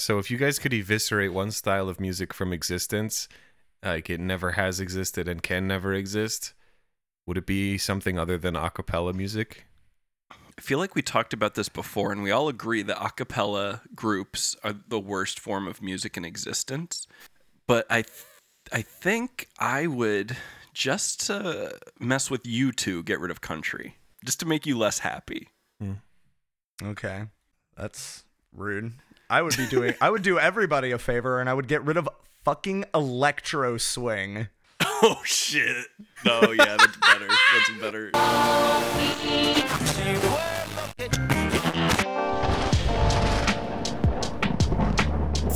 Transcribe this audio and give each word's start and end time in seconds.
So 0.00 0.18
if 0.18 0.30
you 0.30 0.38
guys 0.38 0.58
could 0.58 0.72
eviscerate 0.72 1.32
one 1.32 1.50
style 1.50 1.88
of 1.88 2.00
music 2.00 2.32
from 2.32 2.54
existence, 2.54 3.28
like 3.84 4.08
it 4.08 4.18
never 4.18 4.52
has 4.52 4.80
existed 4.80 5.28
and 5.28 5.42
can 5.42 5.66
never 5.66 5.92
exist, 5.92 6.54
would 7.26 7.36
it 7.36 7.44
be 7.44 7.76
something 7.76 8.18
other 8.18 8.38
than 8.38 8.56
a 8.56 8.70
cappella 8.70 9.12
music? 9.12 9.66
I 10.32 10.60
feel 10.62 10.78
like 10.78 10.94
we 10.94 11.02
talked 11.02 11.34
about 11.34 11.54
this 11.54 11.68
before, 11.68 12.12
and 12.12 12.22
we 12.22 12.30
all 12.30 12.48
agree 12.48 12.82
that 12.82 13.02
a 13.02 13.10
cappella 13.10 13.82
groups 13.94 14.56
are 14.64 14.74
the 14.88 14.98
worst 14.98 15.38
form 15.38 15.68
of 15.68 15.82
music 15.82 16.16
in 16.16 16.24
existence. 16.24 17.06
But 17.66 17.86
I, 17.90 18.02
th- 18.02 18.24
I 18.72 18.82
think 18.82 19.48
I 19.58 19.86
would 19.86 20.36
just 20.72 21.26
to 21.26 21.78
mess 21.98 22.30
with 22.30 22.46
you 22.46 22.72
two 22.72 23.02
get 23.02 23.20
rid 23.20 23.30
of 23.30 23.42
country, 23.42 23.96
just 24.24 24.40
to 24.40 24.46
make 24.46 24.64
you 24.64 24.78
less 24.78 25.00
happy. 25.00 25.48
Hmm. 25.78 25.92
Okay. 26.82 27.24
That's 27.76 28.24
rude. 28.52 28.92
I 29.30 29.42
would 29.42 29.56
be 29.56 29.66
doing 29.68 29.94
I 30.00 30.10
would 30.10 30.22
do 30.22 30.38
everybody 30.38 30.90
a 30.90 30.98
favor 30.98 31.40
and 31.40 31.48
I 31.48 31.54
would 31.54 31.68
get 31.68 31.84
rid 31.84 31.96
of 31.96 32.08
fucking 32.44 32.84
electro 32.94 33.78
swing. 33.78 34.48
Oh 35.02 35.22
shit! 35.24 35.86
No, 36.26 36.40
yeah, 36.52 36.76
that's 36.76 36.96
better. 36.98 37.26
That's 37.26 37.80
better. 37.80 38.10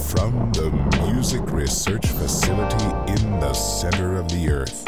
From 0.09 0.51
the 0.53 0.71
Music 1.07 1.43
Research 1.51 2.07
Facility 2.07 3.13
in 3.13 3.41
the 3.41 3.53
center 3.53 4.17
of 4.17 4.29
the 4.29 4.49
earth, 4.51 4.85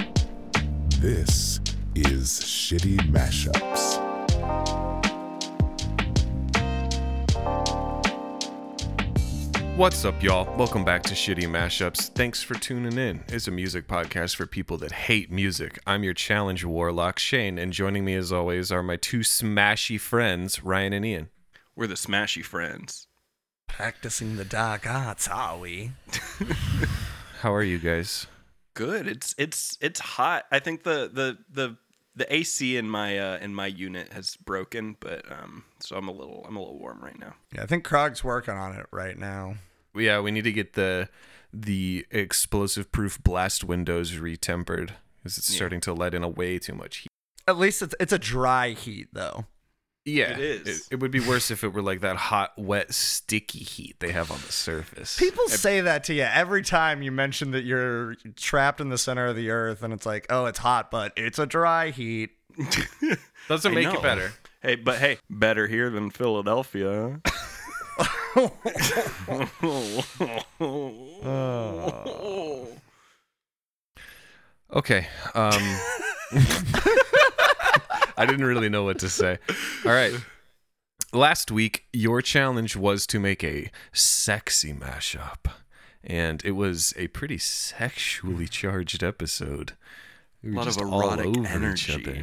this 1.00 1.60
is 1.94 2.40
Shitty 2.40 2.96
Mashups. 3.10 4.75
What's 9.76 10.06
up, 10.06 10.22
y'all? 10.22 10.56
Welcome 10.56 10.86
back 10.86 11.02
to 11.02 11.12
Shitty 11.12 11.42
Mashups. 11.42 12.08
Thanks 12.14 12.42
for 12.42 12.54
tuning 12.54 12.96
in. 12.96 13.22
It's 13.28 13.46
a 13.46 13.50
music 13.50 13.86
podcast 13.86 14.34
for 14.34 14.46
people 14.46 14.78
that 14.78 14.90
hate 14.90 15.30
music. 15.30 15.78
I'm 15.86 16.02
your 16.02 16.14
challenge 16.14 16.64
warlock, 16.64 17.18
Shane, 17.18 17.58
and 17.58 17.74
joining 17.74 18.02
me 18.02 18.14
as 18.14 18.32
always 18.32 18.72
are 18.72 18.82
my 18.82 18.96
two 18.96 19.18
smashy 19.18 20.00
friends, 20.00 20.64
Ryan 20.64 20.94
and 20.94 21.04
Ian. 21.04 21.28
We're 21.76 21.88
the 21.88 21.94
smashy 21.94 22.42
friends. 22.42 23.06
Practicing 23.68 24.36
the 24.36 24.46
dark 24.46 24.86
arts, 24.86 25.28
are 25.28 25.58
we? 25.58 25.92
How 27.40 27.52
are 27.52 27.62
you 27.62 27.78
guys? 27.78 28.26
Good. 28.72 29.06
It's 29.06 29.34
it's 29.36 29.76
it's 29.82 30.00
hot. 30.00 30.46
I 30.50 30.58
think 30.58 30.84
the 30.84 31.10
the 31.12 31.36
the 31.52 31.76
the 32.14 32.34
AC 32.34 32.78
in 32.78 32.88
my 32.88 33.18
uh, 33.18 33.38
in 33.42 33.54
my 33.54 33.66
unit 33.66 34.10
has 34.14 34.36
broken, 34.36 34.96
but 35.00 35.30
um, 35.30 35.64
so 35.80 35.96
I'm 35.96 36.08
a 36.08 36.12
little 36.12 36.46
I'm 36.48 36.56
a 36.56 36.60
little 36.60 36.78
warm 36.78 37.00
right 37.02 37.18
now. 37.18 37.34
Yeah, 37.54 37.62
I 37.62 37.66
think 37.66 37.86
Krog's 37.86 38.24
working 38.24 38.54
on 38.54 38.74
it 38.74 38.86
right 38.90 39.18
now. 39.18 39.56
Yeah, 39.96 40.20
we 40.20 40.30
need 40.30 40.44
to 40.44 40.52
get 40.52 40.74
the 40.74 41.08
the 41.52 42.06
explosive 42.10 42.92
proof 42.92 43.22
blast 43.22 43.64
windows 43.64 44.12
retempered 44.12 44.90
because 45.18 45.38
it's 45.38 45.50
Yeah. 45.50 45.56
starting 45.56 45.80
to 45.82 45.92
let 45.94 46.12
in 46.14 46.22
a 46.22 46.28
way 46.28 46.58
too 46.58 46.74
much 46.74 46.98
heat. 46.98 47.08
At 47.48 47.56
least 47.58 47.82
it's 47.82 47.94
it's 48.00 48.12
a 48.12 48.18
dry 48.18 48.70
heat 48.70 49.08
though. 49.12 49.46
Yeah, 50.04 50.30
It 50.38 50.38
is. 50.40 50.66
It, 50.68 50.82
it 50.92 51.00
would 51.00 51.10
be 51.10 51.18
worse 51.18 51.50
if 51.50 51.64
it 51.64 51.70
were 51.72 51.82
like 51.82 52.00
that 52.02 52.14
hot, 52.16 52.52
wet, 52.56 52.94
sticky 52.94 53.58
heat 53.64 53.96
they 53.98 54.12
have 54.12 54.30
on 54.30 54.38
the 54.46 54.52
surface. 54.52 55.18
People 55.18 55.48
say 55.48 55.80
that 55.80 56.04
to 56.04 56.14
you 56.14 56.22
every 56.22 56.62
time 56.62 57.02
you 57.02 57.10
mention 57.10 57.50
that 57.50 57.64
you're 57.64 58.14
trapped 58.36 58.80
in 58.80 58.88
the 58.88 58.98
center 58.98 59.26
of 59.26 59.34
the 59.34 59.50
earth 59.50 59.82
and 59.82 59.92
it's 59.92 60.06
like, 60.06 60.26
"Oh, 60.30 60.46
it's 60.46 60.60
hot, 60.60 60.92
but 60.92 61.12
it's 61.16 61.40
a 61.40 61.46
dry 61.46 61.90
heat." 61.90 62.30
doesn't 63.48 63.74
make 63.74 63.88
it 63.92 64.00
better. 64.02 64.32
Hey, 64.62 64.76
but 64.76 64.98
hey, 64.98 65.18
better 65.28 65.66
here 65.66 65.90
than 65.90 66.10
Philadelphia. 66.10 67.20
Okay. 74.72 75.06
Um, 75.34 75.52
I 78.16 78.24
didn't 78.26 78.44
really 78.44 78.68
know 78.68 78.84
what 78.84 78.98
to 79.00 79.08
say. 79.08 79.38
All 79.84 79.92
right. 79.92 80.12
Last 81.12 81.50
week, 81.50 81.84
your 81.92 82.20
challenge 82.20 82.76
was 82.76 83.06
to 83.08 83.20
make 83.20 83.44
a 83.44 83.70
sexy 83.92 84.72
mashup, 84.72 85.50
and 86.02 86.44
it 86.44 86.52
was 86.52 86.92
a 86.96 87.06
pretty 87.08 87.38
sexually 87.38 88.48
charged 88.48 89.02
episode. 89.02 89.72
We 90.42 90.50
were 90.50 90.56
lot 90.56 91.20
of 91.20 91.26
erotic 91.26 91.50
energy. 91.50 91.94
other. 91.94 92.18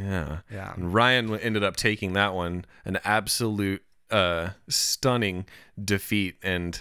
Yeah. 0.00 0.38
Yeah. 0.50 0.74
And 0.74 0.92
Ryan 0.92 1.38
ended 1.38 1.62
up 1.62 1.76
taking 1.76 2.14
that 2.14 2.34
one, 2.34 2.64
an 2.84 2.98
absolute 3.04 3.82
uh, 4.12 4.50
stunning 4.68 5.46
defeat, 5.82 6.36
and 6.42 6.80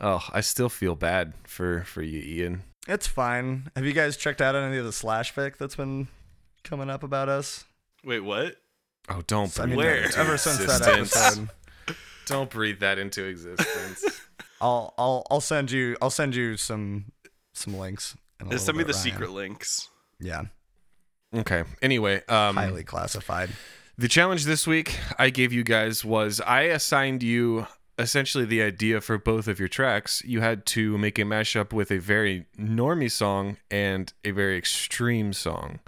oh, 0.00 0.24
I 0.32 0.40
still 0.42 0.68
feel 0.68 0.94
bad 0.94 1.32
for 1.44 1.82
for 1.84 2.02
you, 2.02 2.20
Ian. 2.20 2.62
It's 2.86 3.06
fine. 3.08 3.70
Have 3.74 3.84
you 3.84 3.92
guys 3.92 4.16
checked 4.16 4.40
out 4.40 4.54
any 4.54 4.76
of 4.76 4.84
the 4.84 4.92
slash 4.92 5.34
fic 5.34 5.56
that's 5.56 5.74
been 5.74 6.06
coming 6.62 6.88
up 6.90 7.02
about 7.02 7.28
us? 7.28 7.64
Wait, 8.04 8.20
what? 8.20 8.56
Oh, 9.08 9.22
don't 9.26 9.58
I 9.58 9.64
breathe 9.64 9.68
mean, 9.70 9.76
Where? 9.78 9.96
that 10.02 10.04
into 10.06 10.18
ever 10.20 10.36
since 10.36 10.58
that 10.58 10.98
existence. 10.98 11.16
episode. 11.16 11.48
Don't 12.26 12.50
breathe 12.50 12.80
that 12.80 12.98
into 12.98 13.24
existence. 13.24 14.20
I'll 14.60 14.92
I'll 14.98 15.24
I'll 15.30 15.40
send 15.40 15.70
you 15.70 15.96
I'll 16.02 16.10
send 16.10 16.34
you 16.34 16.56
some 16.56 17.12
some 17.54 17.78
links. 17.78 18.16
in 18.40 18.50
Just 18.50 18.66
send 18.66 18.76
me 18.76 18.82
bit, 18.82 18.88
the 18.88 18.94
Ryan. 18.94 19.04
secret 19.04 19.30
links. 19.30 19.88
Yeah, 20.18 20.42
okay. 21.34 21.62
Anyway, 21.82 22.22
um, 22.28 22.56
highly 22.56 22.82
classified. 22.82 23.50
The 23.98 24.08
challenge 24.08 24.44
this 24.44 24.66
week 24.66 24.98
I 25.18 25.30
gave 25.30 25.52
you 25.52 25.64
guys 25.64 26.04
was 26.04 26.40
I 26.40 26.62
assigned 26.62 27.22
you 27.22 27.66
essentially 27.98 28.44
the 28.44 28.62
idea 28.62 29.00
for 29.00 29.16
both 29.16 29.48
of 29.48 29.58
your 29.58 29.68
tracks. 29.68 30.22
You 30.24 30.40
had 30.40 30.66
to 30.66 30.98
make 30.98 31.18
a 31.18 31.22
mashup 31.22 31.72
with 31.72 31.90
a 31.90 31.98
very 31.98 32.46
normie 32.58 33.10
song 33.10 33.56
and 33.70 34.12
a 34.24 34.32
very 34.32 34.58
extreme 34.58 35.32
song. 35.32 35.80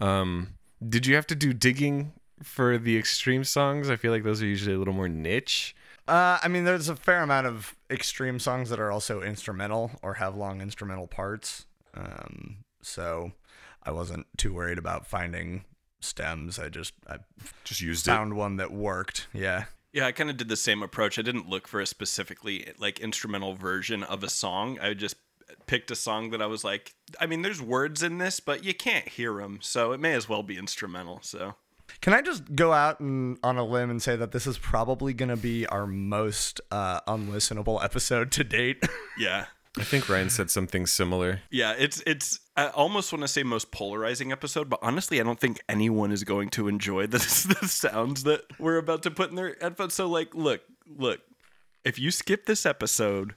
Um, 0.00 0.54
did 0.86 1.06
you 1.06 1.14
have 1.14 1.26
to 1.28 1.36
do 1.36 1.52
digging 1.52 2.12
for 2.42 2.78
the 2.78 2.98
extreme 2.98 3.44
songs? 3.44 3.88
I 3.88 3.96
feel 3.96 4.10
like 4.10 4.24
those 4.24 4.42
are 4.42 4.46
usually 4.46 4.74
a 4.74 4.78
little 4.78 4.94
more 4.94 5.08
niche. 5.08 5.76
Uh, 6.08 6.38
I 6.42 6.48
mean, 6.48 6.64
there's 6.64 6.88
a 6.88 6.96
fair 6.96 7.22
amount 7.22 7.46
of 7.46 7.76
extreme 7.88 8.40
songs 8.40 8.70
that 8.70 8.80
are 8.80 8.90
also 8.90 9.22
instrumental 9.22 9.92
or 10.02 10.14
have 10.14 10.34
long 10.34 10.60
instrumental 10.60 11.06
parts. 11.06 11.66
Um, 11.94 12.64
so 12.82 13.32
I 13.84 13.92
wasn't 13.92 14.26
too 14.36 14.52
worried 14.52 14.78
about 14.78 15.06
finding 15.06 15.64
stems. 16.04 16.58
I 16.58 16.68
just 16.68 16.94
I 17.08 17.16
Just 17.64 17.80
used 17.80 18.06
found 18.06 18.34
one 18.34 18.56
that 18.56 18.72
worked. 18.72 19.28
Yeah. 19.32 19.64
Yeah, 19.92 20.06
I 20.06 20.12
kind 20.12 20.30
of 20.30 20.38
did 20.38 20.48
the 20.48 20.56
same 20.56 20.82
approach. 20.82 21.18
I 21.18 21.22
didn't 21.22 21.48
look 21.50 21.68
for 21.68 21.80
a 21.80 21.86
specifically 21.86 22.72
like 22.78 22.98
instrumental 23.00 23.54
version 23.54 24.02
of 24.02 24.24
a 24.24 24.30
song. 24.30 24.78
I 24.80 24.94
just 24.94 25.16
picked 25.66 25.90
a 25.90 25.94
song 25.94 26.30
that 26.30 26.40
I 26.40 26.46
was 26.46 26.64
like, 26.64 26.94
I 27.20 27.26
mean, 27.26 27.42
there's 27.42 27.60
words 27.60 28.02
in 28.02 28.16
this, 28.18 28.40
but 28.40 28.64
you 28.64 28.72
can't 28.74 29.06
hear 29.06 29.34
them, 29.34 29.58
so 29.60 29.92
it 29.92 30.00
may 30.00 30.14
as 30.14 30.28
well 30.28 30.42
be 30.42 30.56
instrumental. 30.56 31.18
So 31.22 31.56
Can 32.00 32.14
I 32.14 32.22
just 32.22 32.54
go 32.54 32.72
out 32.72 33.00
and 33.00 33.36
on 33.42 33.58
a 33.58 33.64
limb 33.64 33.90
and 33.90 34.02
say 34.02 34.16
that 34.16 34.32
this 34.32 34.46
is 34.46 34.56
probably 34.56 35.12
going 35.12 35.28
to 35.28 35.36
be 35.36 35.66
our 35.66 35.86
most 35.86 36.60
uh, 36.70 37.00
unlistenable 37.02 37.84
episode 37.84 38.32
to 38.32 38.44
date? 38.44 38.82
yeah, 39.18 39.46
I 39.78 39.84
think 39.84 40.08
Ryan 40.08 40.28
said 40.28 40.50
something 40.50 40.86
similar. 40.86 41.40
yeah, 41.50 41.74
it's 41.78 42.02
it's. 42.06 42.40
I 42.56 42.68
almost 42.68 43.10
want 43.10 43.22
to 43.22 43.28
say 43.28 43.42
most 43.42 43.70
polarizing 43.70 44.30
episode, 44.30 44.68
but 44.68 44.78
honestly, 44.82 45.18
I 45.18 45.24
don't 45.24 45.40
think 45.40 45.60
anyone 45.68 46.12
is 46.12 46.24
going 46.24 46.50
to 46.50 46.68
enjoy 46.68 47.06
the, 47.08 47.18
the 47.60 47.66
sounds 47.68 48.24
that 48.24 48.42
we're 48.58 48.76
about 48.76 49.02
to 49.04 49.10
put 49.10 49.30
in 49.30 49.36
their 49.36 49.56
headphones. 49.60 49.94
So, 49.94 50.08
like, 50.08 50.34
look, 50.34 50.60
look, 50.86 51.20
if 51.84 51.98
you 51.98 52.10
skip 52.10 52.44
this 52.44 52.66
episode, 52.66 53.34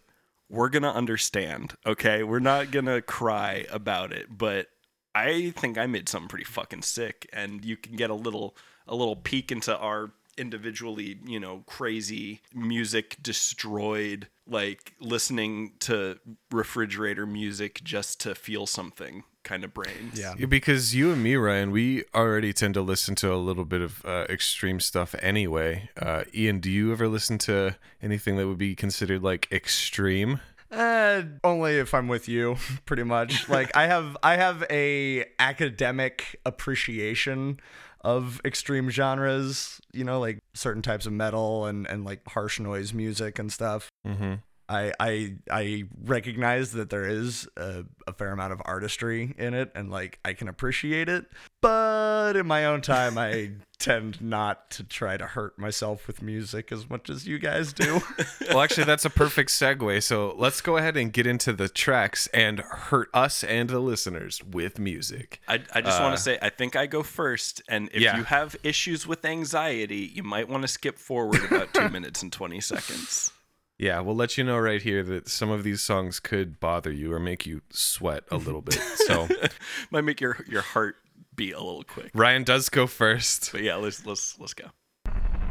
we're 0.50 0.70
gonna 0.70 0.92
understand. 0.92 1.76
Okay, 1.86 2.24
we're 2.24 2.40
not 2.40 2.72
gonna 2.72 3.02
cry 3.02 3.66
about 3.72 4.12
it, 4.12 4.38
but 4.38 4.68
I 5.14 5.52
think 5.52 5.78
I 5.78 5.86
made 5.88 6.10
something 6.10 6.28
pretty 6.28 6.44
fucking 6.44 6.82
sick, 6.82 7.30
and 7.32 7.64
you 7.64 7.78
can 7.78 7.96
get 7.96 8.10
a 8.10 8.16
little 8.16 8.58
a 8.88 8.96
little 8.96 9.16
peek 9.16 9.52
into 9.54 9.76
our 9.76 10.12
individually, 10.38 11.20
you 11.26 11.40
know, 11.40 11.64
crazy 11.66 12.42
music 12.54 13.18
destroyed, 13.22 14.28
like 14.48 14.94
listening 15.00 15.74
to 15.80 16.20
refrigerator 16.52 17.26
music 17.26 17.82
just 17.84 18.20
to 18.22 18.36
feel 18.36 18.66
something 18.66 19.24
kind 19.44 19.64
of 19.64 19.74
brains. 19.74 20.20
Yeah. 20.20 20.34
Yeah, 20.38 20.48
Because 20.48 20.94
you 20.94 21.12
and 21.12 21.24
me, 21.24 21.36
Ryan, 21.36 21.72
we 21.72 22.04
already 22.14 22.52
tend 22.52 22.74
to 22.74 22.82
listen 22.82 23.16
to 23.16 23.32
a 23.32 23.38
little 23.38 23.64
bit 23.64 23.80
of 23.80 24.04
uh, 24.04 24.26
extreme 24.28 24.82
stuff 24.82 25.16
anyway. 25.22 25.90
Uh, 26.00 26.26
Ian, 26.34 26.60
do 26.60 26.70
you 26.70 26.92
ever 26.92 27.08
listen 27.08 27.38
to 27.40 27.78
anything 28.02 28.36
that 28.36 28.48
would 28.48 28.58
be 28.58 28.76
considered 28.76 29.24
like 29.24 29.48
extreme? 29.52 30.42
Uh, 30.72 31.22
only 31.44 31.78
if 31.78 31.94
I'm 31.94 32.08
with 32.08 32.28
you, 32.28 32.58
pretty 32.86 33.04
much. 33.04 33.48
Like 33.48 33.74
I 33.78 33.86
have, 33.88 34.18
I 34.22 34.36
have 34.36 34.66
a 34.70 35.26
academic 35.40 36.40
appreciation 36.46 37.60
of 38.06 38.40
extreme 38.46 38.90
genres. 38.90 39.82
You 39.92 40.06
know, 40.06 40.20
like 40.20 40.40
certain 40.54 40.82
types 40.82 41.06
of 41.06 41.14
metal 41.14 41.66
and 41.66 41.88
and 41.88 42.06
like 42.06 42.22
harsh 42.28 42.60
noise 42.60 42.94
music 42.94 43.40
and 43.40 43.52
stuff. 43.52 43.90
Mm-hmm. 44.08 44.36
I 44.70 44.94
I 45.00 45.36
I 45.52 45.84
recognize 46.04 46.72
that 46.72 46.90
there 46.90 47.06
is 47.06 47.48
a, 47.58 47.84
a 48.08 48.14
fair 48.14 48.32
amount 48.32 48.54
of 48.54 48.62
artistry 48.66 49.34
in 49.38 49.54
it, 49.54 49.72
and 49.76 49.92
like 49.92 50.20
I 50.24 50.34
can 50.34 50.48
appreciate 50.48 51.10
it. 51.10 51.26
But 51.62 52.36
in 52.36 52.48
my 52.48 52.66
own 52.66 52.82
time, 52.82 53.18
I 53.18 53.52
tend 53.76 54.22
not 54.22 54.70
to 54.72 54.84
try 54.84 55.18
to 55.18 55.26
hurt 55.26 55.58
myself 55.58 56.08
with 56.08 56.22
music 56.22 56.72
as 56.72 56.90
much 56.90 57.10
as 57.10 57.28
you 57.28 57.40
guys 57.40 57.74
do. 57.74 58.02
Well, 58.50 58.62
actually, 58.62 58.84
that's 58.84 59.06
a 59.06 59.10
perfect 59.10 59.50
segue. 59.50 60.04
So 60.04 60.34
let's 60.38 60.62
go 60.62 60.78
ahead 60.78 60.96
and 60.96 61.12
get 61.12 61.26
into 61.26 61.52
the 61.52 61.68
tracks 61.68 62.28
and 62.28 62.60
hurt 62.60 63.10
us 63.14 63.44
and 63.44 63.70
the 63.70 63.80
listeners 63.80 64.42
with 64.44 64.78
music. 64.78 65.42
I, 65.48 65.62
I 65.74 65.82
just 65.82 66.00
want 66.00 66.16
to 66.16 66.20
uh, 66.20 66.24
say, 66.24 66.38
I 66.42 66.50
think 66.50 66.76
I 66.76 66.86
go 66.86 67.02
first. 67.02 67.62
And 67.68 67.90
if 67.92 68.02
yeah. 68.02 68.18
you 68.18 68.24
have 68.24 68.56
issues 68.64 69.08
with 69.08 69.26
anxiety, 69.26 70.12
you 70.14 70.24
might 70.24 70.48
want 70.48 70.62
to 70.62 70.68
skip 70.68 71.00
forward 71.00 71.44
about 71.46 71.74
two 71.74 71.90
minutes 71.92 72.22
and 72.22 72.32
20 72.32 72.62
seconds. 72.62 73.32
Yeah, 73.78 74.00
we'll 74.00 74.16
let 74.16 74.38
you 74.38 74.44
know 74.44 74.58
right 74.58 74.82
here 74.82 75.04
that 75.04 75.28
some 75.28 75.50
of 75.50 75.64
these 75.64 75.82
songs 75.82 76.20
could 76.20 76.60
bother 76.60 76.92
you 76.92 77.12
or 77.12 77.20
make 77.20 77.46
you 77.46 77.62
sweat 77.72 78.24
a 78.32 78.38
little 78.38 78.62
bit. 78.62 78.76
So 78.76 79.28
Might 79.92 80.02
make 80.02 80.22
your, 80.22 80.38
your 80.48 80.62
heart 80.62 80.96
beat 81.36 81.54
a 81.54 81.60
little 81.60 81.84
quick. 81.84 82.12
Ryan 82.14 82.44
does 82.44 82.70
go 82.70 82.88
first. 82.88 83.52
But 83.52 83.62
yeah, 83.62 83.76
let's 83.76 84.06
let's 84.06 84.40
let's 84.40 84.54
go. 84.54 84.66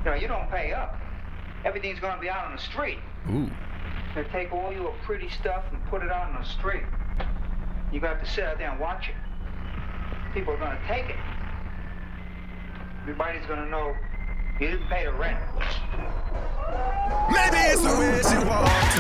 No, 0.05 0.15
you 0.15 0.29
don't 0.29 0.51
pay 0.51 0.73
up. 0.73 0.97
Everything's 1.65 2.01
gonna 2.01 2.21
be 2.21 2.29
out 2.29 2.47
on 2.47 2.57
the 2.57 2.63
street. 2.63 2.99
Ooh. 3.31 3.51
They 4.15 4.25
take 4.25 4.53
all 4.53 4.73
your 4.73 4.95
pretty 5.05 5.29
stuff 5.29 5.65
and 5.73 5.85
put 5.87 6.03
it 6.03 6.11
out 6.11 6.31
on 6.33 6.41
the 6.41 6.49
street. 6.49 6.85
You 7.93 8.01
got 8.01 8.09
to 8.11 8.15
have 8.17 8.25
to 8.25 8.31
sit 8.31 8.45
out 8.45 8.59
there 8.59 8.71
and 8.71 8.79
watch 8.81 9.09
it. 9.09 9.15
People 10.35 10.55
are 10.55 10.59
gonna 10.59 10.81
take 10.87 11.09
it. 11.11 11.17
Everybody's 13.03 13.47
gonna 13.47 13.69
know 13.71 13.95
you 14.61 14.69
didn't 14.69 14.89
pay 14.89 15.05
the 15.05 15.13
rent. 15.13 15.39
Maybe 17.31 17.57
it's 17.57 17.83
the 17.83 17.95
way 17.99 18.21
she 18.23 18.39
walked. 18.47 18.95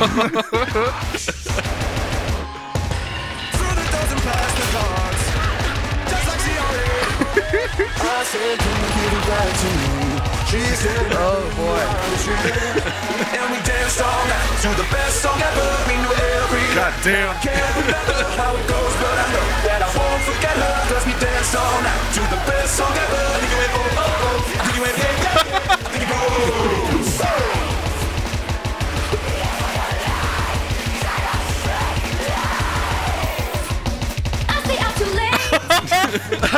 Through 3.52 3.74
the 3.74 3.84
dozen 3.92 4.18
plastic 4.18 4.68
cards. 4.72 5.09
I 7.52 8.22
said, 8.22 8.62
oh 11.18 11.42
boy. 11.58 11.82
and 13.34 13.50
we 13.50 13.58
danced 13.66 14.00
all 14.00 14.24
night 14.30 14.54
to 14.62 14.68
the 14.78 14.86
best 14.94 15.18
song 15.20 15.34
ever. 15.34 15.66
We 15.90 15.98
knew 15.98 16.14
every 16.14 16.62
God 16.78 16.94
damn. 17.02 17.34
Can't 17.42 17.74
remember 17.74 18.22
how 18.38 18.54
it 18.54 18.62
goes, 18.70 18.94
but 19.02 19.18
I 19.18 19.26
know 19.34 19.46
that 19.66 19.82
I 19.82 19.90
won't 19.98 20.22
forget 20.30 20.54
her. 20.54 20.94
Cause 20.94 21.02
we 21.06 21.12
danced 21.18 21.56
all 21.56 21.82
night 21.82 22.14
to 22.14 22.22
the 22.30 22.38
best 22.46 22.76
song 22.78 22.94
ever. 22.94 23.18
Then 23.18 23.50
you 23.50 23.58
went, 23.58 23.72
oh, 23.74 23.98
oh, 23.98 24.06
oh. 24.06 24.38
Then 24.54 24.74
you 24.76 24.82
went, 24.86 24.94
yeah, 24.94 25.10
yeah. 25.18 25.74
Then 25.90 26.00
you 26.02 26.06
go, 26.06 26.18
oh. 26.22 26.70
I 36.42 36.49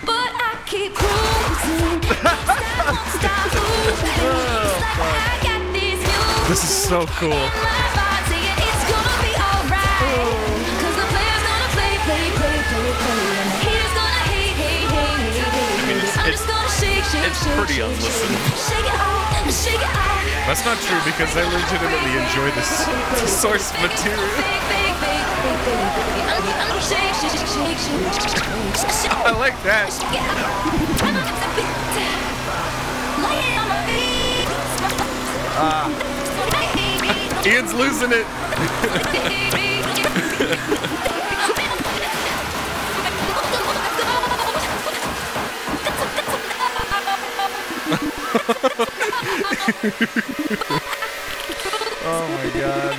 But 0.05 0.33
I 0.33 0.57
keep 0.67 0.95
cruising. 0.95 2.03
Stop, 2.03 2.97
stop 3.21 3.49
moving. 3.55 4.09
It's 4.09 4.99
like 5.01 5.21
I 5.21 5.41
got 5.45 6.49
this 6.49 6.65
is 6.65 6.71
so 6.71 7.07
cool. 7.21 7.33
Oh. 7.33 7.39
play, 11.13 11.45
play, 12.05 12.29
play, 12.37 12.59
play, 12.69 12.93
play. 13.01 13.25
Hate. 13.65 13.93
mean, 15.87 15.97
it's- 15.99 16.17
it's- 16.17 16.45
it's 17.27 17.45
shake, 17.45 17.57
pretty 17.57 17.79
unlistenable. 17.81 18.55
That's 20.47 20.63
not 20.67 20.77
true 20.77 21.01
because 21.07 21.35
I 21.39 21.45
legitimately 21.45 22.21
enjoy 22.21 22.51
this 22.55 22.69
source 23.41 23.73
material. 23.81 24.29
I 29.25 29.33
like 29.39 29.57
that. 29.63 29.91
Feet. 37.45 37.53
Ian's 37.53 37.73
losing 37.73 38.13
it. 38.13 38.27
Oh 52.07 52.29
my 52.29 52.61
god. 52.61 52.99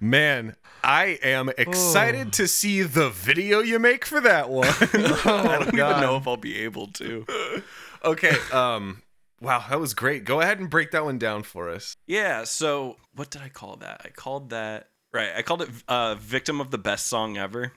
Man, 0.00 0.56
I 0.82 1.18
am 1.22 1.48
excited 1.56 2.32
to 2.32 2.48
see 2.48 2.82
the 2.82 3.08
video 3.10 3.60
you 3.60 3.78
make 3.78 4.04
for 4.04 4.20
that 4.20 4.50
one. 4.50 4.66
I 4.80 5.58
don't 5.60 5.68
even 5.68 6.00
know 6.00 6.16
if 6.16 6.26
I'll 6.26 6.36
be 6.36 6.58
able 6.58 6.88
to. 6.88 7.24
okay, 8.04 8.36
um 8.52 9.02
wow, 9.40 9.64
that 9.68 9.78
was 9.78 9.94
great. 9.94 10.24
Go 10.24 10.40
ahead 10.40 10.58
and 10.58 10.68
break 10.68 10.90
that 10.90 11.04
one 11.04 11.18
down 11.18 11.44
for 11.44 11.70
us. 11.70 11.96
Yeah, 12.06 12.42
so 12.44 12.96
what 13.14 13.30
did 13.30 13.42
I 13.42 13.48
call 13.48 13.76
that? 13.76 14.00
I 14.04 14.08
called 14.08 14.50
that 14.50 14.88
right. 15.12 15.30
I 15.36 15.42
called 15.42 15.62
it 15.62 15.70
uh, 15.88 16.14
"Victim 16.16 16.60
of 16.60 16.70
the 16.70 16.78
Best 16.78 17.06
Song 17.06 17.36
Ever," 17.36 17.72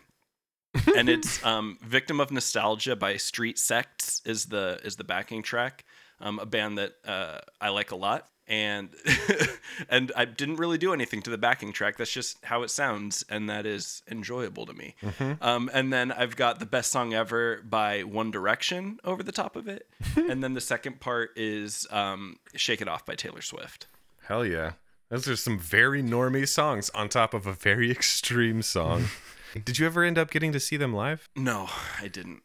and 0.95 1.09
it's 1.09 1.43
um, 1.45 1.77
"Victim 1.81 2.19
of 2.19 2.31
Nostalgia" 2.31 2.95
by 2.95 3.17
Street 3.17 3.57
Sects 3.57 4.21
is 4.25 4.45
the 4.45 4.79
is 4.83 4.95
the 4.95 5.03
backing 5.03 5.43
track. 5.43 5.85
Um, 6.21 6.39
a 6.39 6.45
band 6.45 6.77
that 6.77 6.93
uh, 7.05 7.39
I 7.59 7.69
like 7.69 7.91
a 7.91 7.95
lot, 7.95 8.29
and 8.47 8.89
and 9.89 10.11
I 10.15 10.25
didn't 10.25 10.57
really 10.57 10.77
do 10.77 10.93
anything 10.93 11.21
to 11.23 11.29
the 11.29 11.37
backing 11.37 11.73
track. 11.73 11.97
That's 11.97 12.11
just 12.11 12.43
how 12.43 12.63
it 12.63 12.69
sounds, 12.69 13.25
and 13.29 13.49
that 13.49 13.65
is 13.65 14.01
enjoyable 14.09 14.65
to 14.65 14.73
me. 14.73 14.95
Um, 15.41 15.69
and 15.73 15.91
then 15.91 16.11
I've 16.11 16.35
got 16.35 16.59
the 16.59 16.65
best 16.65 16.91
song 16.91 17.13
ever 17.13 17.61
by 17.63 18.03
One 18.03 18.31
Direction 18.31 18.99
over 19.03 19.23
the 19.23 19.31
top 19.31 19.55
of 19.55 19.67
it, 19.67 19.87
and 20.15 20.43
then 20.43 20.53
the 20.53 20.61
second 20.61 20.99
part 20.99 21.31
is 21.35 21.87
um, 21.91 22.37
"Shake 22.55 22.81
It 22.81 22.87
Off" 22.87 23.05
by 23.05 23.15
Taylor 23.15 23.41
Swift. 23.41 23.87
Hell 24.23 24.45
yeah. 24.45 24.73
Those 25.15 25.29
are 25.29 25.35
some 25.37 25.57
very 25.57 26.03
normie 26.03 26.45
songs 26.45 26.89
on 26.89 27.07
top 27.07 27.33
of 27.33 27.47
a 27.47 27.53
very 27.53 27.89
extreme 27.99 28.61
song. 28.61 29.05
Did 29.63 29.79
you 29.79 29.85
ever 29.85 30.03
end 30.03 30.17
up 30.17 30.29
getting 30.29 30.51
to 30.51 30.59
see 30.59 30.75
them 30.75 30.93
live? 30.93 31.29
No, 31.37 31.69
I 32.01 32.09
didn't. 32.09 32.41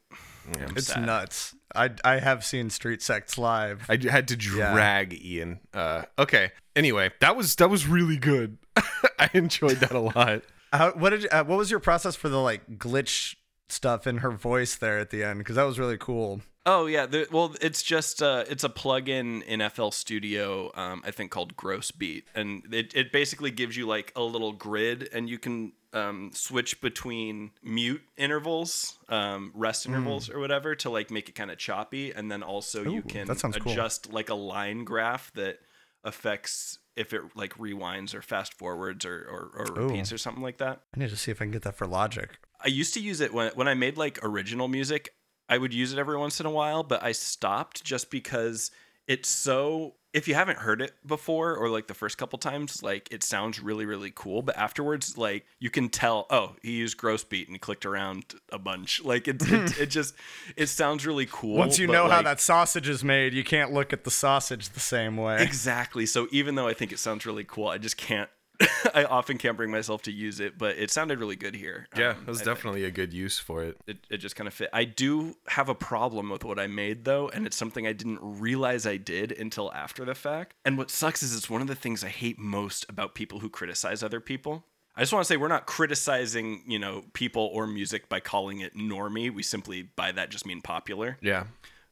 I'm 0.54 0.76
It's 0.76 0.86
sad. 0.86 1.04
nuts. 1.04 1.56
I 1.74 1.90
I 2.04 2.20
have 2.20 2.44
seen 2.44 2.70
Street 2.70 3.02
Sects 3.02 3.36
live. 3.36 3.86
I 3.88 3.98
had 4.08 4.28
to 4.28 4.36
drag 4.36 5.20
Ian. 5.20 5.58
Uh, 5.74 6.02
okay. 6.16 6.52
Anyway, 6.76 7.10
that 7.20 7.34
was 7.34 7.56
that 7.56 7.70
was 7.70 7.88
really 7.88 8.16
good. 8.16 8.56
I 9.18 9.28
enjoyed 9.34 9.78
that 9.78 9.90
a 9.90 9.98
lot. 9.98 10.42
How, 10.72 10.92
what 10.92 11.10
did 11.10 11.24
you, 11.24 11.28
uh, 11.32 11.42
what 11.42 11.58
was 11.58 11.72
your 11.72 11.80
process 11.80 12.14
for 12.14 12.28
the 12.28 12.38
like 12.40 12.78
glitch 12.78 13.34
stuff 13.72 14.06
in 14.06 14.18
her 14.18 14.30
voice 14.30 14.76
there 14.76 14.98
at 14.98 15.10
the 15.10 15.22
end? 15.22 15.38
Because 15.38 15.56
that 15.56 15.64
was 15.64 15.78
really 15.78 15.98
cool. 15.98 16.40
Oh 16.66 16.86
yeah, 16.86 17.06
the, 17.06 17.26
well, 17.32 17.54
it's 17.60 17.82
just 17.82 18.22
uh, 18.22 18.44
it's 18.48 18.64
a 18.64 18.68
plugin 18.68 19.42
in 19.44 19.66
FL 19.70 19.88
Studio, 19.90 20.70
um, 20.74 21.02
I 21.06 21.10
think 21.10 21.30
called 21.30 21.56
Gross 21.56 21.90
Beat, 21.90 22.26
and 22.34 22.62
it 22.72 22.94
it 22.94 23.12
basically 23.12 23.50
gives 23.50 23.76
you 23.76 23.86
like 23.86 24.12
a 24.14 24.22
little 24.22 24.52
grid, 24.52 25.08
and 25.12 25.28
you 25.28 25.38
can 25.38 25.72
um, 25.94 26.30
switch 26.34 26.80
between 26.82 27.52
mute 27.62 28.02
intervals, 28.18 28.98
um, 29.08 29.52
rest 29.54 29.86
intervals, 29.86 30.28
or 30.28 30.38
whatever 30.38 30.74
to 30.76 30.90
like 30.90 31.10
make 31.10 31.30
it 31.30 31.34
kind 31.34 31.50
of 31.50 31.56
choppy, 31.56 32.12
and 32.12 32.30
then 32.30 32.42
also 32.42 32.84
you 32.84 33.02
can 33.02 33.34
sounds 33.36 33.56
cool. 33.56 33.72
adjust 33.72 34.12
like 34.12 34.28
a 34.28 34.34
line 34.34 34.84
graph 34.84 35.32
that 35.32 35.60
affects 36.04 36.78
if 36.94 37.14
it 37.14 37.22
like 37.34 37.54
rewinds 37.54 38.14
or 38.14 38.20
fast 38.20 38.52
forwards 38.52 39.06
or 39.06 39.16
or, 39.16 39.64
or 39.64 39.82
repeats 39.86 40.12
or 40.12 40.18
something 40.18 40.42
like 40.42 40.58
that. 40.58 40.82
I 40.94 41.00
need 41.00 41.10
to 41.10 41.16
see 41.16 41.30
if 41.30 41.40
I 41.40 41.46
can 41.46 41.52
get 41.52 41.62
that 41.62 41.76
for 41.76 41.86
Logic. 41.86 42.38
I 42.64 42.68
used 42.68 42.94
to 42.94 43.00
use 43.00 43.20
it 43.20 43.32
when 43.32 43.50
when 43.54 43.68
I 43.68 43.74
made 43.74 43.96
like 43.96 44.18
original 44.22 44.68
music. 44.68 45.14
I 45.48 45.58
would 45.58 45.74
use 45.74 45.92
it 45.92 45.98
every 45.98 46.16
once 46.16 46.38
in 46.38 46.46
a 46.46 46.50
while, 46.50 46.84
but 46.84 47.02
I 47.02 47.10
stopped 47.12 47.82
just 47.82 48.10
because 48.10 48.70
it's 49.08 49.28
so 49.28 49.94
if 50.12 50.26
you 50.26 50.34
haven't 50.34 50.58
heard 50.58 50.82
it 50.82 50.92
before 51.06 51.54
or 51.56 51.68
like 51.68 51.86
the 51.86 51.94
first 51.94 52.18
couple 52.18 52.38
times, 52.38 52.82
like 52.82 53.08
it 53.10 53.22
sounds 53.22 53.60
really 53.60 53.84
really 53.84 54.12
cool, 54.14 54.42
but 54.42 54.56
afterwards 54.56 55.16
like 55.16 55.46
you 55.58 55.70
can 55.70 55.88
tell, 55.88 56.26
oh, 56.30 56.56
he 56.62 56.72
used 56.72 56.96
gross 56.96 57.24
beat 57.24 57.48
and 57.48 57.60
clicked 57.60 57.86
around 57.86 58.34
a 58.52 58.58
bunch. 58.58 59.02
Like 59.02 59.26
it 59.26 59.42
it, 59.42 59.80
it 59.80 59.86
just 59.86 60.14
it 60.56 60.66
sounds 60.66 61.06
really 61.06 61.26
cool. 61.26 61.56
Once 61.56 61.78
you 61.78 61.86
know 61.86 62.08
how 62.08 62.22
that 62.22 62.40
sausage 62.40 62.88
is 62.88 63.02
made, 63.02 63.34
you 63.34 63.44
can't 63.44 63.72
look 63.72 63.92
at 63.92 64.04
the 64.04 64.10
sausage 64.10 64.70
the 64.70 64.80
same 64.80 65.16
way. 65.16 65.42
Exactly. 65.42 66.06
So 66.06 66.28
even 66.30 66.54
though 66.54 66.68
I 66.68 66.74
think 66.74 66.92
it 66.92 66.98
sounds 66.98 67.26
really 67.26 67.44
cool, 67.44 67.68
I 67.68 67.78
just 67.78 67.96
can't 67.96 68.30
I 68.94 69.04
often 69.04 69.38
can't 69.38 69.56
bring 69.56 69.70
myself 69.70 70.02
to 70.02 70.12
use 70.12 70.40
it, 70.40 70.58
but 70.58 70.76
it 70.76 70.90
sounded 70.90 71.18
really 71.18 71.36
good 71.36 71.54
here. 71.54 71.88
Yeah, 71.96 72.10
Um, 72.10 72.16
it 72.22 72.26
was 72.28 72.40
I 72.42 72.44
think 72.44 72.56
definitely 72.56 72.84
a 72.84 72.90
good 72.90 73.12
use 73.12 73.38
for 73.38 73.62
it. 73.64 73.78
it, 73.86 73.98
it 74.10 74.18
just 74.18 74.36
kind 74.36 74.46
of 74.48 74.54
fit. 74.54 74.68
I 74.72 74.84
do 74.84 75.36
have 75.48 75.68
a 75.68 75.74
problem 75.74 76.28
with 76.30 76.44
what 76.44 76.58
I 76.58 76.66
made 76.66 77.04
though, 77.04 77.28
and 77.28 77.46
it's 77.46 77.56
something 77.56 77.86
I 77.86 77.92
didn't 77.92 78.18
realize 78.22 78.86
I 78.86 78.96
did 78.98 79.32
until 79.32 79.72
after 79.72 80.04
the 80.04 80.14
fact. 80.14 80.54
And 80.64 80.76
what 80.76 80.90
sucks 80.90 81.22
is 81.22 81.34
it's 81.34 81.48
one 81.48 81.62
of 81.62 81.68
the 81.68 81.74
things 81.74 82.04
I 82.04 82.08
hate 82.08 82.38
most 82.38 82.84
about 82.88 83.14
people 83.14 83.40
who 83.40 83.48
criticize 83.48 84.02
other 84.02 84.20
people. 84.20 84.64
I 84.96 85.00
just 85.02 85.12
want 85.12 85.24
to 85.24 85.28
say 85.32 85.36
we're 85.38 85.48
not 85.48 85.66
criticizing, 85.66 86.62
you 86.66 86.78
know, 86.78 87.04
people 87.14 87.48
or 87.54 87.66
music 87.66 88.08
by 88.08 88.20
calling 88.20 88.60
it 88.60 88.74
normie. 88.76 89.32
We 89.32 89.42
simply 89.42 89.82
by 89.82 90.12
that 90.12 90.30
just 90.30 90.44
mean 90.44 90.60
popular. 90.60 91.16
Yeah, 91.22 91.44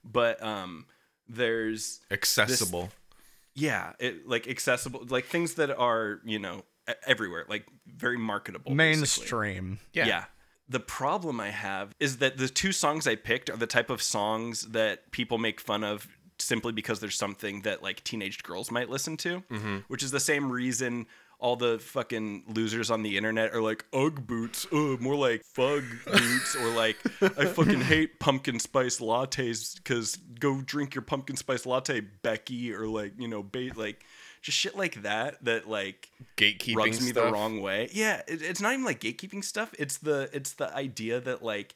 But 0.05 0.43
um 0.43 0.87
there's 1.29 2.01
accessible. 2.11 2.91
Yeah, 3.59 3.93
it 3.99 4.29
like 4.29 4.47
accessible 4.49 5.05
like 5.09 5.27
things 5.27 5.55
that 5.55 5.77
are, 5.77 6.21
you 6.25 6.39
know, 6.39 6.65
e- 6.89 6.93
everywhere, 7.07 7.45
like 7.49 7.67
very 7.87 8.17
marketable. 8.17 8.75
basically. 8.75 9.01
Mainstream. 9.01 9.79
Yeah. 9.93 10.25
The 10.69 10.81
problem 10.81 11.41
I 11.41 11.49
have 11.49 11.95
is 11.99 12.19
that 12.19 12.37
the 12.37 12.49
two 12.49 12.73
songs 12.73 13.07
I 13.07 13.17
picked 13.17 13.51
are 13.51 13.57
the 13.57 13.67
type 13.67 13.91
of 13.91 14.03
songs 14.03 14.69
that 14.69 15.11
people 15.11 15.39
make 15.39 15.61
fun 15.61 15.83
of 15.83 16.07
simply 16.39 16.73
because 16.73 17.01
there's 17.01 17.17
something 17.17 17.63
that 17.63 17.83
like 17.83 18.05
teenage 18.05 18.43
girls 18.43 18.71
might 18.71 18.89
listen 18.89 19.17
to, 19.19 19.43
mm-hmm. 19.51 19.79
which 19.89 20.03
is 20.03 20.11
the 20.11 20.21
same 20.21 20.53
reason 20.53 21.07
all 21.41 21.57
the 21.57 21.79
fucking 21.79 22.45
losers 22.49 22.91
on 22.91 23.03
the 23.03 23.17
internet 23.17 23.55
are 23.55 23.63
like 23.63 23.85
Ugg 23.93 24.27
boots, 24.27 24.67
Ugh, 24.73 25.01
more 25.01 25.15
like 25.15 25.45
fug 25.45 25.85
boots, 26.05 26.57
or 26.57 26.69
like 26.71 26.97
I 27.23 27.47
fucking 27.47 27.81
hate 27.93 28.19
pumpkin 28.19 28.59
spice 28.59 28.99
lattes 28.99 29.77
because 29.77 30.17
go 30.17 30.61
drink 30.61 30.95
your 30.95 31.03
pumpkin 31.03 31.37
spice 31.37 31.65
latte, 31.67 32.01
Becky, 32.01 32.73
or 32.73 32.87
like 32.89 33.13
you 33.19 33.29
know, 33.29 33.43
bait 33.43 33.77
like 33.77 34.05
just 34.43 34.59
shit 34.59 34.77
like 34.77 35.03
that 35.03 35.45
that 35.45 35.69
like 35.69 36.11
Gatekeeping 36.37 36.77
rubs 36.77 37.05
me 37.05 37.13
the 37.13 37.31
wrong 37.31 37.61
way. 37.61 37.89
Yeah, 37.93 38.23
it, 38.27 38.43
it's 38.43 38.61
not 38.61 38.73
even 38.73 38.85
like 38.85 39.01
gatekeeping 39.01 39.45
stuff. 39.45 39.75
It's 39.79 39.99
the 39.99 40.29
it's 40.33 40.55
the 40.55 40.75
idea 40.75 41.21
that 41.21 41.43
like 41.43 41.75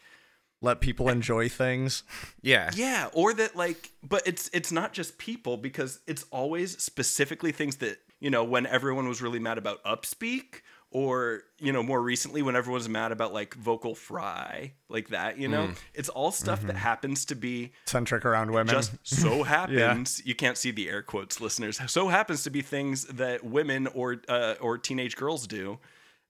Let 0.61 0.81
people 0.81 1.09
enjoy 1.09 1.49
things. 1.49 2.03
Yeah, 2.45 2.71
yeah, 2.75 3.09
or 3.13 3.33
that 3.35 3.55
like 3.55 3.93
but 4.03 4.23
it's 4.27 4.51
it's 4.53 4.73
not 4.73 4.93
just 4.93 5.17
people 5.19 5.57
because 5.57 6.01
it's 6.09 6.25
always 6.33 6.77
specifically 6.83 7.53
things 7.53 7.77
that, 7.77 7.99
you 8.23 8.31
know, 8.31 8.45
when 8.45 8.67
everyone 8.67 9.09
was 9.09 9.21
really 9.21 9.41
mad 9.41 9.59
about 9.59 9.83
upspeak 9.83 10.61
or, 10.93 11.43
you 11.59 11.73
know, 11.73 11.83
more 11.83 12.01
recently 12.01 12.41
when 12.41 12.55
everyone 12.55 12.79
was 12.79 12.89
mad 12.89 13.11
about 13.11 13.33
like 13.35 13.55
vocal 13.55 13.97
fry, 13.97 14.75
like 14.89 15.09
that, 15.09 15.39
you 15.39 15.49
know. 15.49 15.73
It's 15.93 16.09
all 16.09 16.31
stuff 16.31 16.63
that 16.63 16.77
happens 16.77 17.25
to 17.27 17.35
be 17.35 17.73
Centric 17.87 18.25
around 18.25 18.53
women. 18.53 18.73
just 18.73 18.93
so 19.03 19.43
happens. 19.59 20.23
You 20.25 20.37
can't 20.37 20.57
see 20.57 20.71
the 20.71 20.89
air 20.89 21.03
quotes 21.03 21.41
listeners. 21.41 21.81
So 21.89 22.09
happens 22.09 22.45
to 22.45 22.51
be 22.51 22.63
things 22.63 23.07
that 23.07 23.43
women 23.43 23.89
or 23.89 24.23
uh, 24.29 24.55
or 24.61 24.79
teenage 24.79 25.17
girls 25.17 25.49
do. 25.49 25.81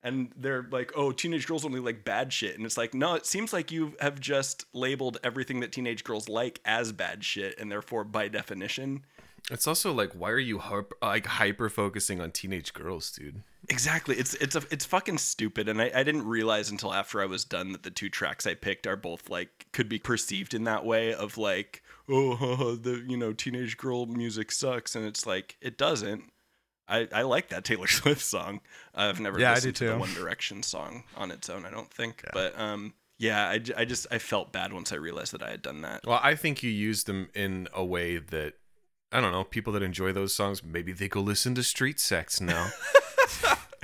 And 0.02 0.32
they're 0.34 0.66
like 0.70 0.92
oh 0.96 1.12
teenage 1.12 1.46
girls 1.46 1.64
only 1.66 1.78
like 1.78 2.04
bad 2.04 2.32
shit. 2.32 2.56
And 2.56 2.64
it's 2.64 2.78
like 2.78 2.94
no 2.94 3.14
it 3.16 3.26
seems 3.26 3.52
like 3.52 3.70
you 3.70 3.94
have 4.00 4.18
just 4.18 4.64
labeled 4.72 5.18
everything 5.22 5.60
that 5.60 5.72
teenage 5.72 6.04
girls 6.04 6.26
like 6.28 6.58
as 6.64 6.90
bad 6.90 7.22
shit 7.22 7.60
and 7.60 7.70
therefore 7.70 8.02
by 8.04 8.28
definition 8.28 9.04
It's 9.50 9.66
also 9.66 9.92
like, 9.92 10.12
why 10.12 10.30
are 10.30 10.38
you 10.38 10.58
harp- 10.58 10.94
like 11.02 11.26
hyper 11.26 11.68
focusing 11.68 12.20
on 12.20 12.30
teenage 12.30 12.72
girls, 12.72 13.10
dude? 13.10 13.42
exactly. 13.68 14.16
It's 14.16 14.34
it's 14.34 14.56
a 14.56 14.62
it's 14.70 14.84
fucking 14.84 15.18
stupid 15.18 15.68
and 15.68 15.80
I, 15.80 15.90
I 15.94 16.02
didn't 16.02 16.26
realize 16.26 16.68
until 16.70 16.92
after 16.92 17.20
i 17.22 17.26
was 17.26 17.44
done 17.44 17.70
that 17.70 17.84
the 17.84 17.92
two 17.92 18.08
tracks 18.08 18.44
i 18.44 18.54
picked 18.54 18.88
are 18.88 18.96
both 18.96 19.30
like 19.30 19.66
could 19.72 19.88
be 19.88 20.00
perceived 20.00 20.52
in 20.52 20.64
that 20.64 20.84
way 20.84 21.14
of 21.14 21.38
like 21.38 21.80
oh 22.08 22.74
the 22.82 23.04
you 23.06 23.16
know 23.16 23.32
teenage 23.32 23.76
girl 23.76 24.06
music 24.06 24.50
sucks 24.50 24.96
and 24.96 25.06
it's 25.06 25.26
like 25.26 25.56
it 25.60 25.78
doesn't. 25.78 26.24
I 26.88 27.06
i 27.12 27.22
like 27.22 27.48
that 27.50 27.64
taylor 27.64 27.86
swift 28.00 28.20
song. 28.22 28.60
I've 28.96 29.20
never 29.20 29.38
Yeah, 29.38 29.52
I 29.52 29.54
listened 29.54 29.74
do 29.74 29.78
to 29.86 29.90
the 29.90 29.94
too. 29.94 30.00
one 30.00 30.14
direction 30.14 30.64
song 30.64 31.04
on 31.16 31.30
its 31.30 31.48
own 31.48 31.64
i 31.64 31.70
don't 31.70 31.90
think 31.92 32.24
but 32.32 32.58
um 32.58 32.94
yeah 33.18 33.46
I, 33.48 33.60
I 33.76 33.84
just 33.84 34.08
i 34.10 34.18
felt 34.18 34.50
bad 34.52 34.72
once 34.72 34.92
i 34.92 34.96
realized 34.96 35.32
that 35.34 35.42
i 35.44 35.50
had 35.50 35.62
done 35.62 35.82
that. 35.82 36.00
Well, 36.04 36.18
I 36.20 36.34
think 36.34 36.64
you 36.64 36.70
used 36.70 37.06
them 37.06 37.28
in 37.34 37.68
a 37.72 37.84
way 37.84 38.18
that 38.18 38.54
I 39.12 39.20
don't 39.20 39.32
know. 39.32 39.44
People 39.44 39.72
that 39.74 39.82
enjoy 39.82 40.12
those 40.12 40.34
songs, 40.34 40.62
maybe 40.64 40.92
they 40.92 41.08
go 41.08 41.20
listen 41.20 41.54
to 41.56 41.62
Street 41.62 42.00
Sects 42.00 42.40
now. 42.40 42.70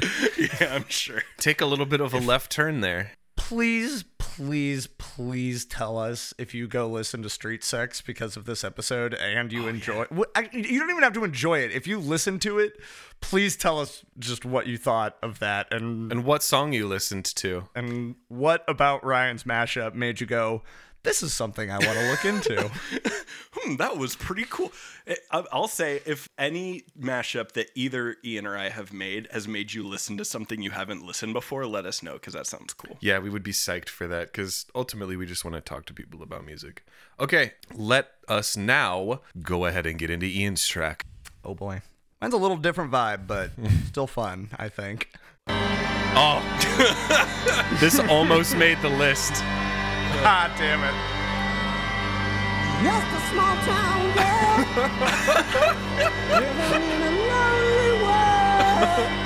yeah 0.39 0.75
i'm 0.75 0.85
sure 0.89 1.23
Take 1.39 1.61
a 1.61 1.67
little 1.67 1.87
bit 1.87 2.01
of 2.01 2.15
a 2.15 2.19
left 2.19 2.53
turn 2.53 2.83
there. 2.83 3.13
please, 3.37 4.05
please, 4.19 4.87
please 4.87 5.65
tell 5.65 5.99
us 5.99 6.33
if 6.39 6.55
you 6.55 6.69
go 6.69 6.87
listen 6.89 7.23
to 7.23 7.29
Street 7.31 7.65
Sects 7.65 8.01
because 8.01 8.37
of 8.37 8.45
this 8.45 8.63
episode 8.63 9.13
and 9.15 9.53
you 9.53 9.65
oh, 9.65 9.69
enjoy. 9.69 10.05
Wh- 10.17 10.31
I, 10.37 10.49
you 10.53 10.79
don't 10.79 10.91
even 10.91 11.03
have 11.03 11.15
to 11.15 11.25
enjoy 11.25 11.61
it. 11.61 11.73
If 11.73 11.87
you 11.89 11.99
listen 11.99 12.39
to 12.41 12.59
it, 12.61 12.75
please 13.21 13.57
tell 13.57 13.81
us 13.81 14.05
just 14.21 14.45
what 14.45 14.67
you 14.69 14.77
thought 14.79 15.17
of 15.23 15.41
that 15.41 15.73
and 15.73 16.13
And 16.13 16.25
what 16.25 16.43
song 16.45 16.73
you 16.73 16.87
listened 16.87 17.25
to? 17.37 17.65
and 17.75 18.15
what 18.29 18.65
about 18.69 19.05
Ryan's 19.05 19.43
mashup 19.45 19.95
made 19.95 20.21
you 20.21 20.27
go. 20.29 20.63
This 21.05 21.23
is 21.23 21.33
something 21.33 21.71
I 21.71 21.79
want 21.79 21.99
to 21.99 22.11
look 22.11 22.25
into. 22.25 22.71
hmm, 23.53 23.77
that 23.77 23.97
was 23.97 24.17
pretty 24.17 24.45
cool. 24.51 24.73
I- 25.07 25.17
I- 25.31 25.45
I'll 25.53 25.69
say 25.69 26.01
if 26.05 26.29
any 26.37 26.83
mashup 27.01 27.53
that 27.53 27.71
either 27.75 28.17
Ian 28.25 28.47
or 28.47 28.59
I 28.59 28.69
have 28.69 28.93
made 28.93 29.29
has 29.31 29.47
made 29.49 29.73
you 29.73 29.87
listen 29.87 30.17
to 30.19 30.25
something 30.25 30.61
you 30.61 30.71
haven't 30.73 31.07
listened 31.07 31.33
before, 31.35 31.67
let 31.67 31.87
us 31.87 32.03
know 32.03 32.15
because 32.15 32.35
that 32.35 32.47
sounds 32.47 32.75
cool. 32.75 32.99
Yeah, 33.01 33.21
we 33.21 33.31
would 33.31 33.43
be 33.45 33.53
psyched 33.53 33.89
for 33.89 34.07
that 34.09 34.27
because 34.27 34.67
ultimately 34.75 35.17
we 35.17 35.25
just 35.25 35.45
want 35.45 35.55
to 35.55 35.61
talk 35.61 35.87
to 35.87 35.95
people 35.95 36.23
about 36.23 36.45
music. 36.45 36.85
Okay, 37.21 37.53
let 37.75 38.11
us 38.29 38.57
now 38.57 39.21
go 39.41 39.65
ahead 39.67 39.87
and 39.87 39.99
get 39.99 40.11
into 40.11 40.27
Ian's 40.27 40.67
track. 40.67 41.07
oh 41.45 41.55
boy. 41.55 41.81
Mine's 42.21 42.35
a 42.35 42.39
little 42.39 42.57
different 42.57 42.91
vibe, 42.91 43.29
but 43.29 43.51
still 43.87 44.09
fun, 44.09 44.51
I 44.59 44.69
think. 44.69 45.11
Oh, 46.21 46.43
this 47.81 47.99
almost 48.01 48.57
made 48.57 48.77
the 48.83 48.89
list. 48.91 49.43
Ah, 50.25 50.53
damn 50.59 50.83
it. 50.83 50.95
Just 52.83 53.07
a 53.15 53.21
small 53.31 53.55
town 53.67 54.03
girl 54.19 54.59
You're 56.39 56.55
living 56.59 56.91
in 56.91 57.03
a 57.03 57.11
lonely 57.31 57.93
world. 58.03 59.23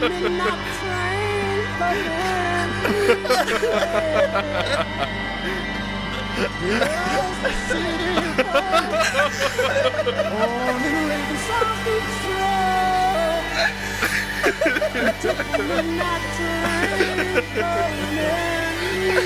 Midnight 0.00 0.62
train 0.80 1.60
from 1.76 1.96
Yes, 6.62 7.36
the 7.42 7.52
city 7.68 8.14
boy 8.36 8.70
on 10.60 10.76
the 10.82 10.90
Riverside 11.10 11.78
Beach 11.84 12.20
Road. 12.40 13.44
Took 15.20 15.38
the 15.52 15.62
midnight 15.62 16.24
train 16.36 17.42
from 17.52 17.92
You 19.10 19.16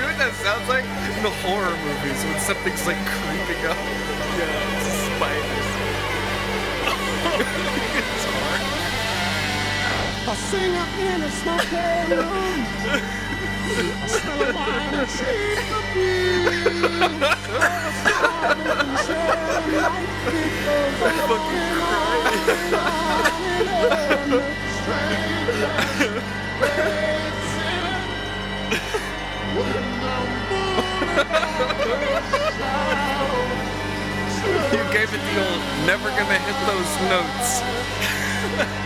know 0.00 0.06
what 0.06 0.18
that 0.18 0.34
sounds 0.38 0.68
like? 0.68 0.84
In 1.16 1.22
the 1.24 1.30
horror 1.42 1.74
movies 1.82 2.22
when 2.22 2.38
something's 2.38 2.86
like 2.86 2.96
creeping 3.06 3.58
up. 3.66 3.76
Yeah, 4.38 4.78
it's 4.78 4.94
spiders. 5.10 5.68
I 10.28 10.34
sing 10.46 10.76
up 10.76 10.92
in 10.98 11.22
a 11.22 11.30
smoky 11.30 11.74
room. 12.14 13.32
You 13.66 13.72
gave 34.92 35.12
it 35.12 35.20
the 35.20 35.36
old 35.40 35.62
never 35.86 36.10
gonna 36.10 36.38
hit 36.38 36.56
those 36.66 36.92
notes. 37.10 37.62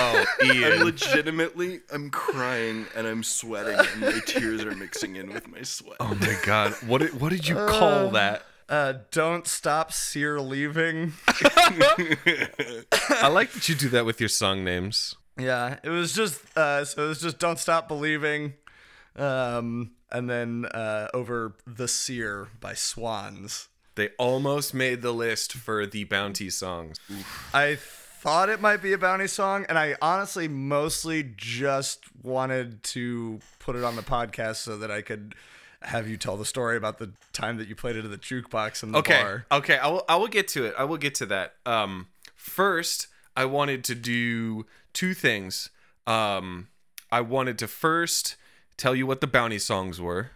Oh, 0.00 0.24
I'm 0.42 0.84
legitimately, 0.84 1.80
I'm 1.92 2.10
crying 2.10 2.86
and 2.96 3.06
I'm 3.06 3.22
sweating 3.22 3.78
and 3.78 4.00
my 4.00 4.20
tears 4.26 4.64
are 4.64 4.74
mixing 4.74 5.16
in 5.16 5.32
with 5.32 5.48
my 5.48 5.62
sweat. 5.62 5.96
Oh 6.00 6.14
my 6.14 6.36
god. 6.44 6.72
What 6.86 7.02
did, 7.02 7.20
what 7.20 7.30
did 7.30 7.46
you 7.46 7.54
call 7.54 8.10
that? 8.10 8.42
Uh, 8.68 8.94
don't 9.10 9.48
stop 9.48 9.92
sear 9.92 10.40
leaving. 10.40 11.12
I 11.28 13.28
like 13.28 13.52
that 13.52 13.68
you 13.68 13.74
do 13.74 13.88
that 13.88 14.06
with 14.06 14.20
your 14.20 14.28
song 14.28 14.64
names. 14.64 15.16
Yeah, 15.36 15.78
it 15.82 15.90
was 15.90 16.12
just 16.12 16.40
uh, 16.56 16.84
so 16.84 17.04
it 17.04 17.08
was 17.08 17.20
just 17.20 17.38
don't 17.38 17.58
stop 17.58 17.88
believing, 17.88 18.54
um, 19.16 19.92
and 20.12 20.30
then 20.30 20.66
uh, 20.66 21.08
over 21.12 21.56
the 21.66 21.88
seer 21.88 22.48
by 22.60 22.74
Swans. 22.74 23.68
They 23.96 24.10
almost 24.18 24.72
made 24.72 25.02
the 25.02 25.12
list 25.12 25.52
for 25.52 25.84
the 25.84 26.04
bounty 26.04 26.48
songs. 26.48 26.96
I 27.52 27.76
thought 28.20 28.48
it 28.50 28.60
might 28.60 28.82
be 28.82 28.92
a 28.92 28.98
bounty 28.98 29.26
song, 29.26 29.64
and 29.68 29.78
I 29.78 29.96
honestly 30.02 30.46
mostly 30.46 31.22
just 31.36 32.04
wanted 32.22 32.82
to 32.84 33.40
put 33.58 33.76
it 33.76 33.82
on 33.84 33.96
the 33.96 34.02
podcast 34.02 34.56
so 34.56 34.76
that 34.78 34.90
I 34.90 35.00
could 35.00 35.34
have 35.82 36.06
you 36.06 36.18
tell 36.18 36.36
the 36.36 36.44
story 36.44 36.76
about 36.76 36.98
the 36.98 37.12
time 37.32 37.56
that 37.56 37.66
you 37.66 37.74
played 37.74 37.96
it 37.96 38.04
at 38.04 38.10
the 38.10 38.18
jukebox 38.18 38.82
in 38.82 38.92
the 38.92 38.98
Okay. 38.98 39.22
bar. 39.22 39.46
Okay, 39.50 39.78
I 39.78 39.88
will 39.88 40.04
I 40.08 40.16
will 40.16 40.28
get 40.28 40.46
to 40.48 40.64
it. 40.66 40.74
I 40.76 40.84
will 40.84 40.98
get 40.98 41.14
to 41.16 41.26
that. 41.26 41.54
Um 41.64 42.08
first, 42.36 43.06
I 43.34 43.46
wanted 43.46 43.84
to 43.84 43.94
do 43.94 44.66
two 44.92 45.14
things. 45.14 45.70
Um 46.06 46.68
I 47.10 47.22
wanted 47.22 47.58
to 47.60 47.66
first 47.68 48.36
tell 48.76 48.94
you 48.94 49.06
what 49.06 49.22
the 49.22 49.26
bounty 49.26 49.58
songs 49.58 49.98
were. 49.98 50.32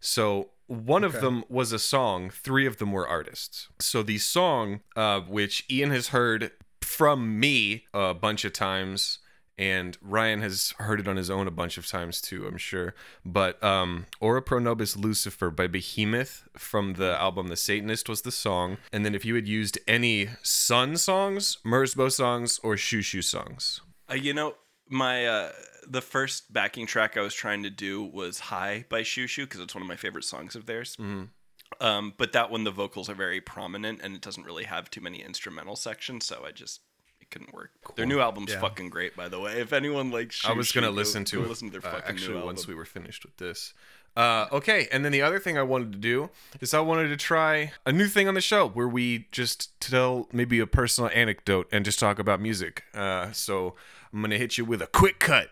So 0.00 0.48
one 0.66 1.04
of 1.04 1.20
them 1.20 1.44
was 1.48 1.70
a 1.70 1.78
song, 1.78 2.30
three 2.30 2.66
of 2.66 2.78
them 2.78 2.90
were 2.92 3.06
artists. 3.06 3.68
So 3.78 4.02
the 4.02 4.18
song, 4.18 4.80
uh, 4.96 5.20
which 5.20 5.64
Ian 5.70 5.90
has 5.90 6.08
heard 6.08 6.50
from 6.84 7.38
me 7.38 7.84
a 7.94 8.14
bunch 8.14 8.44
of 8.44 8.52
times, 8.52 9.18
and 9.58 9.96
Ryan 10.00 10.40
has 10.40 10.74
heard 10.78 11.00
it 11.00 11.08
on 11.08 11.16
his 11.16 11.30
own 11.30 11.46
a 11.46 11.50
bunch 11.52 11.78
of 11.78 11.86
times 11.86 12.20
too, 12.20 12.46
I'm 12.46 12.58
sure. 12.58 12.94
But 13.24 13.62
um, 13.62 14.06
Ora 14.20 14.42
Pro 14.42 14.58
Nobis 14.58 14.96
Lucifer 14.96 15.50
by 15.50 15.66
Behemoth 15.66 16.48
from 16.56 16.94
the 16.94 17.20
album 17.20 17.48
The 17.48 17.56
Satanist 17.56 18.08
was 18.08 18.22
the 18.22 18.32
song. 18.32 18.78
And 18.92 19.04
then 19.04 19.14
if 19.14 19.24
you 19.24 19.34
had 19.34 19.46
used 19.46 19.78
any 19.86 20.30
Sunn 20.42 20.96
songs, 20.96 21.58
Merzbow 21.64 22.10
songs, 22.10 22.58
or 22.62 22.76
Xiu 22.76 23.22
songs. 23.22 23.80
Uh, 24.10 24.14
you 24.14 24.34
know, 24.34 24.54
my 24.88 25.26
uh, 25.26 25.52
the 25.86 26.00
first 26.00 26.52
backing 26.52 26.86
track 26.86 27.16
I 27.16 27.20
was 27.20 27.34
trying 27.34 27.62
to 27.62 27.70
do 27.70 28.02
was 28.02 28.38
"High" 28.38 28.84
by 28.88 29.02
Xiu 29.02 29.26
because 29.44 29.60
it's 29.60 29.74
one 29.74 29.82
of 29.82 29.88
my 29.88 29.96
favorite 29.96 30.24
songs 30.24 30.54
of 30.54 30.66
theirs. 30.66 30.96
Um, 31.80 32.14
but 32.16 32.32
that 32.32 32.50
one, 32.50 32.64
the 32.64 32.70
vocals 32.70 33.08
are 33.08 33.14
very 33.14 33.40
prominent, 33.40 34.00
and 34.02 34.14
it 34.14 34.20
doesn't 34.20 34.44
really 34.44 34.64
have 34.64 34.90
too 34.90 35.00
many 35.00 35.22
instrumental 35.22 35.76
sections, 35.76 36.26
so 36.26 36.44
I 36.46 36.52
just 36.52 36.80
it 37.20 37.30
couldn't 37.30 37.52
work. 37.54 37.70
Their 37.96 38.06
new 38.06 38.20
album's 38.20 38.54
fucking 38.54 38.90
great, 38.90 39.16
by 39.16 39.28
the 39.28 39.40
way. 39.40 39.60
If 39.60 39.72
anyone 39.72 40.10
likes, 40.10 40.44
I 40.44 40.52
was 40.52 40.72
gonna 40.72 40.88
go- 40.88 40.92
listen 40.92 41.24
to 41.26 41.42
it. 41.42 41.48
Listen 41.48 41.70
to 41.70 41.80
their 41.80 41.88
uh, 41.90 41.94
fucking 41.94 42.10
actually 42.14 42.38
new 42.38 42.44
once 42.44 42.60
album. 42.62 42.74
we 42.74 42.78
were 42.78 42.84
finished 42.84 43.24
with 43.24 43.36
this. 43.38 43.74
Uh, 44.14 44.46
okay, 44.52 44.88
and 44.92 45.06
then 45.06 45.10
the 45.12 45.22
other 45.22 45.38
thing 45.38 45.56
I 45.56 45.62
wanted 45.62 45.92
to 45.92 45.98
do 45.98 46.28
is 46.60 46.74
I 46.74 46.80
wanted 46.80 47.08
to 47.08 47.16
try 47.16 47.72
a 47.86 47.92
new 47.92 48.06
thing 48.08 48.28
on 48.28 48.34
the 48.34 48.42
show 48.42 48.68
where 48.68 48.86
we 48.86 49.26
just 49.32 49.80
tell 49.80 50.28
maybe 50.32 50.58
a 50.60 50.66
personal 50.66 51.10
anecdote 51.14 51.66
and 51.72 51.82
just 51.82 51.98
talk 51.98 52.18
about 52.18 52.38
music. 52.38 52.84
Uh, 52.92 53.32
so 53.32 53.74
I'm 54.12 54.20
gonna 54.20 54.36
hit 54.36 54.58
you 54.58 54.66
with 54.66 54.82
a 54.82 54.86
quick 54.86 55.18
cut. 55.18 55.48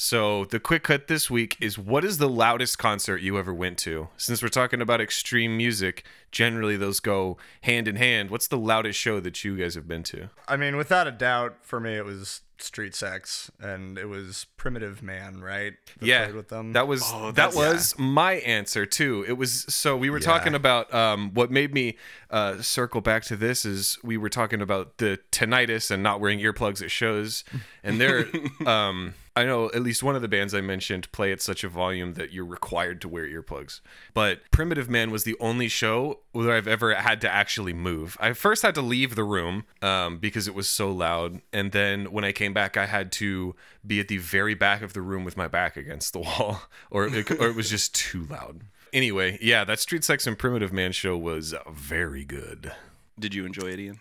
So 0.00 0.44
the 0.44 0.60
quick 0.60 0.84
cut 0.84 1.08
this 1.08 1.28
week 1.28 1.56
is 1.60 1.76
what 1.76 2.04
is 2.04 2.18
the 2.18 2.28
loudest 2.28 2.78
concert 2.78 3.16
you 3.20 3.36
ever 3.36 3.52
went 3.52 3.78
to? 3.78 4.06
Since 4.16 4.40
we're 4.44 4.48
talking 4.48 4.80
about 4.80 5.00
extreme 5.00 5.56
music, 5.56 6.04
generally 6.30 6.76
those 6.76 7.00
go 7.00 7.36
hand 7.62 7.88
in 7.88 7.96
hand. 7.96 8.30
What's 8.30 8.46
the 8.46 8.58
loudest 8.58 8.96
show 8.96 9.18
that 9.18 9.42
you 9.42 9.56
guys 9.56 9.74
have 9.74 9.88
been 9.88 10.04
to? 10.04 10.30
I 10.46 10.56
mean, 10.56 10.76
without 10.76 11.08
a 11.08 11.10
doubt, 11.10 11.56
for 11.62 11.80
me, 11.80 11.96
it 11.96 12.04
was 12.04 12.42
Street 12.58 12.94
Sects, 12.94 13.50
and 13.60 13.98
it 13.98 14.04
was 14.06 14.46
Primitive 14.56 15.02
Man, 15.02 15.40
right? 15.40 15.72
that 15.98 16.06
yeah, 16.06 16.24
played 16.26 16.36
with 16.36 16.48
them. 16.48 16.74
that 16.74 16.86
was 16.86 17.02
Oh, 17.06 17.32
that 17.32 17.34
that's- 17.52 17.56
was 17.56 17.94
my 17.98 18.34
answer 18.34 18.86
too. 18.86 19.24
It 19.26 19.32
was 19.32 19.64
so 19.68 19.96
we 19.96 20.10
were 20.10 20.18
Yeah. 20.18 20.26
talking 20.26 20.54
about 20.54 20.94
um, 20.94 21.34
what 21.34 21.50
made 21.50 21.74
me 21.74 21.96
uh, 22.30 22.62
circle 22.62 23.00
back 23.00 23.24
to 23.24 23.36
this 23.36 23.64
is 23.64 23.98
we 24.04 24.16
were 24.16 24.28
talking 24.28 24.60
about 24.62 24.98
the 24.98 25.18
tinnitus 25.32 25.90
and 25.90 26.04
not 26.04 26.20
wearing 26.20 26.38
earplugs 26.38 26.82
at 26.82 26.92
shows, 26.92 27.42
and 27.82 28.00
they're 28.00 28.26
um, 28.66 29.14
I 29.38 29.44
know 29.44 29.66
at 29.66 29.82
least 29.82 30.02
one 30.02 30.16
of 30.16 30.22
the 30.22 30.26
bands 30.26 30.52
I 30.52 30.60
mentioned 30.60 31.12
play 31.12 31.30
at 31.30 31.40
such 31.40 31.62
a 31.62 31.68
volume 31.68 32.14
that 32.14 32.32
you're 32.32 32.44
required 32.44 33.00
to 33.02 33.08
wear 33.08 33.24
earplugs. 33.24 33.80
But 34.12 34.40
Primitive 34.50 34.90
Man 34.90 35.12
was 35.12 35.22
the 35.22 35.36
only 35.38 35.68
show 35.68 36.20
where 36.32 36.56
I've 36.56 36.66
ever 36.66 36.92
had 36.92 37.20
to 37.20 37.32
actually 37.32 37.72
move. 37.72 38.16
I 38.18 38.32
first 38.32 38.62
had 38.62 38.74
to 38.74 38.82
leave 38.82 39.14
the 39.14 39.22
room 39.22 39.64
um, 39.80 40.18
because 40.18 40.48
it 40.48 40.56
was 40.56 40.68
so 40.68 40.90
loud, 40.90 41.40
and 41.52 41.70
then 41.70 42.10
when 42.10 42.24
I 42.24 42.32
came 42.32 42.52
back, 42.52 42.76
I 42.76 42.86
had 42.86 43.12
to 43.12 43.54
be 43.86 44.00
at 44.00 44.08
the 44.08 44.18
very 44.18 44.54
back 44.54 44.82
of 44.82 44.92
the 44.92 45.02
room 45.02 45.24
with 45.24 45.36
my 45.36 45.46
back 45.46 45.76
against 45.76 46.12
the 46.12 46.18
wall, 46.18 46.62
or 46.90 47.06
it, 47.06 47.30
or 47.30 47.46
it 47.46 47.54
was 47.54 47.70
just 47.70 47.94
too 47.94 48.24
loud. 48.24 48.62
Anyway, 48.92 49.38
yeah, 49.40 49.62
that 49.62 49.78
Street 49.78 50.02
Sects 50.02 50.26
and 50.26 50.36
Primitive 50.36 50.72
Man 50.72 50.90
show 50.90 51.16
was 51.16 51.54
very 51.70 52.24
good. 52.24 52.72
Did 53.20 53.34
you 53.34 53.46
enjoy 53.46 53.68
it, 53.68 53.78
Ian? 53.78 54.00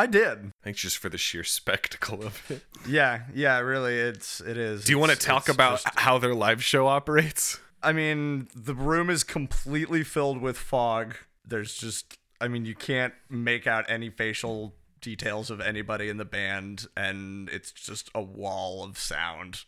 I 0.00 0.06
did. 0.06 0.52
Thanks 0.64 0.80
just 0.80 0.96
for 0.96 1.10
the 1.10 1.18
sheer 1.18 1.44
spectacle 1.60 2.24
of 2.24 2.42
it. 2.50 2.62
Yeah, 2.88 3.24
yeah, 3.34 3.58
really, 3.58 3.96
it's 3.98 4.40
it 4.40 4.56
is. 4.56 4.84
Do 4.84 4.92
you 4.92 4.98
want 4.98 5.12
to 5.12 5.18
talk 5.18 5.48
about 5.50 5.82
just- 5.82 5.98
how 5.98 6.16
their 6.16 6.34
live 6.34 6.64
show 6.64 6.86
operates? 6.86 7.60
I 7.82 7.92
mean, 7.92 8.48
the 8.54 8.74
room 8.74 9.10
is 9.10 9.24
completely 9.24 10.02
filled 10.02 10.40
with 10.40 10.56
fog. 10.56 11.16
There's 11.46 11.74
just, 11.74 12.16
I 12.40 12.48
mean, 12.48 12.64
you 12.64 12.74
can't 12.74 13.12
make 13.28 13.66
out 13.66 13.84
any 13.88 14.08
facial 14.10 14.74
details 15.02 15.50
of 15.50 15.60
anybody 15.60 16.08
in 16.08 16.16
the 16.16 16.24
band, 16.24 16.86
and 16.96 17.48
it's 17.50 17.70
just 17.70 18.10
a 18.14 18.22
wall 18.22 18.82
of 18.84 18.98
sound 18.98 19.64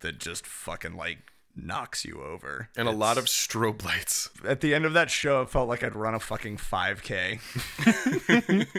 that 0.00 0.18
just 0.20 0.46
fucking 0.46 0.94
like 0.94 1.18
knocks 1.56 2.04
you 2.04 2.22
over. 2.22 2.68
And 2.76 2.88
a 2.88 2.92
lot 2.92 3.18
of 3.18 3.26
strobe 3.26 3.84
lights. 3.84 4.30
At 4.46 4.60
the 4.60 4.74
end 4.74 4.84
of 4.84 4.92
that 4.94 5.10
show, 5.10 5.42
it 5.42 5.50
felt 5.50 5.68
like 5.68 5.82
I'd 5.82 5.94
run 5.94 6.14
a 6.14 6.20
fucking 6.20 6.58
5K. 6.58 7.40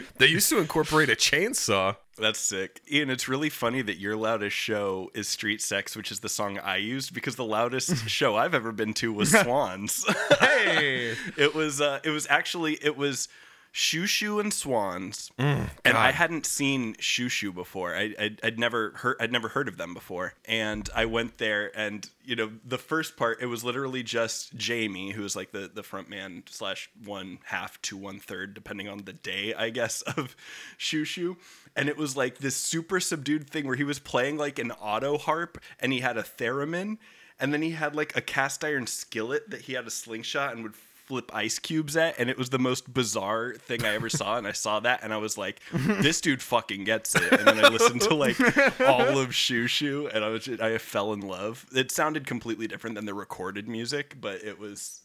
They 0.18 0.26
used 0.26 0.48
to 0.50 0.58
incorporate 0.58 1.10
a 1.10 1.14
chainsaw. 1.14 1.96
That's 2.18 2.38
sick. 2.38 2.80
Ian, 2.90 3.10
it's 3.10 3.28
really 3.28 3.50
funny 3.50 3.82
that 3.82 3.98
your 3.98 4.16
loudest 4.16 4.56
show 4.56 5.10
is 5.14 5.28
Street 5.28 5.60
Sects, 5.60 5.94
which 5.94 6.10
is 6.10 6.20
the 6.20 6.28
song 6.30 6.58
I 6.58 6.76
used 6.76 7.12
because 7.12 7.36
the 7.36 7.44
loudest 7.44 8.08
show 8.08 8.34
I've 8.36 8.54
ever 8.54 8.72
been 8.72 8.94
to 8.94 9.12
was 9.12 9.30
Swans. 9.40 10.04
Hey! 10.40 11.14
it 11.36 11.54
was 11.54 11.80
uh 11.80 12.00
it 12.02 12.10
was 12.10 12.26
actually 12.30 12.74
it 12.82 12.96
was 12.96 13.28
Xiu 13.76 14.40
and 14.40 14.54
Swans. 14.54 15.30
Mm, 15.38 15.68
and 15.84 15.98
I 15.98 16.10
hadn't 16.10 16.46
seen 16.46 16.94
Xiu 16.94 17.52
before. 17.52 17.94
I 17.94 18.14
I'd, 18.18 18.40
I'd 18.42 18.58
never 18.58 18.92
heard 18.96 19.16
I'd 19.20 19.32
never 19.32 19.48
heard 19.48 19.68
of 19.68 19.76
them 19.76 19.92
before. 19.92 20.32
And 20.46 20.88
I 20.94 21.04
went 21.04 21.36
there 21.36 21.70
and 21.78 22.08
you 22.24 22.36
know, 22.36 22.52
the 22.64 22.78
first 22.78 23.18
part 23.18 23.42
it 23.42 23.46
was 23.46 23.64
literally 23.64 24.02
just 24.02 24.56
Jamie, 24.56 25.10
who 25.10 25.20
was 25.20 25.36
like 25.36 25.52
the 25.52 25.70
the 25.72 25.82
front 25.82 26.08
man 26.08 26.44
slash 26.48 26.88
one 27.04 27.38
half 27.44 27.80
to 27.82 27.98
one 27.98 28.18
third, 28.18 28.54
depending 28.54 28.88
on 28.88 29.04
the 29.04 29.12
day, 29.12 29.52
I 29.52 29.68
guess, 29.68 30.00
of 30.16 30.34
Xiu. 30.78 31.36
And 31.76 31.90
it 31.90 31.98
was 31.98 32.16
like 32.16 32.38
this 32.38 32.56
super 32.56 32.98
subdued 32.98 33.50
thing 33.50 33.66
where 33.66 33.76
he 33.76 33.84
was 33.84 33.98
playing 33.98 34.38
like 34.38 34.58
an 34.58 34.72
auto 34.72 35.18
harp 35.18 35.58
and 35.78 35.92
he 35.92 36.00
had 36.00 36.16
a 36.16 36.22
theremin 36.22 36.96
and 37.38 37.52
then 37.52 37.60
he 37.60 37.72
had 37.72 37.94
like 37.94 38.16
a 38.16 38.20
cast 38.20 38.64
iron 38.64 38.86
skillet 38.86 39.50
that 39.50 39.62
he 39.62 39.74
had 39.74 39.86
a 39.86 39.90
slingshot 39.90 40.54
and 40.54 40.62
would 40.62 40.74
flip 41.06 41.30
ice 41.34 41.58
cubes 41.58 41.96
at 41.96 42.18
and 42.18 42.28
it 42.28 42.36
was 42.36 42.50
the 42.50 42.58
most 42.58 42.92
bizarre 42.92 43.54
thing 43.54 43.84
I 43.84 43.94
ever 43.94 44.08
saw 44.08 44.36
and 44.38 44.46
I 44.46 44.52
saw 44.52 44.80
that 44.80 45.00
and 45.04 45.14
I 45.14 45.18
was 45.18 45.38
like 45.38 45.60
this 45.72 46.20
dude 46.20 46.42
fucking 46.42 46.84
gets 46.84 47.14
it 47.14 47.32
and 47.32 47.46
then 47.46 47.64
I 47.64 47.68
listened 47.68 48.00
to 48.02 48.14
like 48.14 48.38
all 48.80 49.18
of 49.18 49.28
Xiu 49.30 49.64
Xiu 49.66 50.12
and 50.12 50.24
I 50.24 50.28
was 50.28 50.44
just, 50.44 50.60
I 50.60 50.76
fell 50.78 51.12
in 51.12 51.20
love 51.20 51.64
it 51.74 51.90
sounded 51.92 52.26
completely 52.26 52.66
different 52.66 52.96
than 52.96 53.06
the 53.06 53.14
recorded 53.14 53.68
music 53.68 54.16
but 54.20 54.42
it 54.42 54.58
was 54.58 55.00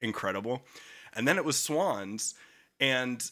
incredible 0.00 0.62
and 1.14 1.28
then 1.28 1.36
it 1.36 1.44
was 1.44 1.58
Swans 1.58 2.34
and 2.80 3.22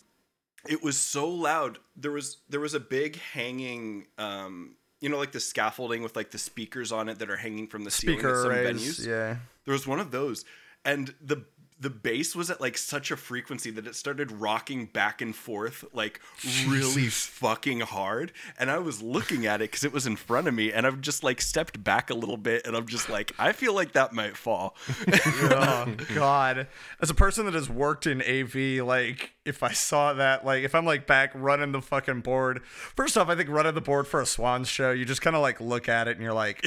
it 0.69 0.83
was 0.83 0.99
so 0.99 1.27
loud 1.29 1.79
there 1.97 2.13
was 2.13 2.37
there 2.51 2.61
was 2.61 2.75
a 2.75 2.81
big 2.81 3.17
hanging 3.17 4.07
um 4.19 4.77
you 5.01 5.09
know 5.09 5.17
like 5.17 5.33
the 5.33 5.41
scaffolding 5.41 6.03
with 6.03 6.15
like 6.17 6.31
the 6.31 6.39
speakers 6.39 6.93
on 6.93 7.09
it 7.09 7.19
that 7.19 7.31
are 7.31 7.37
hanging 7.39 7.67
from 7.67 7.85
the 7.85 7.91
ceiling 7.91 8.19
at 8.19 8.23
some 8.37 8.51
arrays. 8.51 8.99
venues 8.99 9.07
Yeah. 9.07 9.37
there 9.65 9.73
was 9.73 9.87
one 9.87 9.99
of 10.01 10.11
those, 10.11 10.45
and 10.85 11.15
the 11.23 11.45
the 11.81 11.91
bass 11.91 12.37
was 12.37 12.51
at 12.51 12.61
like 12.61 12.77
such 12.77 13.11
a 13.11 13.17
frequency 13.17 13.71
that 13.71 13.87
it 13.87 13.95
started 13.95 14.31
rocking 14.31 14.87
back 14.87 15.23
and 15.23 15.35
forth 15.35 15.85
like 15.95 16.21
really 16.67 17.09
fucking 17.09 17.81
hard. 17.81 18.33
And 18.59 18.71
I 18.71 18.79
was 18.79 19.03
looking 19.03 19.47
at 19.47 19.63
it 19.63 19.71
because 19.71 19.85
it 19.85 19.93
was 19.93 20.07
in 20.07 20.17
front 20.17 20.47
of 20.47 20.55
me, 20.55 20.73
and 20.73 20.87
I've 20.87 21.01
just 21.01 21.25
like 21.25 21.41
stepped 21.41 21.83
back 21.83 22.11
a 22.11 22.15
little 22.15 22.37
bit, 22.37 22.67
and 22.67 22.77
I'm 22.77 22.87
just 22.87 23.09
like, 23.09 23.33
I 23.39 23.53
feel 23.53 23.75
like 23.75 23.93
that 23.93 24.13
might 24.13 24.37
fall. 24.37 24.77
oh 25.13 25.95
god 26.15 26.67
as 27.01 27.11
a 27.11 27.15
person 27.15 27.45
that 27.45 27.55
has 27.55 27.69
worked 27.69 28.07
in 28.07 28.21
av 28.23 28.55
like 28.87 29.33
if 29.45 29.63
i 29.63 29.73
saw 29.73 30.13
that 30.13 30.45
like 30.45 30.65
if 30.65 30.75
i'm 30.75 30.85
like 30.85 31.07
back 31.07 31.31
running 31.35 31.73
the 31.73 31.81
fucking 31.81 32.21
board 32.21 32.63
first 32.65 33.17
off 33.17 33.29
i 33.29 33.35
think 33.35 33.49
running 33.49 33.75
the 33.75 33.81
board 33.81 34.07
for 34.07 34.21
a 34.21 34.27
swans 34.27 34.69
show 34.69 34.91
you 34.91 35.05
just 35.05 35.23
kind 35.23 35.37
of 35.37 35.43
like 35.43 35.61
look 35.61 35.89
at 35.89 36.09
it 36.09 36.17
and 36.17 36.23
you're 36.23 36.33
like 36.33 36.65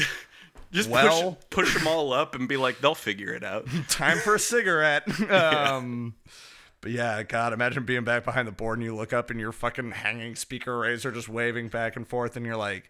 just 0.74 0.90
Well- 0.90 1.38
push, 1.50 1.68
push 1.72 1.78
them 1.78 1.88
all 1.88 2.12
up 2.14 2.36
and 2.36 2.48
be 2.48 2.58
like, 2.58 2.80
they'll 2.82 2.96
figure 2.96 3.34
it 3.34 3.44
out. 3.44 3.68
time 3.90 4.18
for 4.20 4.36
a 4.36 4.40
cigarette 4.40 5.04
um 5.32 6.16
but 6.82 6.92
yeah 6.92 7.24
god 7.24 7.54
imagine 7.54 7.86
being 7.86 8.04
back 8.04 8.26
behind 8.26 8.48
the 8.48 8.52
board 8.52 8.78
and 8.78 8.86
you 8.86 8.94
look 8.96 9.14
up 9.14 9.30
and 9.30 9.40
your 9.40 9.52
fucking 9.54 9.92
hanging 9.92 10.36
speaker 10.36 10.76
arrays 10.76 11.06
are 11.06 11.12
just 11.12 11.30
waving 11.30 11.70
back 11.70 11.96
and 11.96 12.08
forth 12.08 12.36
and 12.36 12.46
you're 12.46 12.58
like 12.58 12.90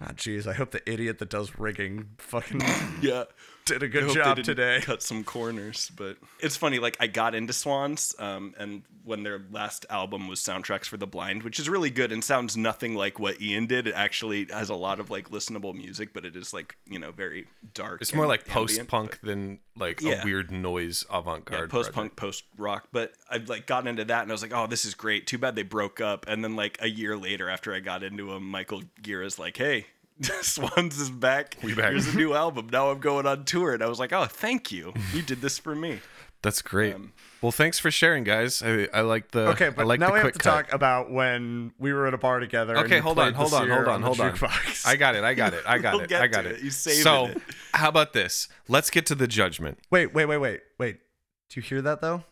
ah 0.00 0.12
jeez 0.14 0.46
i 0.46 0.52
hope 0.54 0.70
the 0.70 0.90
idiot 0.90 1.18
that 1.18 1.28
does 1.28 1.58
rigging 1.58 2.08
fucking 2.18 2.60
Yeah. 3.02 3.24
did 3.66 3.82
a 3.82 3.88
good 3.88 4.02
hope 4.04 4.14
they 4.14 4.20
job 4.20 4.36
didn't 4.36 4.46
today 4.46 4.80
Cut 4.82 5.02
some 5.02 5.24
corners, 5.24 5.90
but 5.96 6.16
it's 6.40 6.56
funny. 6.56 6.78
Like 6.78 6.96
I 7.00 7.06
got 7.06 7.34
into 7.34 7.52
Swans, 7.52 8.14
um, 8.18 8.54
and 8.58 8.82
when 9.04 9.22
their 9.22 9.40
last 9.50 9.86
album 9.90 10.28
was 10.28 10.40
Soundtracks 10.40 10.86
for 10.86 10.96
the 10.96 11.06
Blind, 11.06 11.42
which 11.42 11.58
is 11.58 11.68
really 11.68 11.90
good 11.90 12.12
and 12.12 12.22
sounds 12.22 12.56
nothing 12.56 12.94
like 12.94 13.18
what 13.18 13.40
Ian 13.40 13.66
did. 13.66 13.86
It 13.86 13.94
actually 13.94 14.46
has 14.50 14.68
a 14.70 14.74
lot 14.74 15.00
of 15.00 15.10
like 15.10 15.30
listenable 15.30 15.74
music, 15.74 16.12
but 16.12 16.24
it 16.24 16.36
is 16.36 16.52
like 16.52 16.76
you 16.86 16.98
know 16.98 17.10
very 17.12 17.46
dark. 17.72 18.00
It's 18.02 18.14
more 18.14 18.26
like 18.26 18.46
post 18.46 18.86
punk 18.88 19.20
than 19.22 19.58
like 19.76 20.00
Yeah. 20.00 20.22
a 20.22 20.24
weird 20.24 20.50
noise 20.50 21.04
avant 21.10 21.44
yeah, 21.50 21.58
garde. 21.58 21.70
post 21.70 21.92
punk, 21.92 22.16
post 22.16 22.44
rock. 22.56 22.88
But 22.92 23.12
I've 23.30 23.48
like 23.48 23.66
gotten 23.66 23.88
into 23.88 24.04
that, 24.04 24.22
and 24.22 24.30
I 24.30 24.34
was 24.34 24.42
like, 24.42 24.52
oh, 24.54 24.66
this 24.66 24.84
is 24.84 24.94
great. 24.94 25.26
Too 25.26 25.38
bad 25.38 25.56
they 25.56 25.62
broke 25.62 26.00
up. 26.00 26.26
And 26.28 26.44
then 26.44 26.54
like 26.56 26.78
a 26.80 26.88
year 26.88 27.16
later, 27.16 27.48
after 27.48 27.74
I 27.74 27.80
got 27.80 28.02
into 28.02 28.30
them, 28.32 28.48
Michael 28.48 28.82
Gira's 29.02 29.38
like, 29.38 29.56
hey. 29.56 29.86
Swans 30.42 30.98
is 31.00 31.10
back. 31.10 31.56
We 31.62 31.74
back. 31.74 31.90
Here's 31.90 32.14
a 32.14 32.16
new 32.16 32.34
album. 32.34 32.68
Now 32.70 32.90
I'm 32.90 33.00
going 33.00 33.26
on 33.26 33.44
tour, 33.44 33.72
and 33.74 33.82
I 33.82 33.86
was 33.86 33.98
like, 33.98 34.12
"Oh, 34.12 34.26
thank 34.26 34.70
you. 34.70 34.92
You 35.12 35.22
did 35.22 35.40
this 35.40 35.58
for 35.58 35.74
me." 35.74 36.00
That's 36.42 36.60
great. 36.60 36.94
Um, 36.94 37.14
well, 37.40 37.52
thanks 37.52 37.78
for 37.78 37.90
sharing, 37.90 38.22
guys. 38.22 38.62
I, 38.62 38.86
I 38.92 39.00
like 39.00 39.30
the 39.30 39.48
Okay, 39.48 39.68
I 39.68 39.70
but 39.70 39.86
like 39.86 39.98
now 39.98 40.08
the 40.08 40.12
we 40.12 40.18
have 40.20 40.32
to 40.34 40.38
cut. 40.38 40.66
talk 40.66 40.72
about 40.74 41.10
when 41.10 41.72
we 41.78 41.90
were 41.94 42.06
at 42.06 42.12
a 42.12 42.18
bar 42.18 42.38
together. 42.38 42.74
and 42.76 42.84
Okay, 42.84 42.96
you 42.96 43.02
hold 43.02 43.18
on, 43.18 43.32
played 43.32 43.36
hold 43.36 43.54
on, 43.54 43.70
hold 43.70 43.88
on, 43.88 44.02
hold 44.02 44.20
on. 44.20 44.50
I 44.86 44.96
got 44.96 45.14
it. 45.14 45.24
I 45.24 45.32
got 45.32 45.54
it. 45.54 45.62
I 45.66 45.78
got 45.78 45.94
We'll 45.94 46.02
it. 46.02 46.10
get 46.10 46.20
I 46.20 46.26
to 46.26 46.32
got 46.32 46.44
it. 46.44 46.56
it. 46.56 46.62
You 46.62 46.70
saved 46.70 47.00
it. 47.00 47.02
so, 47.02 47.26
it. 47.28 47.38
how 47.72 47.88
about 47.88 48.12
this? 48.12 48.48
Let's 48.68 48.90
get 48.90 49.06
to 49.06 49.14
the 49.14 49.26
judgment. 49.26 49.78
Wait, 49.90 50.12
wait, 50.12 50.26
wait, 50.26 50.36
wait, 50.36 50.60
wait. 50.78 50.98
Do 51.48 51.60
you 51.60 51.62
hear 51.62 51.80
that 51.80 52.02
though? 52.02 52.24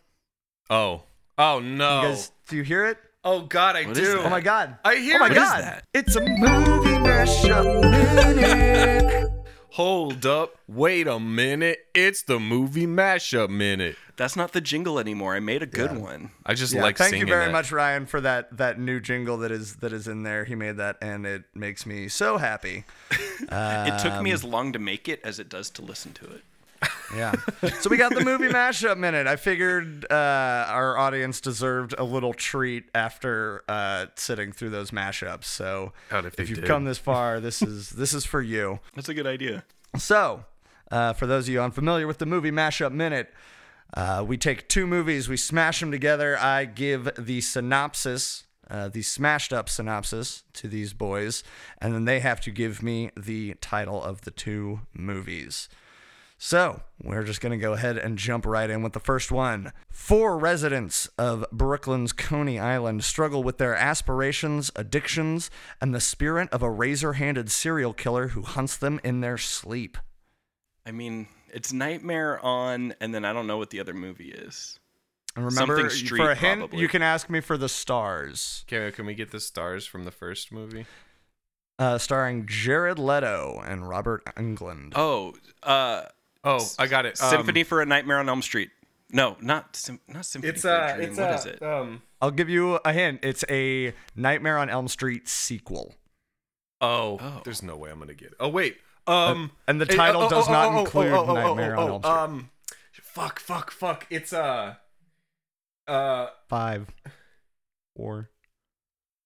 Oh, 0.69 1.03
oh 1.39 1.59
no. 1.59 2.01
You 2.03 2.07
guys, 2.09 2.31
do 2.47 2.55
you 2.55 2.63
hear 2.63 2.85
it? 2.85 2.99
Oh 3.23 3.41
God, 3.41 3.75
I 3.75 3.85
What 3.85 3.95
do. 3.95 4.19
Oh 4.23 4.29
my 4.29 4.41
god! 4.41 4.77
I 4.83 4.95
hear 4.95 5.15
Oh 5.15 5.19
my 5.19 5.27
it. 5.31 5.35
god! 5.35 5.61
that? 5.63 5.83
It's 5.93 6.15
a 6.15 6.21
movie 6.21 6.97
mashup 7.05 7.81
minute. 7.91 9.29
Hold 9.71 10.23
up. 10.27 10.55
Wait 10.67 11.07
a 11.07 11.19
minute. 11.19 11.87
It's 11.95 12.21
the 12.21 12.39
movie 12.39 12.85
mashup 12.85 13.49
minute. 13.49 13.95
That's 14.17 14.35
not 14.35 14.51
the 14.51 14.61
jingle 14.61 14.99
anymore. 14.99 15.33
I 15.35 15.39
made 15.39 15.63
a 15.63 15.65
good 15.65 15.91
Yeah. 15.93 15.97
one. 15.97 16.29
I 16.45 16.53
just 16.53 16.73
Yeah, 16.73 16.83
like 16.83 16.95
thank 16.97 17.17
you 17.17 17.25
very 17.25 17.45
that. 17.45 17.51
much, 17.51 17.71
Ryan, 17.71 18.05
for 18.05 18.21
that 18.21 18.55
that 18.57 18.79
new 18.79 18.99
jingle 18.99 19.37
that 19.39 19.51
is 19.51 19.77
that 19.77 19.91
is 19.91 20.07
in 20.07 20.21
there. 20.21 20.45
He 20.45 20.53
made 20.53 20.77
that, 20.77 20.97
and 21.01 21.25
it 21.25 21.45
makes 21.55 21.87
me 21.87 22.07
so 22.07 22.37
happy. 22.37 22.85
it 23.11 23.99
took 23.99 24.21
me 24.21 24.29
Um, 24.29 24.35
as 24.35 24.43
long 24.43 24.73
to 24.73 24.79
make 24.79 25.09
it 25.09 25.19
as 25.23 25.39
it 25.39 25.49
does 25.49 25.71
to 25.71 25.81
listen 25.81 26.13
to 26.13 26.25
it. 26.25 26.43
Yeah. 27.15 27.33
so 27.79 27.89
we 27.89 27.97
got 27.97 28.13
the 28.13 28.23
movie 28.25 28.47
mashup 28.47 28.97
minute. 28.97 29.27
I 29.27 29.35
figured 29.35 30.05
uh, 30.09 30.65
our 30.67 30.97
audience 30.97 31.39
deserved 31.41 31.93
a 31.97 32.03
little 32.03 32.33
treat 32.33 32.85
after 32.95 33.63
uh, 33.69 34.07
sitting 34.15 34.51
through 34.51 34.71
those 34.71 34.91
mashups. 34.91 35.45
So 35.45 35.93
God, 36.09 36.25
if 36.25 36.35
they 36.35 36.43
you've 36.45 36.59
did. 36.61 36.65
come 36.65 36.85
this 36.85 36.97
far, 37.09 37.39
this 37.39 37.61
is 37.61 37.91
this 37.91 38.13
is 38.13 38.25
for 38.25 38.41
you. 38.41 38.79
That's 38.95 39.09
a 39.09 39.13
good 39.13 39.27
idea. 39.27 39.63
So, 39.97 40.45
uh, 40.91 41.13
for 41.13 41.27
those 41.27 41.47
of 41.47 41.53
you 41.53 41.61
unfamiliar 41.61 42.07
with 42.07 42.17
the 42.17 42.25
movie 42.25 42.51
mashup 42.51 42.91
minute, 42.91 43.31
uh, 43.95 44.23
we 44.27 44.37
take 44.37 44.67
two 44.67 44.87
movies, 44.87 45.29
we 45.29 45.37
smash 45.37 45.79
them 45.79 45.91
together. 45.91 46.37
I 46.37 46.65
give 46.65 47.09
the 47.17 47.41
synopsis, 47.41 48.45
uh, 48.69 48.89
the 48.89 49.03
smashed 49.03 49.53
up 49.53 49.69
synopsis 49.69 50.43
to 50.53 50.67
these 50.67 50.93
boys, 50.93 51.43
and 51.79 51.93
then 51.93 52.05
they 52.05 52.19
have 52.21 52.41
to 52.41 52.51
give 52.51 52.81
me 52.81 53.11
the 53.15 53.53
title 53.61 54.01
of 54.01 54.21
the 54.21 54.31
two 54.31 54.81
movies. 54.93 55.69
So, 56.45 56.81
we're 57.01 57.23
just 57.23 57.39
going 57.39 57.57
to 57.57 57.57
go 57.57 57.71
ahead 57.71 57.97
and 57.97 58.17
jump 58.17 58.45
right 58.45 58.69
in 58.69 58.83
with 58.83 58.91
the 58.91 58.99
first 58.99 59.31
one. 59.31 59.71
Four 59.89 60.37
residents 60.37 61.07
of 61.17 61.45
Brooklyn's 61.53 62.11
Coney 62.11 62.59
Island 62.59 63.05
struggle 63.05 63.43
with 63.43 63.59
their 63.59 63.73
aspirations, 63.73 64.69
addictions, 64.75 65.49
and 65.79 65.95
the 65.95 66.01
spirit 66.01 66.49
of 66.49 66.61
a 66.61 66.69
razor 66.69 67.13
handed 67.13 67.49
serial 67.49 67.93
killer 67.93 68.27
who 68.27 68.41
hunts 68.41 68.75
them 68.75 68.99
in 69.05 69.21
their 69.21 69.37
sleep. 69.37 69.97
I 70.85 70.91
mean, 70.91 71.29
it's 71.49 71.71
Nightmare 71.71 72.45
on, 72.45 72.93
and 72.99 73.15
then 73.15 73.23
I 73.23 73.31
don't 73.31 73.47
know 73.47 73.57
what 73.57 73.69
the 73.69 73.79
other 73.79 73.93
movie 73.93 74.33
is. 74.33 74.81
And 75.37 75.45
remember, 75.45 75.77
Something 75.77 75.97
Street, 75.97 76.17
for 76.17 76.31
a 76.31 76.35
hint, 76.35 76.59
probably. 76.59 76.79
you 76.79 76.89
can 76.89 77.01
ask 77.01 77.29
me 77.29 77.39
for 77.39 77.57
the 77.57 77.69
stars. 77.69 78.65
Okay, 78.67 78.93
can 78.93 79.05
we 79.05 79.13
get 79.13 79.31
the 79.31 79.39
stars 79.39 79.85
from 79.85 80.03
the 80.03 80.11
first 80.11 80.51
movie? 80.51 80.87
Uh, 81.79 81.97
starring 81.97 82.45
Jared 82.47 82.99
Leto 82.99 83.63
and 83.65 83.87
Robert 83.87 84.25
Englund. 84.35 84.91
Oh, 84.97 85.35
uh, 85.63 86.03
Oh, 86.43 86.59
I 86.77 86.87
got 86.87 87.05
it. 87.05 87.21
Um, 87.21 87.29
Symphony 87.29 87.63
for 87.63 87.81
a 87.81 87.85
Nightmare 87.85 88.19
on 88.19 88.27
Elm 88.27 88.41
Street. 88.41 88.69
No, 89.11 89.37
not 89.41 89.75
Sym- 89.75 89.99
not 90.07 90.25
Symphony 90.25 90.53
It's 90.53 90.63
for 90.63 90.69
a 90.69 90.73
uh, 90.73 90.95
Dream. 90.95 91.09
it's 91.09 91.17
What 91.17 91.29
uh, 91.29 91.33
is 91.35 91.45
it? 91.45 91.61
um. 91.63 92.01
I'll 92.21 92.31
give 92.31 92.49
you 92.49 92.75
a 92.85 92.93
hint. 92.93 93.19
It's 93.23 93.43
a 93.49 93.93
Nightmare 94.15 94.57
on 94.57 94.69
Elm 94.69 94.87
Street 94.87 95.27
sequel. 95.27 95.95
Oh, 96.81 97.17
Oh. 97.21 97.41
there's 97.43 97.61
no 97.63 97.75
way 97.77 97.91
I'm 97.91 97.99
gonna 97.99 98.13
get 98.13 98.29
it. 98.29 98.37
Oh 98.39 98.49
wait. 98.49 98.77
Um, 99.05 99.51
and 99.67 99.79
the 99.81 99.85
title 99.85 100.23
oh, 100.23 100.29
does 100.29 100.47
oh, 100.47 100.51
not 100.51 100.79
include 100.79 101.11
Nightmare 101.11 101.75
on 101.75 101.89
oh, 101.89 101.93
Elm 101.93 102.01
Street. 102.01 102.11
Um, 102.13 102.49
fuck, 103.01 103.39
fuck, 103.39 103.71
fuck. 103.71 104.07
It's 104.09 104.31
uh, 104.33 104.75
uh, 105.87 106.27
Five, 106.49 106.87
four, 107.95 108.29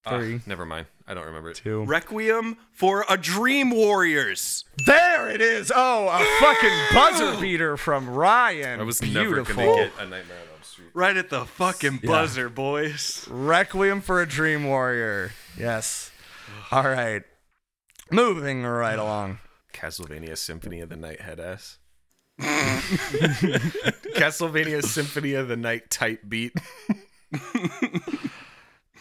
ah, 0.04 0.20
never 0.46 0.66
mind. 0.66 0.86
I 1.10 1.14
don't 1.14 1.24
remember 1.24 1.50
it. 1.50 1.56
two. 1.56 1.84
Requiem 1.84 2.58
for 2.70 3.04
a 3.08 3.16
Dream 3.16 3.70
Warriors. 3.70 4.64
There 4.84 5.30
it 5.30 5.40
is. 5.40 5.72
Oh, 5.74 6.08
a 6.08 6.18
fucking 6.44 6.78
buzzer 6.92 7.40
beater 7.40 7.78
from 7.78 8.10
Ryan. 8.10 8.78
I 8.78 8.82
was 8.82 9.00
Beautiful. 9.00 9.56
never 9.56 9.72
gonna 9.72 9.76
get 9.88 9.92
a 9.98 10.02
Nightmare 10.02 10.36
on 10.36 10.48
Elm 10.52 10.62
Street. 10.62 10.88
Right 10.92 11.16
at 11.16 11.30
the 11.30 11.46
fucking 11.46 12.00
buzzer, 12.04 12.50
boys. 12.50 13.26
Requiem 13.30 14.02
for 14.02 14.20
a 14.20 14.26
Dream 14.28 14.64
Warrior. 14.66 15.32
Yes. 15.58 16.10
All 16.70 16.84
right. 16.84 17.22
Moving 18.10 18.64
right 18.64 18.98
along. 18.98 19.38
Castlevania 19.72 20.36
Symphony 20.36 20.80
of 20.80 20.90
the 20.90 20.96
Night 20.96 21.22
head 21.22 21.40
ass. 21.40 21.78
Castlevania 24.14 24.82
Symphony 24.84 25.32
of 25.34 25.48
the 25.48 25.56
Night 25.56 25.88
type 25.90 26.20
beat. 26.28 26.52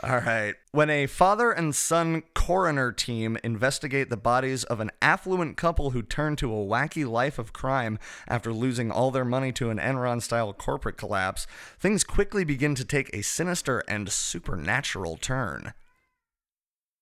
All 0.07 0.19
right. 0.19 0.53
When 0.71 0.89
a 0.89 1.05
father 1.05 1.51
and 1.51 1.75
son 1.75 2.23
coroner 2.33 2.91
team 2.93 3.37
investigate 3.43 4.09
the 4.09 4.15
bodies 4.15 4.63
of 4.63 4.79
an 4.79 4.91
affluent 5.01 5.57
couple 5.57 5.89
who 5.89 6.01
turn 6.01 6.35
to 6.37 6.51
a 6.53 6.65
wacky 6.65 7.05
life 7.05 7.37
of 7.37 7.51
crime 7.51 7.99
after 8.27 8.53
losing 8.53 8.89
all 8.89 9.11
their 9.11 9.25
money 9.25 9.51
to 9.53 9.69
an 9.69 9.79
Enron 9.79 10.21
style 10.21 10.53
corporate 10.53 10.95
collapse, 10.97 11.45
things 11.77 12.03
quickly 12.05 12.45
begin 12.45 12.73
to 12.75 12.85
take 12.85 13.09
a 13.13 13.21
sinister 13.21 13.83
and 13.87 14.09
supernatural 14.09 15.17
turn. 15.17 15.73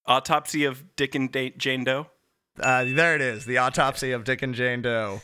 Autopsy 0.08 0.64
of 0.66 0.96
Dick 0.96 1.14
and 1.14 1.32
Da- 1.32 1.54
Jane 1.58 1.84
Doe. 1.84 2.08
Uh, 2.60 2.86
there 2.88 3.16
it 3.16 3.22
is 3.22 3.46
The 3.46 3.58
Autopsy 3.58 4.12
of 4.14 4.24
Dick 4.24 4.42
and 4.42 4.56
Jane 4.56 4.82
Doe. 4.82 5.22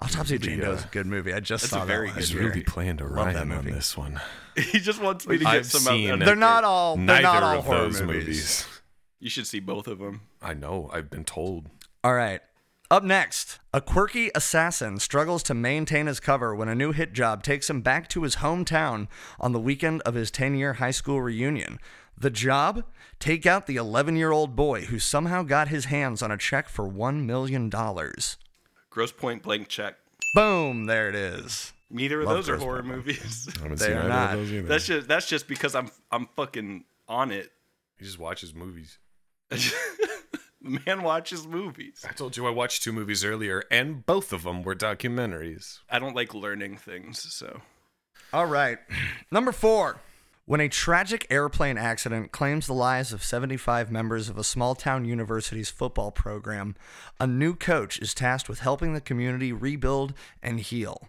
Autopsy 0.00 0.36
of 0.36 0.42
Jane 0.42 0.60
Doe 0.60 0.72
uh, 0.72 0.74
is 0.74 0.84
a 0.84 0.88
good 0.88 1.06
movie. 1.06 1.32
I 1.32 1.40
just 1.40 1.62
that's 1.64 1.70
saw 1.70 1.84
a 1.84 1.86
very 1.86 2.08
that 2.08 2.14
good 2.14 2.20
last 2.20 2.32
movie. 2.32 2.42
year. 2.44 2.52
Really 2.52 2.64
playing 2.64 2.96
to 2.98 3.04
Love 3.04 3.32
that 3.32 3.46
Ryan 3.46 3.52
on 3.52 3.64
this 3.64 3.96
one. 3.96 4.20
he 4.72 4.78
just 4.80 5.00
wants 5.00 5.26
me 5.26 5.38
to 5.38 5.44
get 5.44 5.52
I've 5.54 5.66
some 5.66 5.80
seen- 5.82 6.10
out. 6.10 6.18
They're 6.20 6.36
not 6.36 6.64
all. 6.64 6.96
They're 6.96 7.04
Neither 7.04 7.22
not 7.22 7.42
all 7.42 7.58
of 7.58 7.64
horror 7.66 7.78
those 7.82 8.00
movies. 8.02 8.26
movies. 8.26 8.66
You 9.20 9.30
should 9.30 9.46
see 9.46 9.60
both 9.60 9.86
of 9.86 9.98
them. 9.98 10.22
I 10.42 10.54
know. 10.54 10.90
I've 10.92 11.10
been 11.10 11.24
told. 11.24 11.66
All 12.04 12.14
right. 12.14 12.40
Up 12.88 13.02
next, 13.02 13.58
a 13.74 13.80
quirky 13.80 14.30
assassin 14.34 15.00
struggles 15.00 15.42
to 15.44 15.54
maintain 15.54 16.06
his 16.06 16.20
cover 16.20 16.54
when 16.54 16.68
a 16.68 16.74
new 16.74 16.92
hit 16.92 17.12
job 17.12 17.42
takes 17.42 17.68
him 17.68 17.80
back 17.80 18.08
to 18.10 18.22
his 18.22 18.36
hometown 18.36 19.08
on 19.40 19.50
the 19.52 19.58
weekend 19.58 20.02
of 20.02 20.14
his 20.14 20.30
10 20.30 20.54
year 20.54 20.74
high 20.74 20.92
school 20.92 21.20
reunion. 21.20 21.80
The 22.16 22.30
job? 22.30 22.84
Take 23.18 23.44
out 23.44 23.66
the 23.66 23.74
11 23.76 24.14
year 24.16 24.30
old 24.30 24.54
boy 24.54 24.82
who 24.84 25.00
somehow 25.00 25.42
got 25.42 25.66
his 25.68 25.86
hands 25.86 26.22
on 26.22 26.30
a 26.30 26.36
check 26.36 26.68
for 26.68 26.88
$1 26.88 27.24
million. 27.24 27.68
Grosse 28.90 29.12
Pointe 29.12 29.42
Blank 29.42 29.66
Check. 29.68 29.96
Boom, 30.34 30.84
there 30.84 31.08
it 31.08 31.14
is. 31.16 31.72
Neither 31.90 32.20
of 32.20 32.26
Love 32.26 32.36
those 32.36 32.48
are 32.48 32.56
horror 32.56 32.82
Pointe 32.82 32.96
movies. 32.96 33.48
I 33.56 33.62
haven't 33.62 33.78
They 33.78 33.86
seen 33.86 33.96
are 33.96 34.00
either 34.00 34.08
not. 34.08 34.32
of 34.34 34.38
those 34.40 34.52
either. 34.52 34.68
that's 34.68 34.86
just 34.86 35.08
that's 35.08 35.28
just 35.28 35.48
because 35.48 35.74
I'm 35.74 35.90
I'm 36.10 36.28
fucking 36.36 36.84
on 37.08 37.30
it. 37.30 37.52
he 37.98 38.04
just 38.04 38.18
watches 38.18 38.54
movies. 38.54 38.98
The 39.50 39.72
man 40.86 41.02
watches 41.02 41.46
movies. 41.46 42.04
I 42.08 42.12
told 42.12 42.36
you 42.36 42.46
I 42.46 42.50
watched 42.50 42.82
two 42.82 42.92
movies 42.92 43.24
earlier, 43.24 43.62
and 43.70 44.04
both 44.04 44.32
of 44.32 44.42
them 44.42 44.62
were 44.62 44.74
documentaries. 44.74 45.78
I 45.88 45.98
don't 46.00 46.16
like 46.16 46.34
learning 46.34 46.76
things, 46.78 47.32
so 47.32 47.60
All 48.32 48.46
right. 48.46 48.78
Number 49.30 49.52
four. 49.52 50.00
When 50.48 50.60
a 50.60 50.68
tragic 50.68 51.26
airplane 51.28 51.76
accident 51.76 52.30
claims 52.30 52.68
the 52.68 52.72
lives 52.72 53.12
of 53.12 53.24
75 53.24 53.90
members 53.90 54.28
of 54.28 54.38
a 54.38 54.44
small 54.44 54.76
town 54.76 55.04
university's 55.04 55.70
football 55.70 56.12
program, 56.12 56.76
a 57.18 57.26
new 57.26 57.56
coach 57.56 57.98
is 57.98 58.14
tasked 58.14 58.48
with 58.48 58.60
helping 58.60 58.94
the 58.94 59.00
community 59.00 59.52
rebuild 59.52 60.14
and 60.44 60.60
heal. 60.60 61.08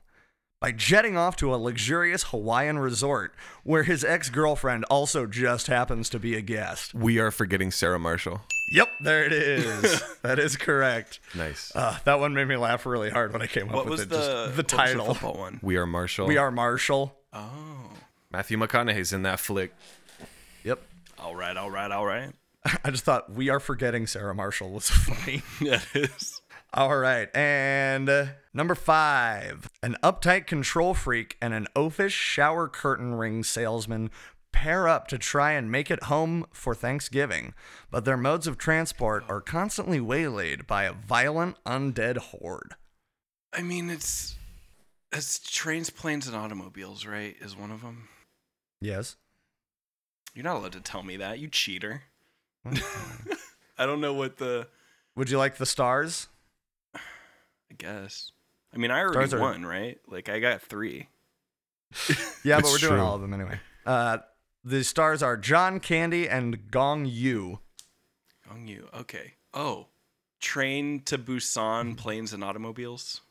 By 0.60 0.72
jetting 0.72 1.15
off 1.15 1.36
to 1.38 1.54
a 1.54 1.58
luxurious 1.58 2.24
Hawaiian 2.24 2.80
resort 2.80 3.32
where 3.63 3.84
his 3.84 4.04
ex 4.04 4.32
girlfriend 4.32 4.86
also 4.86 5.28
just 5.28 5.67
happens 5.67 6.10
to 6.10 6.17
be 6.20 6.34
a 6.36 6.41
guest. 6.41 6.96
We 6.96 7.20
are 7.20 7.30
forgetting 7.30 7.70
Sarah 7.70 8.00
Marshall. 8.00 8.41
Yep, 8.72 8.89
there 9.04 9.24
it 9.24 9.34
is. 9.34 10.02
that 10.24 10.39
is 10.39 10.58
correct. 10.58 11.20
Nice. 11.36 11.72
Uh, 11.76 12.00
that 12.06 12.20
one 12.20 12.34
made 12.34 12.48
me 12.48 12.56
laugh 12.58 12.88
really 12.88 13.12
hard 13.12 13.34
when 13.34 13.43
I 13.43 13.48
came 13.48 13.67
What 13.67 13.82
up 13.82 13.86
with 13.86 13.91
was 13.91 14.02
it. 14.02 14.10
the, 14.10 14.15
Just 14.17 14.28
the 14.28 14.41
what 14.41 14.56
was 14.58 14.65
title. 14.65 15.13
football 15.13 15.38
one? 15.38 15.60
we 15.62 15.78
are 15.78 15.86
Marshall. 15.86 16.26
we 16.26 16.38
are 16.38 16.50
Marshall. 16.50 17.15
Oh. 17.34 17.91
Matthew 18.32 18.58
McConaughey's 18.58 19.13
in 19.13 19.22
that 19.24 19.39
flick. 19.39 19.76
Yep. 20.63 20.82
All 21.20 21.36
right, 21.36 21.56
all 21.56 21.70
right, 21.70 21.91
all 21.91 22.06
right. 22.06 22.32
I 22.84 22.89
just 22.89 23.04
thought 23.04 23.32
we 23.32 23.50
are 23.50 23.60
forgetting 23.60 24.08
Sarah 24.08 24.34
Marshall 24.34 24.72
was 24.72 24.89
funny. 24.89 25.43
Yeah, 25.62 25.82
it 25.93 26.10
is. 26.17 26.41
All 26.73 26.97
right. 26.97 27.30
And 27.36 28.10
uh, 28.10 28.25
number 28.53 28.75
five 28.75 29.69
an 29.82 29.95
uptight 30.03 30.47
control 30.47 30.93
freak 30.93 31.38
and 31.41 31.53
an 31.53 31.67
oafish 31.75 32.12
shower 32.12 32.67
curtain 32.67 33.15
ring 33.15 33.43
salesman 33.43 34.12
pair 34.51 34.88
up 34.88 35.08
to 35.08 35.17
try 35.17 35.51
and 35.51 35.71
make 35.71 35.91
it 35.91 36.03
home 36.03 36.45
for 36.51 36.73
Thanksgiving, 36.73 37.53
but 37.91 38.06
their 38.06 38.17
modes 38.17 38.47
of 38.47 38.58
transport 38.58 39.23
are 39.30 39.39
constantly 39.39 39.99
waylaid 39.99 40.65
by 40.65 40.84
a 40.84 40.93
violent 40.93 41.58
undead 41.63 42.17
horde. 42.17 42.73
I 43.53 43.62
mean, 43.62 43.89
it's 43.89 44.36
it's 45.12 45.39
trains, 45.39 45.89
planes, 45.89 46.27
and 46.27 46.36
automobiles, 46.36 47.06
right? 47.06 47.36
Is 47.39 47.56
one 47.56 47.71
of 47.71 47.82
them. 47.82 48.10
Yes. 48.82 49.15
You're 50.34 50.43
not 50.43 50.58
allowed 50.58 50.73
to 50.73 50.82
tell 50.82 51.03
me 51.03 51.17
that, 51.17 51.39
you 51.39 51.47
cheater. 51.47 52.03
I 53.77 53.86
don't 53.86 54.01
know 54.01 54.13
what 54.13 54.38
the. 54.38 54.67
Would 55.15 55.30
you 55.30 55.38
like 55.38 55.58
the 55.58 55.65
stars? 55.65 56.27
I 57.71 57.75
guess. 57.77 58.32
I 58.73 58.77
mean, 58.77 58.91
I 58.91 58.99
already 59.01 59.27
Stars 59.27 59.34
are- 59.34 59.39
won, 59.39 59.65
right? 59.65 59.99
Like 60.08 60.30
I 60.30 60.39
got 60.39 60.62
three. 60.62 61.08
Yeah, 62.43 62.58
but 62.58 62.65
It's 62.65 62.71
we're 62.73 62.77
doing 62.89 62.91
true. 62.99 63.01
all 63.01 63.15
of 63.15 63.21
them 63.21 63.34
anyway. 63.34 63.60
Uh, 63.86 64.19
the 64.63 64.84
stars 64.84 65.21
are 65.23 65.36
John 65.38 65.80
Candy 65.80 66.27
and 66.30 66.69
Gong 66.71 67.06
Yu. 67.06 67.60
Gong 68.47 68.67
Yu. 68.67 68.88
Okay. 68.93 69.34
Oh, 69.53 69.88
train 70.39 71.01
to 71.06 71.17
Busan, 71.17 71.97
planes 71.97 72.32
and 72.34 72.43
automobiles. 72.43 73.21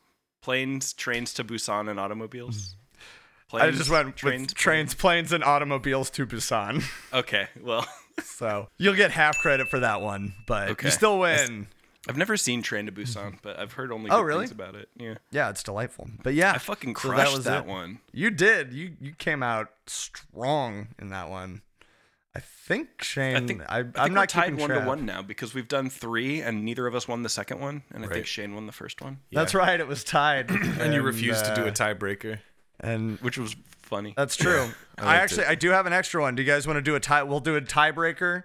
Planes, 0.41 0.93
trains 0.93 1.33
to 1.35 1.43
Busan 1.43 1.89
and 1.89 1.99
automobiles. 1.99 2.75
Mm-hmm. 3.51 3.57
I 3.57 3.71
just 3.71 3.89
went 3.89 4.15
trains, 4.17 4.41
with 4.49 4.55
trains, 4.55 4.93
planes, 4.93 5.31
and 5.31 5.43
automobiles 5.43 6.09
to 6.11 6.25
Busan. 6.27 6.83
Okay. 7.13 7.47
Well, 7.61 7.87
So 8.23 8.67
you'll 8.77 8.95
get 8.95 9.11
half 9.11 9.37
credit 9.37 9.69
for 9.69 9.79
that 9.79 10.01
one, 10.01 10.33
but 10.47 10.69
Okay. 10.71 10.87
you 10.87 10.91
still 10.91 11.19
win. 11.19 11.67
I've 12.07 12.17
never 12.17 12.37
seen 12.37 12.61
Train 12.61 12.85
to 12.85 12.91
Busan, 12.91 13.39
but 13.41 13.59
I've 13.59 13.73
heard 13.73 13.91
only 13.91 14.09
Oh, 14.09 14.19
good 14.21 14.25
really? 14.25 14.39
things 14.47 14.51
about 14.51 14.75
it. 14.75 14.89
Yeah. 14.97 15.15
Yeah, 15.31 15.49
it's 15.49 15.63
delightful. 15.63 16.09
But 16.23 16.33
yeah, 16.33 16.53
I 16.53 16.57
fucking 16.57 16.95
so 16.95 17.09
crushed 17.09 17.43
that, 17.43 17.63
it. 17.63 17.69
one. 17.69 17.99
You 18.13 18.29
did. 18.29 18.73
You 18.73 18.93
you 18.99 19.11
came 19.13 19.43
out 19.43 19.69
strong 19.85 20.89
in 20.99 21.09
that 21.09 21.29
one. 21.29 21.61
I 22.35 22.39
think 22.39 23.01
Shane. 23.03 23.35
I 23.35 23.47
think 23.47 23.61
I, 23.67 23.77
I 23.77 23.79
am 23.79 23.91
think 23.93 24.11
not 24.11 24.21
we're 24.21 24.25
tied 24.27 24.57
one 24.59 24.69
track. 24.69 24.81
to 24.83 24.87
one 24.87 25.05
now 25.05 25.21
because 25.23 25.55
we've 25.55 25.67
done 25.67 25.89
three 25.89 26.39
and 26.41 26.63
neither 26.63 26.85
of 26.85 26.93
us 26.93 27.07
won 27.07 27.23
the 27.23 27.29
second 27.29 27.59
one, 27.59 27.81
and 27.91 28.05
I 28.05 28.07
think 28.09 28.27
Shane 28.27 28.53
won 28.53 28.67
the 28.67 28.71
first 28.71 29.01
one, 29.01 29.19
That's 29.31 29.55
right. 29.55 29.79
It 29.79 29.87
was 29.87 30.03
tied, 30.03 30.51
And 30.79 30.93
you 30.93 31.01
refused 31.01 31.45
to 31.45 31.55
do 31.55 31.63
a 31.63 31.69
uh, 31.69 31.71
tiebreaker. 31.71 32.39
And 32.79 33.17
which 33.21 33.39
was 33.39 33.55
funny. 33.81 34.13
that's 34.15 34.35
true. 34.35 34.69
I, 34.99 35.05
liked 35.05 35.21
actually 35.23 35.43
it. 35.45 35.49
I 35.49 35.55
do 35.55 35.71
have 35.71 35.87
an 35.87 35.93
extra 35.93 36.21
one. 36.21 36.35
Do 36.35 36.43
you 36.43 36.47
guys 36.47 36.67
want 36.67 36.77
to 36.77 36.81
do 36.83 36.93
a 36.93 36.99
tie? 36.99 37.23
We'll 37.23 37.39
do 37.39 37.55
a 37.55 37.61
tiebreaker 37.61 38.43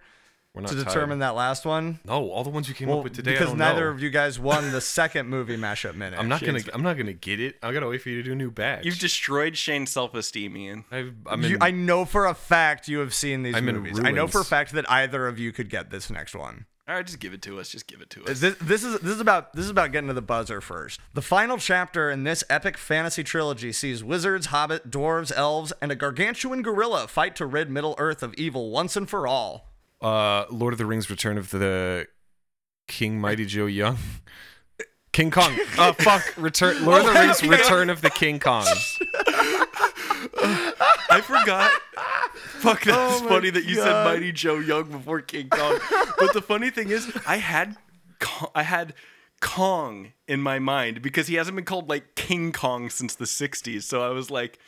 We're 0.55 0.63
not 0.63 0.71
to 0.73 0.77
tied. 0.77 0.85
determine 0.89 1.21
that 1.21 1.35
last 1.35 1.65
one. 1.65 1.99
No, 2.05 2.29
all 2.31 2.45
the 2.45 2.51
ones 2.51 2.69
you 2.69 2.75
came 2.75 2.89
Well, 2.89 2.99
up 2.99 3.05
with 3.05 3.15
today. 3.15 3.31
I 3.31 3.35
because 3.35 3.49
don't 3.49 3.59
neither 3.59 3.87
know. 3.87 3.91
of 3.93 4.03
you 4.03 4.11
guys 4.11 4.39
won 4.39 4.71
the 4.71 4.83
second 4.83 5.29
movie 5.29 5.57
mashup 5.57 5.95
minute. 5.95 6.19
I'm 6.19 6.29
not 6.29 6.43
gonna. 6.45 6.61
I'm 6.75 6.83
not 6.83 6.99
gonna 6.99 7.15
get 7.15 7.41
it. 7.41 7.57
I 7.63 7.73
gotta 7.73 7.89
wait 7.89 8.03
for 8.03 8.11
you 8.11 8.17
to 8.17 8.23
do 8.23 8.33
a 8.33 8.35
new 8.35 8.51
batch. 8.51 8.85
You've 8.85 8.99
destroyed 8.99 9.57
Shane's 9.57 9.91
self-esteem, 9.91 10.55
Ian. 10.57 10.85
I've, 10.91 11.15
I'm 11.27 11.43
in. 11.45 11.51
You, 11.53 11.59
I 11.61 11.71
know 11.71 12.05
for 12.05 12.27
a 12.27 12.35
fact 12.35 12.87
you 12.87 12.99
have 12.99 13.15
seen 13.15 13.43
these 13.43 13.55
I'm 13.55 13.67
in 13.69 13.77
movies. 13.77 13.99
I 14.05 14.11
know 14.11 14.27
for 14.27 14.43
a 14.43 14.45
fact 14.45 14.73
that 14.73 14.91
either 14.91 15.27
of 15.27 15.39
you 15.39 15.53
could 15.53 15.71
get 15.71 15.91
this 15.91 16.11
next 16.11 16.35
one. 16.35 16.67
All 16.89 16.97
right, 16.97 17.07
just 17.07 17.21
give 17.21 17.33
it 17.33 17.41
to 17.43 17.59
us. 17.59 17.69
Just 17.71 17.87
give 17.87 18.01
it 18.03 18.11
to 18.11 18.25
us. 18.25 18.41
This, 18.41 18.57
this 18.61 18.85
is 18.85 18.99
this 19.01 19.15
is 19.15 19.21
about 19.21 19.55
this 19.55 19.65
is 19.65 19.71
about 19.71 19.91
getting 19.93 20.09
to 20.09 20.15
the 20.15 20.21
buzzer 20.21 20.61
first. 20.61 21.01
The 21.15 21.23
final 21.23 21.57
chapter 21.57 22.11
in 22.11 22.25
this 22.25 22.45
epic 22.51 22.77
fantasy 22.77 23.25
trilogy 23.25 23.73
sees 23.73 24.05
wizards, 24.05 24.47
hobbit, 24.47 24.91
dwarves, 24.91 25.33
elves, 25.35 25.73
and 25.81 25.91
a 25.91 25.95
gargantuan 25.95 26.61
gorilla 26.61 27.09
fight 27.09 27.37
to 27.37 27.47
rid 27.47 27.71
Middle 27.71 27.95
Earth 27.97 28.23
of 28.23 28.35
evil 28.35 28.71
once 28.71 28.97
and 28.97 29.09
for 29.09 29.27
all. 29.27 29.72
Uh, 30.03 30.45
Lord 30.51 30.75
of 30.75 30.79
the 30.79 30.87
Rings: 30.87 31.09
Return 31.09 31.39
of 31.39 31.51
the 31.51 32.07
King 32.89 33.21
Mighty 33.21 33.47
Joe 33.47 33.67
Young. 33.67 33.99
King 35.13 35.31
Kong. 35.31 35.57
Oh 35.79 35.93
fuck! 35.99 36.35
Return. 36.37 36.85
Lord 36.85 37.05
of 37.05 37.13
the 37.13 37.21
Rings: 37.21 37.43
Return 37.43 37.91
of 37.91 38.03
the 38.03 38.11
King 38.11 38.41
Kong. 38.41 38.67
I 41.11 41.21
forgot. 41.23 41.71
Fuck, 42.63 42.85
that's 42.85 43.21
Oh 43.21 43.29
funny 43.29 43.51
that 43.51 43.65
you 43.65 43.75
said 43.75 44.05
Mighty 44.05 44.33
Joe 44.33 44.59
Young 44.59 44.85
before 44.85 45.21
King 45.21 45.49
Kong. 45.49 45.79
but 46.19 46.33
the 46.33 46.41
funny 46.43 46.71
thing 46.71 46.91
is, 46.91 47.13
I 47.27 47.37
had, 47.37 47.77
I 48.55 48.63
had 48.63 48.95
Kong 49.43 50.13
in 50.29 50.41
my 50.41 50.61
mind 50.61 51.03
because 51.03 51.27
he 51.27 51.35
hasn't 51.35 51.57
been 51.57 51.65
called 51.65 51.91
like 51.91 52.15
King 52.15 52.53
Kong 52.53 52.89
since 52.89 53.17
the 53.17 53.27
'60s. 53.27 53.83
So 53.83 54.01
I 54.01 54.11
was 54.11 54.31
like, 54.31 54.59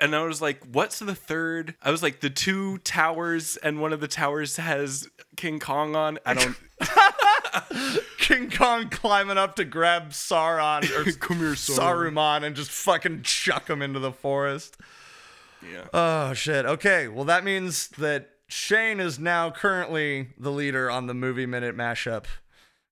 and 0.00 0.16
I 0.16 0.24
was 0.24 0.40
like, 0.42 0.64
what's 0.64 0.98
the 0.98 1.14
third? 1.14 1.76
I 1.82 1.90
was 1.90 2.02
like, 2.02 2.20
the 2.20 2.30
two 2.30 2.78
towers, 2.78 3.58
and 3.58 3.80
one 3.80 3.92
of 3.92 4.00
the 4.00 4.08
towers 4.08 4.56
has 4.56 5.06
King 5.36 5.60
Kong 5.60 5.94
on. 5.94 6.18
I 6.26 6.34
don't. 6.34 6.56
King 8.18 8.50
Kong 8.50 8.88
climbing 8.88 9.36
up 9.36 9.54
to 9.56 9.64
grab 9.64 10.10
Sauron 10.10 10.82
or 10.84 11.04
here, 11.04 11.12
Sauron. 11.52 12.12
Saruman 12.12 12.42
and 12.42 12.56
just 12.56 12.70
fucking 12.70 13.22
chuck 13.22 13.68
him 13.68 13.82
into 13.82 14.00
the 14.00 14.12
forest. 14.12 14.78
Yeah. 15.62 15.84
Oh 15.92 16.32
shit. 16.32 16.64
Okay, 16.64 17.06
well 17.06 17.26
that 17.26 17.44
means 17.44 17.88
that 17.98 18.30
Shane 18.48 18.98
is 18.98 19.18
now 19.18 19.50
currently 19.50 20.30
the 20.38 20.50
leader 20.50 20.90
on 20.90 21.06
the 21.06 21.14
movie 21.14 21.46
minute 21.46 21.76
mashup 21.76 22.24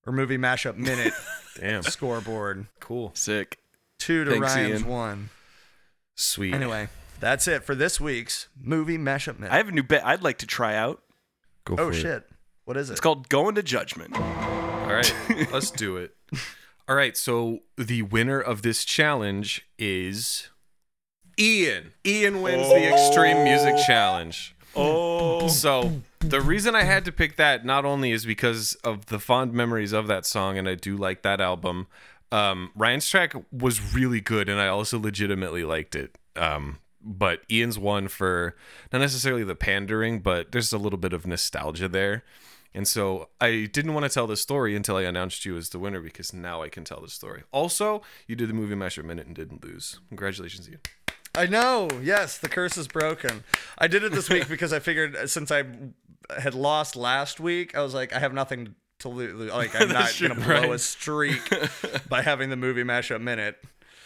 or 0.06 0.12
movie 0.12 0.38
mashup 0.38 0.76
minute 0.76 1.12
Damn. 1.60 1.82
scoreboard. 1.82 2.66
Cool. 2.80 3.12
Sick. 3.14 3.58
Two 3.98 4.24
to 4.24 4.30
Thanks, 4.30 4.54
Ryan's 4.54 4.80
Ian. 4.80 4.88
one. 4.88 5.30
Sweet. 6.14 6.54
Anyway, 6.54 6.88
that's 7.20 7.46
it 7.48 7.64
for 7.64 7.74
this 7.74 8.00
week's 8.00 8.48
movie 8.60 8.98
mashup 8.98 9.38
minute. 9.38 9.52
I 9.52 9.56
have 9.58 9.68
a 9.68 9.72
new 9.72 9.82
bet 9.82 10.04
I'd 10.06 10.22
like 10.22 10.38
to 10.38 10.46
try 10.46 10.74
out. 10.74 11.02
Go 11.64 11.74
oh, 11.74 11.76
for 11.76 11.82
oh 11.84 11.88
it. 11.90 11.94
shit. 11.94 12.28
What 12.64 12.76
is 12.76 12.88
it? 12.88 12.94
It's 12.94 13.00
called 13.00 13.28
Going 13.28 13.54
to 13.56 13.62
Judgment. 13.62 14.16
All 14.16 14.86
right, 14.86 15.14
let's 15.52 15.70
do 15.70 15.96
it. 15.96 16.14
All 16.88 16.96
right, 16.96 17.16
so 17.16 17.60
the 17.76 18.02
winner 18.02 18.40
of 18.40 18.62
this 18.62 18.84
challenge 18.84 19.66
is 19.78 20.48
Ian. 21.38 21.92
Ian 22.04 22.42
wins 22.42 22.68
the 22.68 22.92
Extreme 22.92 23.44
Music 23.44 23.74
oh. 23.76 23.82
Challenge. 23.86 24.54
Oh. 24.76 25.48
So 25.48 26.00
the 26.20 26.40
reason 26.40 26.74
I 26.74 26.84
had 26.84 27.04
to 27.06 27.12
pick 27.12 27.36
that 27.36 27.64
not 27.64 27.84
only 27.84 28.12
is 28.12 28.24
because 28.24 28.74
of 28.84 29.06
the 29.06 29.18
fond 29.18 29.52
memories 29.52 29.92
of 29.92 30.06
that 30.08 30.26
song, 30.26 30.58
and 30.58 30.68
I 30.68 30.74
do 30.74 30.96
like 30.96 31.22
that 31.22 31.40
album. 31.40 31.86
Um, 32.32 32.70
Ryan's 32.76 33.08
track 33.08 33.34
was 33.50 33.94
really 33.94 34.20
good, 34.20 34.48
and 34.48 34.60
I 34.60 34.68
also 34.68 34.98
legitimately 34.98 35.64
liked 35.64 35.94
it. 35.94 36.16
Um, 36.36 36.78
but 37.02 37.40
Ian's 37.50 37.78
one 37.78 38.08
for 38.08 38.54
not 38.92 39.00
necessarily 39.00 39.44
the 39.44 39.54
pandering, 39.54 40.20
but 40.20 40.52
there's 40.52 40.72
a 40.72 40.78
little 40.78 40.98
bit 40.98 41.12
of 41.12 41.26
nostalgia 41.26 41.88
there. 41.88 42.22
And 42.72 42.86
so 42.86 43.30
I 43.40 43.68
didn't 43.72 43.94
want 43.94 44.04
to 44.04 44.10
tell 44.10 44.28
the 44.28 44.36
story 44.36 44.76
until 44.76 44.96
I 44.96 45.02
announced 45.02 45.44
you 45.44 45.56
as 45.56 45.70
the 45.70 45.78
winner 45.78 46.00
because 46.00 46.32
now 46.32 46.62
I 46.62 46.68
can 46.68 46.84
tell 46.84 47.00
the 47.00 47.08
story. 47.08 47.42
Also, 47.50 48.02
you 48.28 48.36
did 48.36 48.48
the 48.48 48.54
movie 48.54 48.76
Masher 48.76 49.02
Minute 49.02 49.26
and 49.26 49.34
didn't 49.34 49.64
lose. 49.64 49.98
Congratulations, 50.08 50.68
Ian. 50.68 50.80
I 51.34 51.46
know. 51.46 51.88
Yes, 52.02 52.38
the 52.38 52.48
curse 52.48 52.76
is 52.76 52.88
broken. 52.88 53.44
I 53.78 53.86
did 53.86 54.02
it 54.02 54.12
this 54.12 54.28
week 54.28 54.48
because 54.48 54.72
I 54.72 54.78
figured 54.78 55.14
uh, 55.16 55.26
since 55.26 55.50
I 55.50 55.64
had 56.38 56.54
lost 56.54 56.96
last 56.96 57.40
week, 57.40 57.76
I 57.76 57.82
was 57.82 57.94
like, 57.94 58.12
I 58.12 58.18
have 58.18 58.32
nothing 58.32 58.74
to 59.00 59.08
lose. 59.08 59.50
Like, 59.50 59.78
I'm 59.80 59.88
not 59.92 60.16
gonna 60.20 60.34
blow 60.34 60.72
a 60.72 60.78
streak 60.78 61.42
by 62.08 62.22
having 62.22 62.50
the 62.50 62.56
movie 62.56 62.84
mashup 62.84 63.20
minute. 63.20 63.62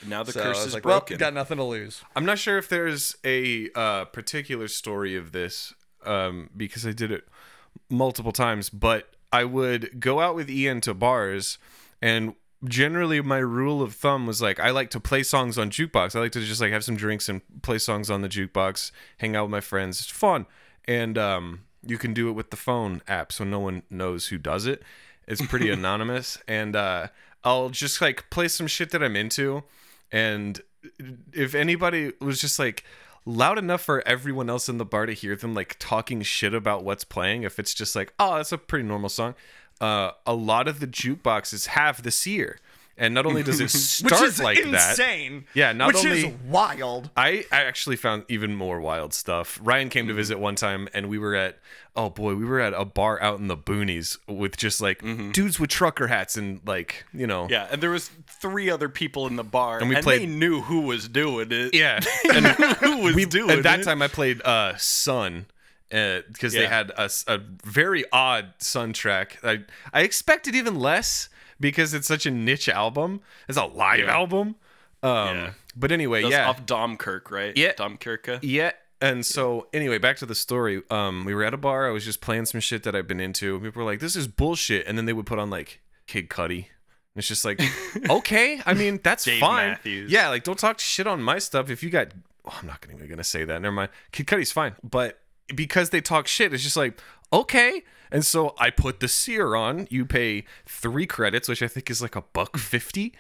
Now 0.07 0.23
the 0.23 0.33
so 0.33 0.43
curse 0.43 0.67
is 0.67 0.75
like, 0.75 0.83
broken. 0.83 1.15
well, 1.15 1.19
got 1.19 1.35
nothing 1.35 1.57
to 1.57 1.65
lose. 1.65 2.03
I'm 2.15 2.27
not 2.27 2.39
sure 2.39 2.59
if 2.59 2.69
there's 2.69 3.17
a 3.25 3.71
uh, 3.75 4.05
particular 4.07 4.69
story 4.69 5.17
of 5.17 5.33
this 5.33 5.73
um, 6.05 6.51
because 6.55 6.87
I 6.87 6.93
did 6.93 7.11
it 7.11 7.27
multiple 7.89 8.33
times, 8.33 8.69
but 8.69 9.09
I 9.33 9.45
would 9.45 10.01
go 10.01 10.21
out 10.21 10.35
with 10.35 10.51
Ian 10.51 10.81
to 10.83 10.95
bars, 10.95 11.59
and 12.03 12.35
generally 12.65 13.21
my 13.21 13.39
rule 13.39 13.83
of 13.83 13.95
thumb 13.95 14.27
was 14.27 14.41
like 14.41 14.59
I 14.61 14.71
like 14.71 14.91
to 14.91 15.01
play 15.01 15.23
songs 15.23 15.59
on 15.59 15.71
jukebox. 15.71 16.17
I 16.17 16.21
like 16.21 16.33
to 16.33 16.41
just 16.41 16.61
like 16.61 16.73
have 16.73 16.85
some 16.85 16.97
drinks 16.97 17.29
and 17.29 17.41
play 17.63 17.79
songs 17.79 18.11
on 18.11 18.23
the 18.23 18.29
jukebox, 18.29 18.91
hang 19.19 19.37
out 19.37 19.45
with 19.45 19.51
my 19.51 19.61
friends. 19.61 20.01
It's 20.01 20.11
fun, 20.11 20.47
and 20.87 21.19
um, 21.19 21.61
you 21.87 21.99
can 21.99 22.15
do 22.15 22.29
it 22.29 22.33
with 22.33 22.51
the 22.51 22.57
phone 22.57 23.03
app, 23.09 23.33
so 23.33 23.45
no 23.45 23.61
one 23.61 23.83
knows 23.91 24.29
who 24.29 24.39
does 24.39 24.67
it. 24.67 24.83
It's 25.27 25.45
pretty 25.47 25.71
anonymous, 25.73 26.39
and 26.49 26.77
uh, 26.77 27.09
I'll 27.43 27.71
just 27.71 28.01
like 28.01 28.31
play 28.31 28.49
some 28.49 28.67
shit 28.67 28.91
that 28.91 29.03
I'm 29.03 29.17
into, 29.17 29.65
and 30.11 30.61
if 31.33 31.55
anybody 31.55 32.13
was 32.21 32.41
just 32.41 32.59
like 32.59 32.85
loud 33.27 33.59
enough 33.59 33.81
for 33.81 34.07
everyone 34.07 34.51
else 34.51 34.69
in 34.69 34.79
the 34.79 34.85
bar 34.85 35.07
to 35.07 35.13
hear 35.13 35.35
them 35.35 35.55
like 35.55 35.77
talking 35.79 36.23
shit 36.23 36.55
about 36.55 36.85
what's 36.85 37.05
playing. 37.05 37.43
If 37.43 37.59
it's 37.59 37.75
just 37.75 37.97
like, 37.97 38.13
oh, 38.19 38.37
that's 38.37 38.53
a 38.53 38.59
pretty 38.59 38.87
normal 38.87 39.09
song. 39.09 39.35
Uh, 39.81 40.13
a 40.27 40.35
lot 40.35 40.69
of 40.69 40.81
the 40.81 40.87
jukeboxes 40.87 41.67
have 41.69 42.03
the 42.03 42.11
seer, 42.11 42.59
and 42.97 43.13
not 43.13 43.27
only 43.27 43.43
does 43.43 43.59
it 43.61 43.65
Which 43.65 43.73
start 43.73 44.23
is 44.23 44.41
like 44.41 44.63
that, 44.63 44.91
insane. 44.91 45.47
Yeah, 45.53 45.73
not 45.73 45.89
which 45.95 46.05
only- 46.07 46.27
is 46.29 46.35
wild. 46.47 47.11
I, 47.17 47.45
I 47.51 47.63
actually 47.65 47.97
found 47.97 48.25
even 48.29 48.55
more 48.55 48.81
wild 48.81 49.13
stuff. 49.13 49.59
Ryan 49.63 49.89
came 49.91 50.05
Mm-hmm. 50.05 50.09
to 50.11 50.15
visit 50.15 50.39
one 50.39 50.55
time, 50.55 50.89
and 50.95 51.09
we 51.09 51.19
were 51.19 51.35
at 51.35 51.59
oh 51.97 52.11
boy, 52.11 52.35
we 52.35 52.45
were 52.45 52.59
at 52.61 52.73
a 52.75 52.85
bar 52.85 53.21
out 53.23 53.39
in 53.39 53.47
the 53.47 53.57
boonies 53.57 54.17
with 54.27 54.57
just 54.57 54.81
like 54.81 55.01
dudes 55.33 55.61
with 55.61 55.71
trucker 55.71 56.09
hats 56.09 56.37
and 56.37 56.61
like 56.67 57.05
you 57.13 57.27
know 57.27 57.45
Mm-hmm. 57.45 57.53
Yeah, 57.53 57.69
and 57.71 57.83
there 57.83 57.91
was 57.91 58.11
three 58.27 58.71
other 58.71 58.89
people 58.89 59.27
in 59.27 59.37
the 59.37 59.45
bar, 59.45 59.75
And 59.79 59.83
and, 59.83 59.89
we 59.91 59.95
they 59.97 60.03
played- 60.03 60.29
knew 60.29 60.61
who 60.63 60.81
was 60.83 61.09
doing 61.09 61.49
it. 61.51 61.75
yeah. 61.75 62.01
And 62.33 62.47
who 62.47 62.99
was 63.03 63.27
doing 63.27 63.51
at 63.51 63.63
that 63.65 63.81
it. 63.81 63.85
time 63.85 64.03
I 64.03 64.09
played 64.09 64.41
uh 64.43 64.77
Sunn 64.77 65.47
because 65.95 66.53
they 66.53 66.63
Yeah. 66.63 66.69
had 66.69 66.93
a 66.97 67.39
very 67.65 68.05
odd 68.13 68.59
soundtrack. 68.59 69.37
I 69.45 69.65
I 69.93 70.03
expected 70.03 70.55
even 70.55 70.75
less 70.79 71.29
because 71.61 71.95
it's 71.95 72.09
such 72.09 72.27
a 72.27 72.31
niche 72.31 72.69
album. 72.69 73.21
It's 73.49 73.57
a 73.59 73.65
live 73.65 74.01
Yeah. 74.01 74.13
album. 74.15 74.57
Um, 75.03 75.37
Yeah. 75.37 75.51
but 75.77 75.93
anyway, 75.93 76.23
That's 76.23 76.33
yeah. 76.33 76.49
off 76.49 76.67
Dom 76.67 76.97
Kirk, 76.97 77.31
right? 77.31 77.57
Yeah. 77.57 77.73
Dømkirke. 77.75 78.41
Yeah. 78.43 78.73
And 79.01 79.25
so 79.27 79.69
anyway, 79.73 79.99
back 79.99 80.17
to 80.19 80.27
the 80.27 80.35
story. 80.35 80.83
Um, 80.91 81.25
we 81.25 81.35
were 81.35 81.45
at 81.45 81.53
a 81.55 81.59
bar. 81.59 81.87
I 81.87 81.91
was 81.91 82.05
just 82.05 82.21
playing 82.21 82.47
some 82.47 82.61
shit 82.61 82.83
that 82.85 82.95
I've 82.97 83.07
been 83.07 83.21
into. 83.21 83.61
People 83.61 83.85
were 83.85 83.91
like, 83.91 84.01
"This 84.01 84.17
is 84.17 84.27
bullshit," 84.27 84.87
and 84.87 84.97
then 84.97 85.05
they 85.05 85.13
would 85.13 85.27
put 85.27 85.39
on 85.39 85.51
like 85.51 85.81
Kid 86.07 86.29
Cudi. 86.31 86.57
And 87.15 87.21
It's 87.21 87.29
just 87.29 87.45
like, 87.45 87.61
okay. 88.11 88.61
I 88.67 88.73
mean, 88.75 88.99
that's 89.03 89.25
Dave 89.25 89.41
fine. 89.41 89.71
Matthews. 89.71 90.11
Yeah, 90.11 90.29
like 90.31 90.43
don't 90.43 90.59
talk 90.59 90.81
shit 90.81 91.07
on 91.07 91.23
my 91.23 91.39
stuff. 91.39 91.69
If 91.71 91.83
you 91.83 91.91
got, 91.91 92.09
oh, 92.47 92.59
I'm 92.61 92.67
not 92.67 92.81
gonna- 92.81 92.95
even 92.97 93.09
gonna 93.09 93.23
say 93.25 93.45
that. 93.45 93.61
Never 93.61 93.75
mind. 93.75 93.91
Kid 94.11 94.27
Cudi's 94.27 94.53
fine, 94.53 94.75
but 94.83 95.21
because 95.55 95.91
they 95.91 96.01
talk 96.01 96.27
shit, 96.27 96.53
it's 96.55 96.63
just 96.63 96.77
like, 96.77 97.01
okay. 97.33 97.83
And 98.11 98.25
so 98.25 98.55
I 98.59 98.71
put 98.71 99.01
the 99.01 99.09
seer 99.09 99.55
on. 99.57 99.89
You 99.91 100.05
pay 100.07 100.45
three 100.67 101.07
credits, 101.07 101.49
which 101.49 101.63
I 101.63 101.69
think 101.69 101.91
is 101.91 102.01
like 102.01 102.15
a 102.17 102.23
buck 102.23 102.57
fifty. 102.59 103.13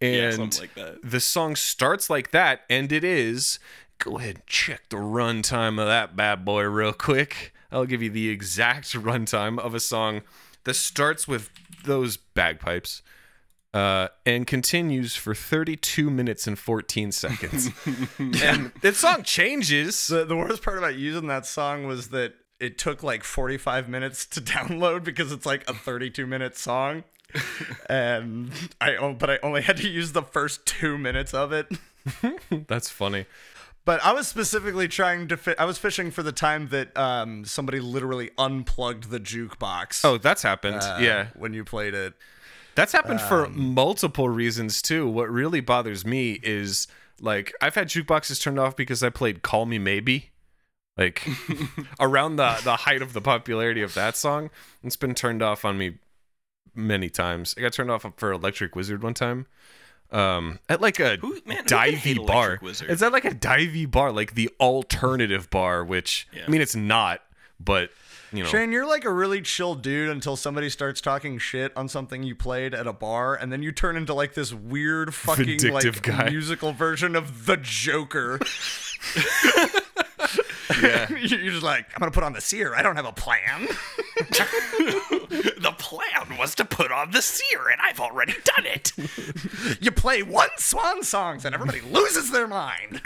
And 0.00 0.14
Yeah, 0.14 0.30
something 0.32 0.60
like 0.60 0.74
that. 0.74 0.98
the 1.02 1.20
song 1.20 1.56
starts 1.56 2.10
like 2.10 2.32
that, 2.32 2.62
and 2.68 2.90
it 2.92 3.04
is. 3.04 3.58
Go 3.98 4.18
ahead 4.18 4.34
and 4.36 4.46
check 4.46 4.88
the 4.88 4.96
runtime 4.96 5.80
of 5.80 5.86
that 5.86 6.16
bad 6.16 6.44
boy 6.44 6.62
real 6.64 6.92
quick. 6.92 7.54
I'll 7.70 7.86
give 7.86 8.02
you 8.02 8.10
the 8.10 8.28
exact 8.28 8.92
runtime 8.92 9.58
of 9.58 9.74
a 9.74 9.80
song 9.80 10.22
that 10.64 10.74
starts 10.74 11.26
with 11.28 11.50
those 11.84 12.16
bagpipes 12.16 13.00
uh, 13.74 14.08
and 14.26 14.46
continues 14.46 15.16
for 15.16 15.34
32 15.34 16.10
minutes 16.10 16.46
and 16.46 16.58
14 16.58 17.12
seconds. 17.12 17.70
and 18.18 18.72
the 18.82 18.92
song 18.92 19.22
changes. 19.22 20.08
The, 20.08 20.24
the 20.24 20.36
worst 20.36 20.62
part 20.62 20.78
about 20.78 20.96
using 20.96 21.26
that 21.28 21.46
song 21.46 21.86
was 21.86 22.08
that 22.08 22.34
it 22.60 22.78
took 22.78 23.02
like 23.02 23.24
45 23.24 23.88
minutes 23.88 24.26
to 24.26 24.40
download 24.42 25.04
because 25.04 25.32
it's 25.32 25.46
like 25.46 25.68
a 25.68 25.74
32 25.74 26.26
minute 26.26 26.56
song. 26.56 27.04
and 27.88 28.52
I 28.80 29.14
but 29.18 29.30
I 29.30 29.38
only 29.42 29.62
had 29.62 29.78
to 29.78 29.88
use 29.88 30.12
the 30.12 30.22
first 30.22 30.66
2 30.66 30.98
minutes 30.98 31.32
of 31.32 31.52
it. 31.52 31.66
That's 32.68 32.90
funny. 32.90 33.26
But 33.84 34.04
I 34.04 34.12
was 34.12 34.28
specifically 34.28 34.86
trying 34.86 35.28
to 35.28 35.36
fi- 35.36 35.56
I 35.58 35.64
was 35.64 35.78
fishing 35.78 36.10
for 36.10 36.22
the 36.22 36.30
time 36.30 36.68
that 36.68 36.96
um 36.96 37.44
somebody 37.46 37.80
literally 37.80 38.30
unplugged 38.38 39.10
the 39.10 39.18
jukebox. 39.18 40.04
Oh, 40.04 40.18
that's 40.18 40.42
happened. 40.42 40.82
uh, 40.82 40.98
yeah. 41.00 41.28
when 41.34 41.52
you 41.54 41.64
played 41.64 41.94
it. 41.94 42.14
That's 42.74 42.92
happened 42.92 43.20
for 43.20 43.48
multiple 43.48 44.28
reasons 44.28 44.80
too. 44.82 45.06
What 45.08 45.30
really 45.30 45.60
bothers 45.60 46.04
me 46.06 46.40
is 46.42 46.86
like 47.20 47.52
I've 47.60 47.74
had 47.74 47.88
jukeboxes 47.88 48.40
turned 48.40 48.58
off 48.58 48.76
because 48.76 49.02
I 49.02 49.10
played 49.10 49.42
"Call 49.42 49.66
Me 49.66 49.78
Maybe," 49.78 50.30
like 50.96 51.26
around 52.00 52.36
the 52.36 52.60
the 52.64 52.76
height 52.76 53.02
of 53.02 53.12
the 53.12 53.20
popularity 53.20 53.82
of 53.82 53.94
that 53.94 54.16
song. 54.16 54.50
It's 54.82 54.96
been 54.96 55.14
turned 55.14 55.42
off 55.42 55.64
on 55.64 55.76
me 55.78 55.98
many 56.74 57.10
times. 57.10 57.54
I 57.58 57.60
got 57.60 57.72
turned 57.74 57.90
off 57.90 58.06
for 58.16 58.32
Electric 58.32 58.74
Wizard 58.74 59.02
one 59.02 59.14
time. 59.14 59.46
Um, 60.10 60.58
at 60.68 60.80
like 60.82 61.00
a 61.00 61.16
Who- 61.16 61.40
man, 61.46 61.64
divey 61.64 62.16
bar. 62.26 62.46
Electric 62.48 62.62
Wizard? 62.62 62.90
It's 62.90 63.02
at 63.02 63.12
like 63.12 63.24
a 63.24 63.30
divey 63.30 63.90
bar, 63.90 64.12
like 64.12 64.34
the 64.34 64.50
alternative 64.60 65.48
bar, 65.48 65.82
which 65.84 66.28
Yeah. 66.34 66.44
I 66.46 66.50
mean, 66.50 66.60
it's 66.60 66.76
not, 66.76 67.22
but 67.58 67.90
you 68.32 68.44
know, 68.44 68.48
Shane, 68.48 68.72
you're 68.72 68.86
like 68.86 69.04
a 69.04 69.12
really 69.12 69.42
chill 69.42 69.74
dude 69.74 70.08
until 70.08 70.36
somebody 70.36 70.70
starts 70.70 71.00
talking 71.00 71.38
shit 71.38 71.70
on 71.76 71.88
something 71.88 72.22
you 72.22 72.34
played 72.34 72.74
at 72.74 72.86
a 72.86 72.92
bar, 72.92 73.34
and 73.34 73.52
then 73.52 73.62
you 73.62 73.72
turn 73.72 73.96
into 73.96 74.14
like 74.14 74.34
this 74.34 74.52
weird 74.52 75.14
fucking 75.14 75.58
Vindictive 75.58 75.96
like 75.96 76.02
guy. 76.02 76.30
musical 76.30 76.72
version 76.72 77.14
of 77.14 77.46
the 77.46 77.56
Joker. 77.56 78.40
yeah. 80.82 81.08
you're 81.10 81.52
just 81.52 81.62
like, 81.62 81.86
I'm 81.94 82.00
gonna 82.00 82.12
put 82.12 82.22
on 82.22 82.32
the 82.32 82.40
seer. 82.40 82.74
I 82.74 82.82
don't 82.82 82.96
have 82.96 83.04
a 83.04 83.12
plan. 83.12 83.68
The 85.62 85.74
plan 85.78 86.38
was 86.38 86.54
to 86.56 86.64
put 86.64 86.90
on 86.90 87.10
the 87.10 87.22
seer, 87.22 87.68
and 87.68 87.80
I've 87.82 88.00
already 88.00 88.34
done 88.44 88.66
it. 88.66 88.92
you 89.80 89.90
play 89.90 90.22
one 90.22 90.48
swan 90.56 91.02
songs, 91.02 91.44
and 91.44 91.54
everybody 91.54 91.80
loses 91.80 92.30
their 92.30 92.48
mind. 92.48 93.00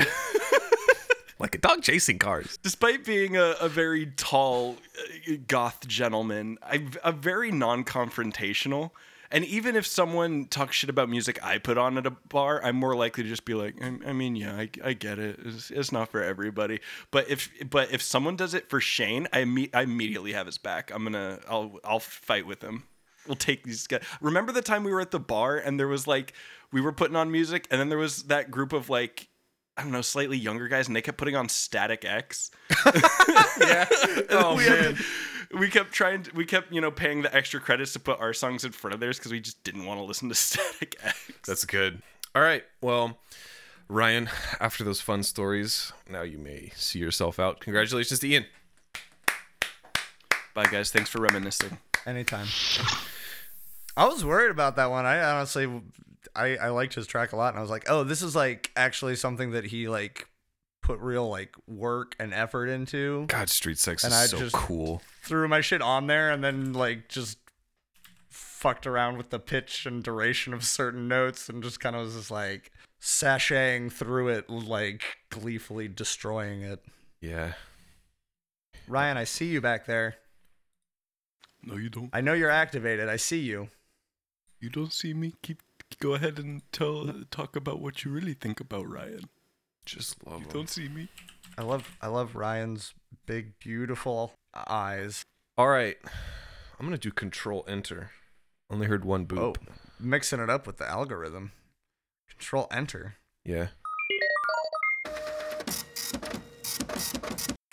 Like 1.38 1.54
a 1.54 1.58
dog 1.58 1.82
chasing 1.82 2.18
cars. 2.18 2.58
Despite 2.62 3.04
being 3.04 3.36
a, 3.36 3.54
a 3.60 3.68
very 3.68 4.06
tall 4.16 4.76
uh, 4.98 5.34
goth 5.46 5.86
gentleman, 5.86 6.58
I'm, 6.62 6.90
very 7.18 7.50
non-confrontational. 7.50 8.90
And 9.30 9.44
even 9.44 9.74
if 9.74 9.86
someone 9.86 10.46
talks 10.46 10.76
shit 10.76 10.88
about 10.88 11.08
music 11.08 11.42
I 11.44 11.58
put 11.58 11.78
on 11.78 11.98
at 11.98 12.06
a 12.06 12.10
bar, 12.10 12.62
I'm 12.62 12.76
more 12.76 12.94
likely 12.94 13.24
to 13.24 13.28
just 13.28 13.44
be 13.44 13.54
like, 13.54 13.74
I, 13.82 13.86
I 14.06 14.12
mean, 14.12 14.36
yeah, 14.36 14.54
I, 14.54 14.70
I 14.84 14.92
get 14.92 15.18
it. 15.18 15.40
It's, 15.44 15.70
it's 15.70 15.92
not 15.92 16.10
for 16.10 16.22
everybody. 16.22 16.80
But 17.10 17.28
if 17.28 17.50
but 17.68 17.92
if 17.92 18.02
someone 18.02 18.36
does 18.36 18.54
it 18.54 18.70
for 18.70 18.80
Shane, 18.80 19.26
I 19.32 19.38
imme- 19.38 19.74
I 19.74 19.82
immediately 19.82 20.32
have 20.32 20.46
his 20.46 20.58
back. 20.58 20.92
I'm 20.94 21.02
gonna 21.02 21.40
I'll 21.48 21.80
I'll 21.84 21.98
fight 21.98 22.46
with 22.46 22.62
him. 22.62 22.84
We'll 23.26 23.34
take 23.34 23.64
these 23.64 23.86
guys. 23.88 24.04
Remember 24.20 24.52
the 24.52 24.62
time 24.62 24.84
we 24.84 24.92
were 24.92 25.00
at 25.00 25.10
the 25.10 25.18
bar 25.18 25.56
and 25.56 25.80
there 25.80 25.88
was 25.88 26.06
like 26.06 26.32
we 26.70 26.80
were 26.80 26.92
putting 26.92 27.16
on 27.16 27.32
music 27.32 27.66
and 27.70 27.80
then 27.80 27.88
there 27.88 27.98
was 27.98 28.24
that 28.24 28.52
group 28.52 28.72
of 28.72 28.88
like 28.88 29.28
I 29.78 29.82
don't 29.82 29.92
know, 29.92 30.00
slightly 30.02 30.38
younger 30.38 30.68
guys, 30.68 30.86
and 30.86 30.96
they 30.96 31.02
kept 31.02 31.18
putting 31.18 31.36
on 31.36 31.48
Static 31.48 32.04
X. 32.04 32.50
Yeah. 33.60 33.86
Oh 34.30 34.54
we 34.56 34.68
man. 34.68 34.94
to- 34.96 35.04
we 35.58 35.68
kept 35.68 35.92
trying. 35.92 36.24
To, 36.24 36.34
we 36.34 36.44
kept, 36.44 36.72
you 36.72 36.80
know, 36.80 36.90
paying 36.90 37.22
the 37.22 37.34
extra 37.34 37.60
credits 37.60 37.92
to 37.92 38.00
put 38.00 38.20
our 38.20 38.32
songs 38.34 38.64
in 38.64 38.72
front 38.72 38.94
of 38.94 39.00
theirs 39.00 39.16
because 39.18 39.30
we 39.32 39.38
just 39.40 39.62
didn't 39.64 39.84
want 39.86 39.98
to 40.00 40.04
listen 40.04 40.28
to 40.28 40.34
Static 40.34 40.96
X. 41.02 41.30
That's 41.46 41.64
good. 41.64 42.02
All 42.34 42.42
right. 42.42 42.64
Well, 42.82 43.16
Ryan, 43.88 44.28
after 44.60 44.82
those 44.82 45.00
fun 45.00 45.22
stories, 45.22 45.92
now 46.10 46.22
you 46.22 46.38
may 46.38 46.72
see 46.74 46.98
yourself 46.98 47.38
out. 47.38 47.60
Congratulations 47.60 48.18
to 48.20 48.28
Ian. 48.28 48.44
Bye, 50.54 50.66
guys. 50.66 50.90
Thanks 50.90 51.10
for 51.10 51.20
reminiscing. 51.20 51.78
Anytime. 52.06 52.46
I 53.96 54.06
was 54.06 54.24
worried 54.24 54.50
about 54.50 54.76
that 54.76 54.90
one. 54.90 55.06
I 55.06 55.22
honestly, 55.22 55.66
I, 56.34 56.56
I 56.56 56.68
liked 56.70 56.94
his 56.94 57.06
track 57.06 57.32
a 57.32 57.36
lot, 57.36 57.50
and 57.50 57.58
I 57.58 57.62
was 57.62 57.70
like, 57.70 57.84
oh, 57.88 58.02
this 58.04 58.22
is 58.22 58.34
like 58.34 58.70
actually 58.76 59.16
something 59.16 59.52
that 59.52 59.66
he 59.66 59.88
like 59.88 60.28
put 60.82 60.98
real 61.00 61.28
like 61.28 61.54
work 61.66 62.14
and 62.18 62.32
effort 62.34 62.66
into. 62.68 63.26
God, 63.26 63.48
Street 63.48 63.78
Sects 63.78 64.04
And 64.04 64.12
is 64.12 64.18
I 64.18 64.26
so 64.26 64.38
just- 64.38 64.54
cool. 64.54 65.02
Threw 65.22 65.48
my 65.48 65.60
shit 65.60 65.82
on 65.82 66.06
there, 66.06 66.30
and 66.30 66.42
then 66.44 66.72
like 66.72 67.08
just 67.08 67.38
fucked 68.28 68.86
around 68.86 69.16
with 69.18 69.30
the 69.30 69.38
pitch 69.38 69.84
and 69.86 70.02
duration 70.02 70.54
of 70.54 70.64
certain 70.64 71.08
notes, 71.08 71.48
and 71.48 71.62
just 71.62 71.80
kind 71.80 71.96
of 71.96 72.04
was 72.04 72.14
just 72.14 72.30
like 72.30 72.70
sashaying 73.00 73.92
through 73.92 74.28
it, 74.28 74.48
like 74.48 75.02
gleefully 75.30 75.88
destroying 75.88 76.62
it. 76.62 76.84
Yeah. 77.20 77.52
Ryan, 78.88 79.16
I 79.16 79.24
see 79.24 79.46
you 79.46 79.60
back 79.60 79.86
there. 79.86 80.16
No, 81.64 81.74
you 81.76 81.88
don't. 81.88 82.10
I 82.12 82.20
know 82.20 82.32
you're 82.34 82.50
activated. 82.50 83.08
I 83.08 83.16
see 83.16 83.40
you. 83.40 83.68
You 84.60 84.70
don't 84.70 84.92
see 84.92 85.12
me. 85.12 85.34
Keep 85.42 85.60
go 86.00 86.14
ahead 86.14 86.38
and 86.38 86.62
tell 86.72 87.12
talk 87.30 87.56
about 87.56 87.80
what 87.80 88.04
you 88.04 88.10
really 88.10 88.34
think 88.34 88.60
about 88.60 88.88
Ryan. 88.90 89.28
Just 89.84 90.26
love 90.26 90.40
You 90.40 90.46
him. 90.46 90.52
don't 90.52 90.70
see 90.70 90.88
me. 90.88 91.08
I 91.56 91.62
love 91.62 91.96
I 92.02 92.08
love 92.08 92.34
Ryan's 92.34 92.92
big 93.26 93.58
beautiful 93.58 94.32
eyes. 94.54 95.22
All 95.56 95.68
right. 95.68 95.96
I'm 96.78 96.86
going 96.86 96.98
to 96.98 96.98
do 96.98 97.10
control 97.12 97.64
enter. 97.66 98.10
Only 98.68 98.86
heard 98.86 99.04
one 99.04 99.26
boop. 99.26 99.38
Oh, 99.38 99.54
mixing 99.98 100.40
it 100.40 100.50
up 100.50 100.66
with 100.66 100.76
the 100.76 100.86
algorithm. 100.86 101.52
Control 102.28 102.66
enter. 102.70 103.14
Yeah. 103.44 103.68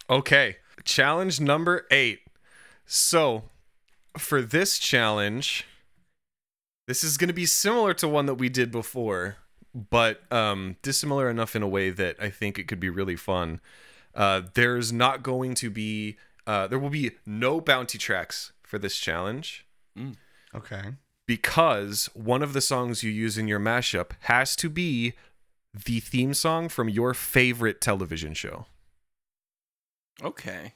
Okay. 0.09 0.57
Challenge 0.85 1.39
number 1.41 1.85
eight. 1.91 2.21
So, 2.85 3.43
for 4.17 4.41
this 4.41 4.77
challenge, 4.77 5.65
this 6.87 7.03
is 7.03 7.17
going 7.17 7.27
to 7.29 7.33
be 7.33 7.45
similar 7.45 7.93
to 7.95 8.07
one 8.07 8.25
that 8.25 8.35
we 8.35 8.49
did 8.49 8.71
before, 8.71 9.37
but 9.73 10.21
um, 10.31 10.75
dissimilar 10.81 11.29
enough 11.29 11.55
in 11.55 11.63
a 11.63 11.67
way 11.67 11.89
that 11.89 12.15
I 12.21 12.29
think 12.29 12.59
it 12.59 12.67
could 12.67 12.79
be 12.79 12.89
really 12.89 13.15
fun. 13.15 13.59
Uh, 14.13 14.41
there's 14.53 14.91
not 14.93 15.23
going 15.23 15.55
to 15.55 15.69
be, 15.69 16.17
uh, 16.45 16.67
there 16.67 16.77
will 16.79 16.89
be 16.89 17.11
no 17.25 17.59
bounty 17.61 17.97
tracks 17.97 18.51
for 18.61 18.77
this 18.77 18.97
challenge 18.97 19.65
Okay. 20.53 20.93
because 21.25 22.09
one 22.13 22.43
of 22.43 22.53
the 22.53 22.61
songs 22.61 23.01
you 23.03 23.11
use 23.11 23.37
in 23.37 23.47
your 23.47 23.59
mashup 23.59 24.11
has 24.21 24.55
to 24.57 24.69
be 24.69 25.13
the 25.73 25.99
theme 25.99 26.33
song 26.33 26.69
from 26.69 26.89
your 26.89 27.13
favorite 27.15 27.81
television 27.81 28.33
show. 28.33 28.65
Okay. 30.21 30.73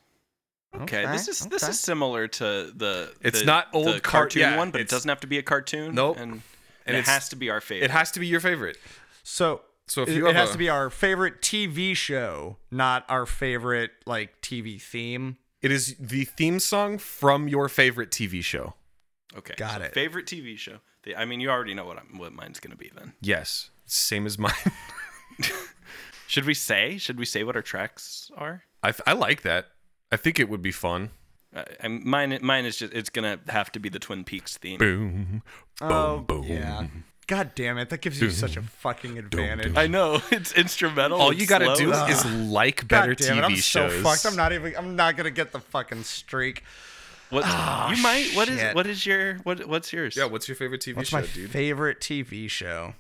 Okay, 0.76 1.06
this 1.08 1.28
is 1.28 1.40
this 1.48 1.68
is 1.68 1.80
similar 1.80 2.28
to 2.28 2.72
the. 2.76 3.14
It's 3.22 3.40
the- 3.40 3.46
not 3.46 3.72
the 3.72 3.78
old 3.78 4.04
car- 4.04 4.22
cartoon 4.24 4.42
yeah, 4.42 4.58
one, 4.58 4.72
but 4.72 4.82
it 4.82 4.90
doesn't 4.90 5.10
have 5.10 5.22
to 5.22 5.28
be 5.28 5.38
a 5.38 5.44
cartoon. 5.44 5.96
Nope. 5.96 6.18
and, 6.20 6.32
and, 6.34 6.42
And 6.86 6.98
it 6.98 7.06
has 7.06 7.30
to 7.30 7.36
be 7.36 7.50
our 7.50 7.62
favorite. 7.62 7.86
It 7.86 7.92
has 7.92 8.12
to 8.12 8.20
be 8.20 8.28
your 8.28 8.40
favorite. 8.40 8.78
So 9.24 9.62
So 9.88 10.04
if 10.04 10.10
it, 10.10 10.16
you 10.16 10.26
it 10.28 10.36
have 10.36 10.36
has 10.36 10.50
a- 10.50 10.54
to 10.54 10.58
be 10.58 10.70
our 10.70 10.90
favorite 10.90 11.42
TV 11.42 11.96
show, 11.96 12.58
not 12.70 13.06
our 13.10 13.26
favorite 13.26 13.92
like 14.06 14.42
TV 14.42 14.80
theme. 14.82 15.38
It 15.62 15.72
is 15.72 15.96
the 16.00 16.26
theme 16.26 16.60
song 16.60 16.98
from 17.00 17.48
your 17.48 17.68
favorite 17.70 18.12
TV 18.12 18.44
show. 18.44 18.76
okay. 19.36 19.56
Got 19.58 19.80
so 19.82 19.86
it. 19.88 19.94
Favorite 19.94 20.26
TV 20.28 20.58
show. 20.58 20.78
The- 21.04 21.16
I 21.16 21.26
mean, 21.26 21.40
you 21.40 21.50
already 21.50 21.74
know 21.74 21.86
what 21.86 21.98
I'm, 21.98 22.18
what 22.20 22.34
mine's 22.34 22.60
gonna 22.60 22.76
be 22.76 22.92
then. 22.96 23.14
Yes, 23.22 23.70
same 23.86 24.26
as 24.28 24.38
mine. 24.38 24.54
Should 26.28 26.46
we 26.46 26.54
say? 26.54 26.98
Should 26.98 27.18
we 27.18 27.26
say 27.26 27.44
what 27.44 27.56
our 27.56 27.62
tracks 27.62 28.30
are? 28.38 28.64
I, 28.84 28.94
I 29.08 29.14
like 29.14 29.44
that. 29.44 29.70
I 30.12 30.16
think 30.18 30.40
it 30.40 30.50
would 30.50 30.62
be 30.62 30.72
fun. 30.72 31.10
Uh, 31.56 31.64
I'm, 31.84 32.08
mine 32.08 32.38
mine 32.42 32.66
is 32.66 32.78
just 32.78 32.94
it's 32.94 33.10
gonna 33.10 33.40
have 33.48 33.72
to 33.74 33.80
be 33.80 33.90
the 33.90 34.00
Twin 34.00 34.24
Peaks 34.24 34.58
theme. 34.58 34.78
Boom, 34.80 35.42
Oh, 35.82 36.20
boom. 36.20 36.44
yeah. 36.44 36.88
God 37.28 37.52
damn 37.56 37.78
it! 37.78 37.90
That 37.90 38.00
gives 38.02 38.22
you 38.22 38.30
such 38.30 38.56
a 38.56 38.62
fucking 38.62 39.18
advantage. 39.18 39.76
I 39.76 39.88
know 39.88 40.22
it's 40.32 40.54
instrumental. 40.54 41.20
All 41.20 41.32
it's 41.32 41.42
you 41.42 41.48
gotta 41.48 41.66
slow. 41.76 41.76
do 41.76 41.92
is 41.92 42.26
like 42.50 42.88
better 42.88 43.16
God 43.16 43.18
damn 43.26 43.38
it! 43.40 43.42
TV 43.42 43.46
I'm 43.46 43.56
shows. 43.56 43.94
so 43.94 44.02
fucked. 44.02 44.26
I'm 44.26 44.36
not 44.38 44.54
even. 44.54 44.74
I'm 44.78 44.96
not 44.96 45.18
gonna 45.18 45.30
get 45.32 45.52
the 45.52 45.60
fucking 45.60 46.04
streak. 46.04 46.64
What 47.30 47.44
you 47.46 48.02
might? 48.02 48.32
What 48.34 48.48
is 48.48 48.58
shit. 48.60 48.74
what 48.76 48.88
is 48.88 49.06
your 49.06 49.36
what 49.40 49.68
what's 49.68 49.92
yours? 49.92 50.16
Yeah, 50.16 50.26
what's 50.26 50.48
your 50.48 50.56
favorite 50.56 50.80
TV 50.82 50.96
What's 50.96 51.10
show, 51.10 51.18
my 51.20 51.26
dude? 51.26 51.50
favorite 51.52 52.00
TV 52.00 52.50
show? 52.50 52.94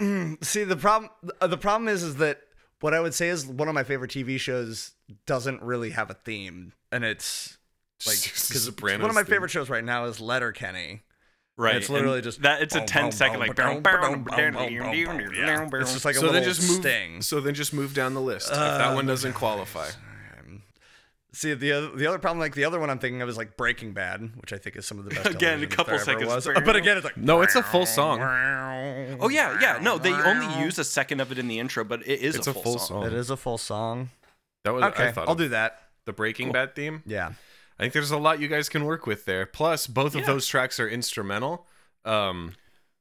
Mm, 0.00 0.42
see, 0.44 0.64
the 0.64 0.76
problem. 0.76 1.10
uh, 1.40 1.46
The 1.46 1.58
problem 1.58 1.88
is, 1.88 2.02
is 2.02 2.16
that 2.16 2.40
what 2.82 2.94
I 2.94 3.00
would 3.00 3.14
say 3.14 3.28
is 3.28 3.46
one 3.46 3.68
of 3.68 3.74
my 3.74 3.84
favorite 3.84 4.10
TV 4.10 4.38
shows 4.38 4.92
doesn't 5.26 5.62
really 5.62 5.90
have 5.90 6.10
a 6.10 6.14
theme, 6.14 6.72
and 6.90 7.04
it's 7.04 7.56
like 8.06 8.20
because 8.22 8.66
one 9.02 9.10
of 9.10 9.14
my 9.14 9.22
theme. 9.22 9.26
favorite 9.34 9.50
shows 9.50 9.70
right 9.70 9.84
now 9.84 10.04
is 10.06 10.20
Letterkenny. 10.20 11.02
right. 11.56 11.76
it's 11.76 11.88
literally 11.88 12.16
and 12.18 12.24
just 12.24 12.42
that. 12.42 12.60
It's 12.62 12.74
a 12.74 12.78
boom, 12.78 12.86
10 12.86 13.02
boom, 13.04 13.12
second 13.12 13.38
boom, 13.38 13.46
like. 13.46 13.54
It's 15.80 15.92
just 15.92 16.04
like 16.04 16.16
a 16.16 16.18
so 16.18 16.26
little 16.26 16.34
then 16.34 16.44
just 16.44 16.68
move. 16.68 16.80
sting. 16.80 17.22
So 17.22 17.40
then 17.40 17.54
just 17.54 17.72
move 17.72 17.94
down 17.94 18.14
the 18.14 18.20
list 18.20 18.50
if 18.50 18.56
that 18.56 18.94
one 18.94 19.06
doesn't 19.06 19.34
qualify. 19.34 19.88
See 21.34 21.54
the 21.54 21.72
other 21.72 21.96
the 21.96 22.06
other 22.06 22.18
problem, 22.18 22.40
like 22.40 22.54
the 22.54 22.64
other 22.64 22.78
one 22.78 22.90
I'm 22.90 22.98
thinking 22.98 23.22
of 23.22 23.28
is 23.28 23.38
like 23.38 23.56
Breaking 23.56 23.92
Bad, 23.94 24.20
which 24.36 24.52
I 24.52 24.58
think 24.58 24.76
is 24.76 24.86
some 24.86 24.98
of 24.98 25.04
the 25.06 25.10
best. 25.14 25.26
Again, 25.30 25.62
a 25.62 25.66
television 25.66 25.70
couple 25.70 25.84
there 25.92 25.94
ever 25.94 26.04
seconds. 26.26 26.46
was. 26.46 26.62
But 26.64 26.76
again, 26.76 26.96
it's 26.98 27.04
like 27.04 27.16
No, 27.16 27.40
it's 27.40 27.54
a 27.54 27.62
full 27.62 27.86
song. 27.86 28.20
Oh 29.20 29.28
yeah, 29.28 29.58
yeah. 29.60 29.78
No, 29.80 29.96
they 29.98 30.12
only 30.12 30.62
use 30.62 30.78
a 30.78 30.84
second 30.84 31.20
of 31.20 31.32
it 31.32 31.38
in 31.38 31.48
the 31.48 31.58
intro, 31.58 31.84
but 31.84 32.06
it 32.06 32.20
is 32.20 32.36
It's 32.36 32.46
a 32.46 32.52
full, 32.54 32.78
song. 32.78 33.06
It 33.06 33.12
is 33.14 33.30
a 33.30 33.36
full 33.36 33.56
song. 33.58 34.10
That 34.64 34.74
was 34.74 34.84
Okay, 34.84 35.08
I 35.08 35.12
thought 35.12 35.28
I'll 35.28 35.34
do 35.34 35.48
that. 35.48 35.88
the 36.04 36.12
Breaking 36.12 36.52
Bad 36.52 36.74
theme. 36.74 37.02
Yeah. 37.06 37.32
I 37.78 37.82
think 37.84 37.94
there's 37.94 38.10
a 38.10 38.18
lot 38.18 38.38
you 38.38 38.48
guys 38.48 38.68
can 38.68 38.84
work 38.84 39.06
with 39.06 39.24
there. 39.24 39.46
Plus, 39.46 39.86
both 39.86 40.14
of 40.14 40.26
those 40.26 40.46
tracks 40.46 40.78
are 40.78 40.88
instrumental. 40.88 41.66
Um, 42.04 42.54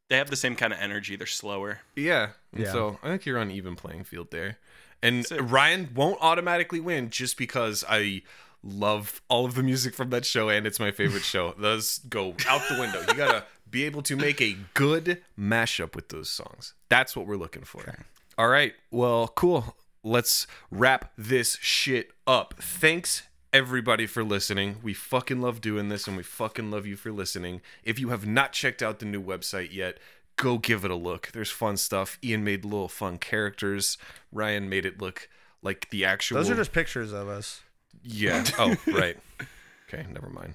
They 0.10 0.18
have 0.18 0.30
the 0.30 0.36
same 0.38 0.56
kind 0.56 0.72
of 0.74 0.80
energy. 0.80 1.16
They're 1.18 1.28
slower. 1.28 1.82
yeah. 1.96 2.30
And 2.54 2.64
Yeah. 2.64 2.72
So 2.72 3.00
I 3.04 3.08
think 3.10 3.26
you're 3.26 3.38
on 3.38 3.52
even 3.52 3.76
playing 3.76 4.06
field 4.06 4.32
there. 4.32 4.58
And. 5.04 5.26
Ryan 5.32 5.90
won't 5.96 6.18
automatically 6.22 6.80
win 6.80 7.10
just 7.10 7.38
because 7.38 7.84
I 7.88 8.22
love 8.64 9.22
all 9.28 9.46
of 9.46 9.56
the 9.56 9.64
music 9.64 9.94
from 9.96 10.10
that 10.12 10.26
show 10.26 10.50
and 10.50 10.68
it's 10.68 10.80
my 10.80 10.92
favorite 10.92 11.24
show. 11.24 11.54
Those 11.58 12.00
go 12.00 12.36
out 12.48 12.62
the 12.70 12.80
window. 12.80 13.02
You 13.02 13.14
gotta 13.16 13.46
be 13.70 13.84
able 13.86 14.02
to 14.04 14.16
make 14.16 14.42
a 14.42 14.58
good 14.74 15.22
mashup 15.40 15.96
with 15.96 16.10
those 16.10 16.30
songs. 16.30 16.74
That's 16.90 17.16
what 17.16 17.26
we're 17.26 17.38
looking 17.38 17.64
for. 17.64 18.06
All 18.38 18.50
right. 18.50 18.74
Well, 18.92 19.30
cool. 19.30 19.76
Let's 20.04 20.46
wrap 20.70 21.12
this 21.18 21.58
shit 21.62 22.12
up. 22.28 22.56
Thanks 22.60 23.24
everybody 23.54 24.08
for 24.08 24.24
listening. 24.24 24.78
We 24.82 24.94
fucking 24.94 25.42
love 25.42 25.62
doing 25.62 25.90
this 25.90 26.08
and 26.08 26.18
we 26.18 26.24
fucking 26.24 26.72
love 26.72 26.86
you 26.86 26.96
for 26.96 27.12
listening. 27.12 27.62
If 27.84 28.00
you 28.00 28.10
have 28.10 28.26
not 28.26 28.54
checked 28.54 28.82
out 28.82 29.00
the 29.00 29.06
new 29.06 29.22
website 29.22 29.74
yet, 29.74 29.98
go 30.42 30.58
give 30.58 30.84
it 30.84 30.92
a 30.92 30.96
look. 30.96 31.30
There's 31.34 31.52
fun 31.52 31.78
stuff. 31.78 32.18
Ian 32.24 32.44
made 32.44 32.66
little 32.66 32.88
fun 32.90 33.18
characters. 33.20 33.98
Ryan 34.32 34.68
made 34.68 34.86
it 34.86 35.00
look 35.00 35.30
like 35.62 35.88
the 35.92 36.04
actual 36.04 36.38
Those 36.38 36.50
are 36.50 36.56
just 36.56 36.72
pictures 36.74 37.14
of 37.14 37.30
us. 37.30 37.62
yeah. 38.04 38.44
Oh, 38.58 38.76
right. 38.88 39.18
Okay, 39.94 40.06
never 40.10 40.30
mind. 40.30 40.54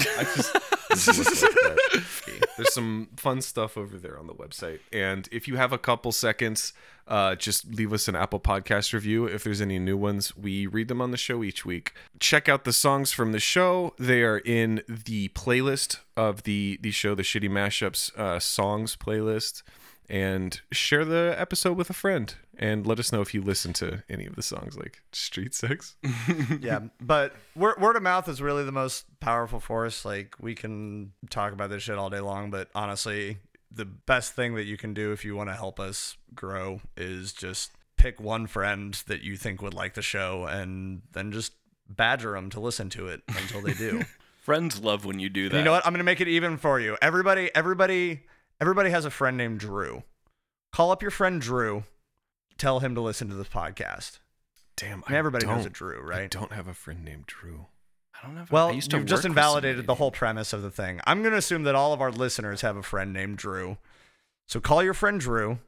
I 0.00 0.24
just 0.24 0.52
didn't 1.06 1.26
like 1.26 1.40
that. 1.40 1.70
Okay. 1.72 1.85
There's 2.56 2.72
some 2.72 3.08
fun 3.16 3.42
stuff 3.42 3.76
over 3.76 3.98
there 3.98 4.18
on 4.18 4.26
the 4.26 4.34
website, 4.34 4.80
and 4.92 5.28
if 5.30 5.46
you 5.46 5.56
have 5.56 5.72
a 5.72 5.78
couple 5.78 6.12
seconds, 6.12 6.72
uh, 7.06 7.34
just 7.36 7.66
leave 7.66 7.92
us 7.92 8.08
an 8.08 8.16
Apple 8.16 8.40
Podcast 8.40 8.92
review. 8.92 9.26
If 9.26 9.44
there's 9.44 9.60
any 9.60 9.78
new 9.78 9.96
ones, 9.96 10.36
we 10.36 10.66
read 10.66 10.88
them 10.88 11.00
on 11.00 11.10
the 11.10 11.16
show 11.16 11.44
each 11.44 11.64
week. 11.64 11.92
Check 12.18 12.48
out 12.48 12.64
the 12.64 12.72
songs 12.72 13.12
from 13.12 13.32
the 13.32 13.38
show; 13.38 13.94
they 13.98 14.22
are 14.22 14.38
in 14.38 14.82
the 14.88 15.28
playlist 15.28 16.00
of 16.16 16.42
the 16.44 16.78
the 16.80 16.90
show, 16.90 17.14
the 17.14 17.22
Shitty 17.22 17.50
Mashups 17.50 18.16
uh, 18.18 18.40
songs 18.40 18.96
playlist. 18.96 19.62
And 20.08 20.60
share 20.70 21.04
the 21.04 21.34
episode 21.36 21.76
with 21.76 21.90
a 21.90 21.94
friend, 21.94 22.32
and 22.56 22.86
let 22.86 23.00
us 23.00 23.12
know 23.12 23.22
if 23.22 23.34
you 23.34 23.42
listen 23.42 23.72
to 23.74 24.04
any 24.08 24.24
of 24.26 24.36
the 24.36 24.42
songs, 24.42 24.76
like 24.76 25.02
Street 25.12 25.52
Sects. 25.52 25.96
yeah, 26.60 26.80
but 27.00 27.34
word, 27.56 27.80
word 27.80 27.96
of 27.96 28.02
mouth 28.02 28.28
is 28.28 28.40
really 28.40 28.62
the 28.62 28.72
most 28.72 29.06
powerful 29.18 29.58
force. 29.58 30.04
Like 30.04 30.36
we 30.40 30.54
can 30.54 31.12
talk 31.28 31.52
about 31.52 31.70
this 31.70 31.82
shit 31.82 31.98
all 31.98 32.08
day 32.08 32.20
long, 32.20 32.50
but 32.50 32.68
honestly, 32.74 33.38
the 33.70 33.84
best 33.84 34.34
thing 34.34 34.54
that 34.54 34.64
you 34.64 34.76
can 34.76 34.94
do 34.94 35.12
if 35.12 35.24
you 35.24 35.34
want 35.34 35.50
to 35.50 35.56
help 35.56 35.80
us 35.80 36.16
grow 36.34 36.80
is 36.96 37.32
just 37.32 37.72
pick 37.96 38.20
one 38.20 38.46
friend 38.46 39.02
that 39.08 39.22
you 39.22 39.36
think 39.36 39.60
would 39.62 39.74
like 39.74 39.94
the 39.94 40.02
show, 40.02 40.44
and 40.44 41.02
then 41.12 41.32
just 41.32 41.52
badger 41.88 42.32
them 42.32 42.50
to 42.50 42.60
listen 42.60 42.90
to 42.90 43.08
it 43.08 43.22
until 43.28 43.60
they 43.60 43.74
do. 43.74 44.04
Friends 44.42 44.80
love 44.80 45.04
when 45.04 45.18
you 45.18 45.28
do 45.28 45.48
that. 45.48 45.56
And 45.56 45.58
you 45.58 45.64
know 45.64 45.72
what? 45.72 45.84
I'm 45.84 45.92
gonna 45.92 46.04
make 46.04 46.20
it 46.20 46.28
even 46.28 46.56
for 46.56 46.78
you. 46.78 46.96
Everybody, 47.02 47.50
everybody, 47.52 48.20
everybody 48.60 48.90
has 48.90 49.04
a 49.04 49.10
friend 49.10 49.36
named 49.36 49.60
Drew. 49.60 50.02
Call 50.72 50.90
up 50.90 51.02
your 51.02 51.10
friend 51.10 51.40
Drew. 51.40 51.84
Tell 52.58 52.80
him 52.80 52.94
to 52.94 53.00
listen 53.00 53.28
to 53.28 53.34
this 53.34 53.48
podcast. 53.48 54.18
Damn, 54.76 55.02
I 55.06 55.10
mean, 55.12 55.18
everybody 55.18 55.46
knows 55.46 55.58
don't- 55.58 55.66
a 55.66 55.70
Drew, 55.70 56.00
right? 56.02 56.22
I 56.22 56.26
don't 56.26 56.52
have 56.52 56.68
a 56.68 56.74
friend 56.74 57.04
named 57.04 57.26
Drew. 57.26 57.66
I 58.14 58.26
don't 58.26 58.34
know. 58.34 58.42
If 58.42 58.52
I 58.52 58.54
Well, 58.54 58.72
used 58.72 58.90
to 58.90 58.96
you've 58.98 59.06
just 59.06 59.24
invalidated 59.26 59.86
the 59.86 59.94
whole 59.96 60.10
premise 60.10 60.52
of 60.52 60.62
the 60.62 60.70
thing. 60.70 61.00
I'm 61.06 61.20
going 61.20 61.32
to 61.32 61.38
assume 61.38 61.64
that 61.64 61.74
all 61.74 61.92
of 61.92 62.00
our 62.00 62.10
listeners 62.10 62.62
have 62.62 62.76
a 62.76 62.82
friend 62.82 63.12
named 63.12 63.36
Drew. 63.38 63.76
So 64.46 64.58
call 64.60 64.82
your 64.82 64.94
friend 64.94 65.20
Drew 65.20 65.58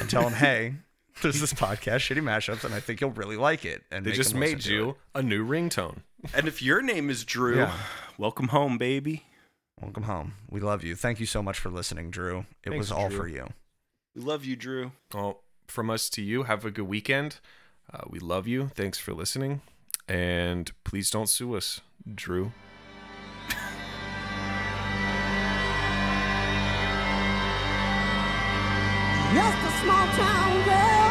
and 0.00 0.10
tell 0.10 0.22
him, 0.28 0.32
hey, 0.34 0.74
there's 1.22 1.40
this 1.40 1.52
podcast, 1.52 1.96
Shitty 2.06 2.22
Mashups, 2.22 2.64
and 2.64 2.74
I 2.74 2.80
think 2.80 3.00
you'll 3.00 3.10
really 3.10 3.36
like 3.36 3.64
it. 3.64 3.84
And 3.90 4.04
They 4.04 4.12
just 4.12 4.34
made 4.34 4.64
you 4.64 4.90
it. 4.90 4.96
a 5.16 5.22
new 5.22 5.46
ringtone. 5.46 5.98
And 6.34 6.48
if 6.48 6.60
your 6.60 6.82
name 6.82 7.08
is 7.08 7.24
Drew, 7.24 7.58
Yeah. 7.58 7.76
welcome 8.18 8.48
home, 8.48 8.76
baby. 8.78 9.24
Welcome 9.80 10.02
home. 10.04 10.34
We 10.50 10.60
love 10.60 10.84
you. 10.84 10.94
Thank 10.94 11.20
you 11.20 11.26
so 11.26 11.42
much 11.42 11.58
for 11.58 11.70
listening, 11.70 12.10
Drew. 12.10 12.40
It 12.64 12.70
Thanks, 12.70 12.78
was 12.78 12.92
all 12.92 13.08
Drew. 13.08 13.18
for 13.18 13.28
you. 13.28 13.48
We 14.14 14.22
love 14.22 14.44
you, 14.44 14.56
Drew. 14.56 14.92
Well, 15.14 15.42
from 15.68 15.88
us 15.88 16.10
to 16.10 16.22
you, 16.22 16.42
have 16.44 16.64
a 16.64 16.70
good 16.70 16.86
weekend. 16.88 17.38
Uh, 17.92 18.02
we 18.08 18.18
love 18.18 18.46
you. 18.46 18.68
Thanks 18.74 18.98
for 18.98 19.14
listening. 19.14 19.62
And 20.08 20.70
please 20.84 21.10
don't 21.10 21.28
sue 21.28 21.54
us, 21.56 21.80
Drew. 22.14 22.52
Just 29.32 29.58
a 29.62 29.72
small 29.82 30.06
town 30.18 30.52
girl 30.66 31.10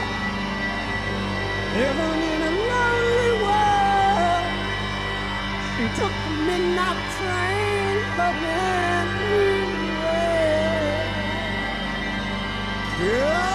living 1.80 2.22
in 2.34 2.42
a 2.50 2.54
lonely 2.72 3.32
world. 3.46 4.46
She 5.74 5.86
took 6.00 6.14
the 6.26 6.34
midnight 6.50 7.00
train, 13.00 13.49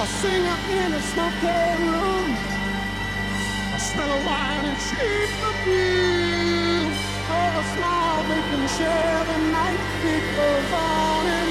A 0.00 0.06
singer 0.06 0.58
in 0.70 0.92
a 0.92 1.02
smoky 1.02 1.82
room. 1.82 2.30
I 3.74 3.78
smell 3.78 4.12
of 4.12 4.24
wine 4.24 4.64
and 4.70 4.78
cheap 4.86 5.30
perfume. 5.42 6.92
Oh, 7.28 7.58
a 7.58 7.64
small 7.74 8.22
vacant 8.30 8.70
share 8.78 9.24
the 9.24 9.38
night. 9.50 9.80
It 10.04 10.24
goes 10.36 10.72
on 10.72 11.47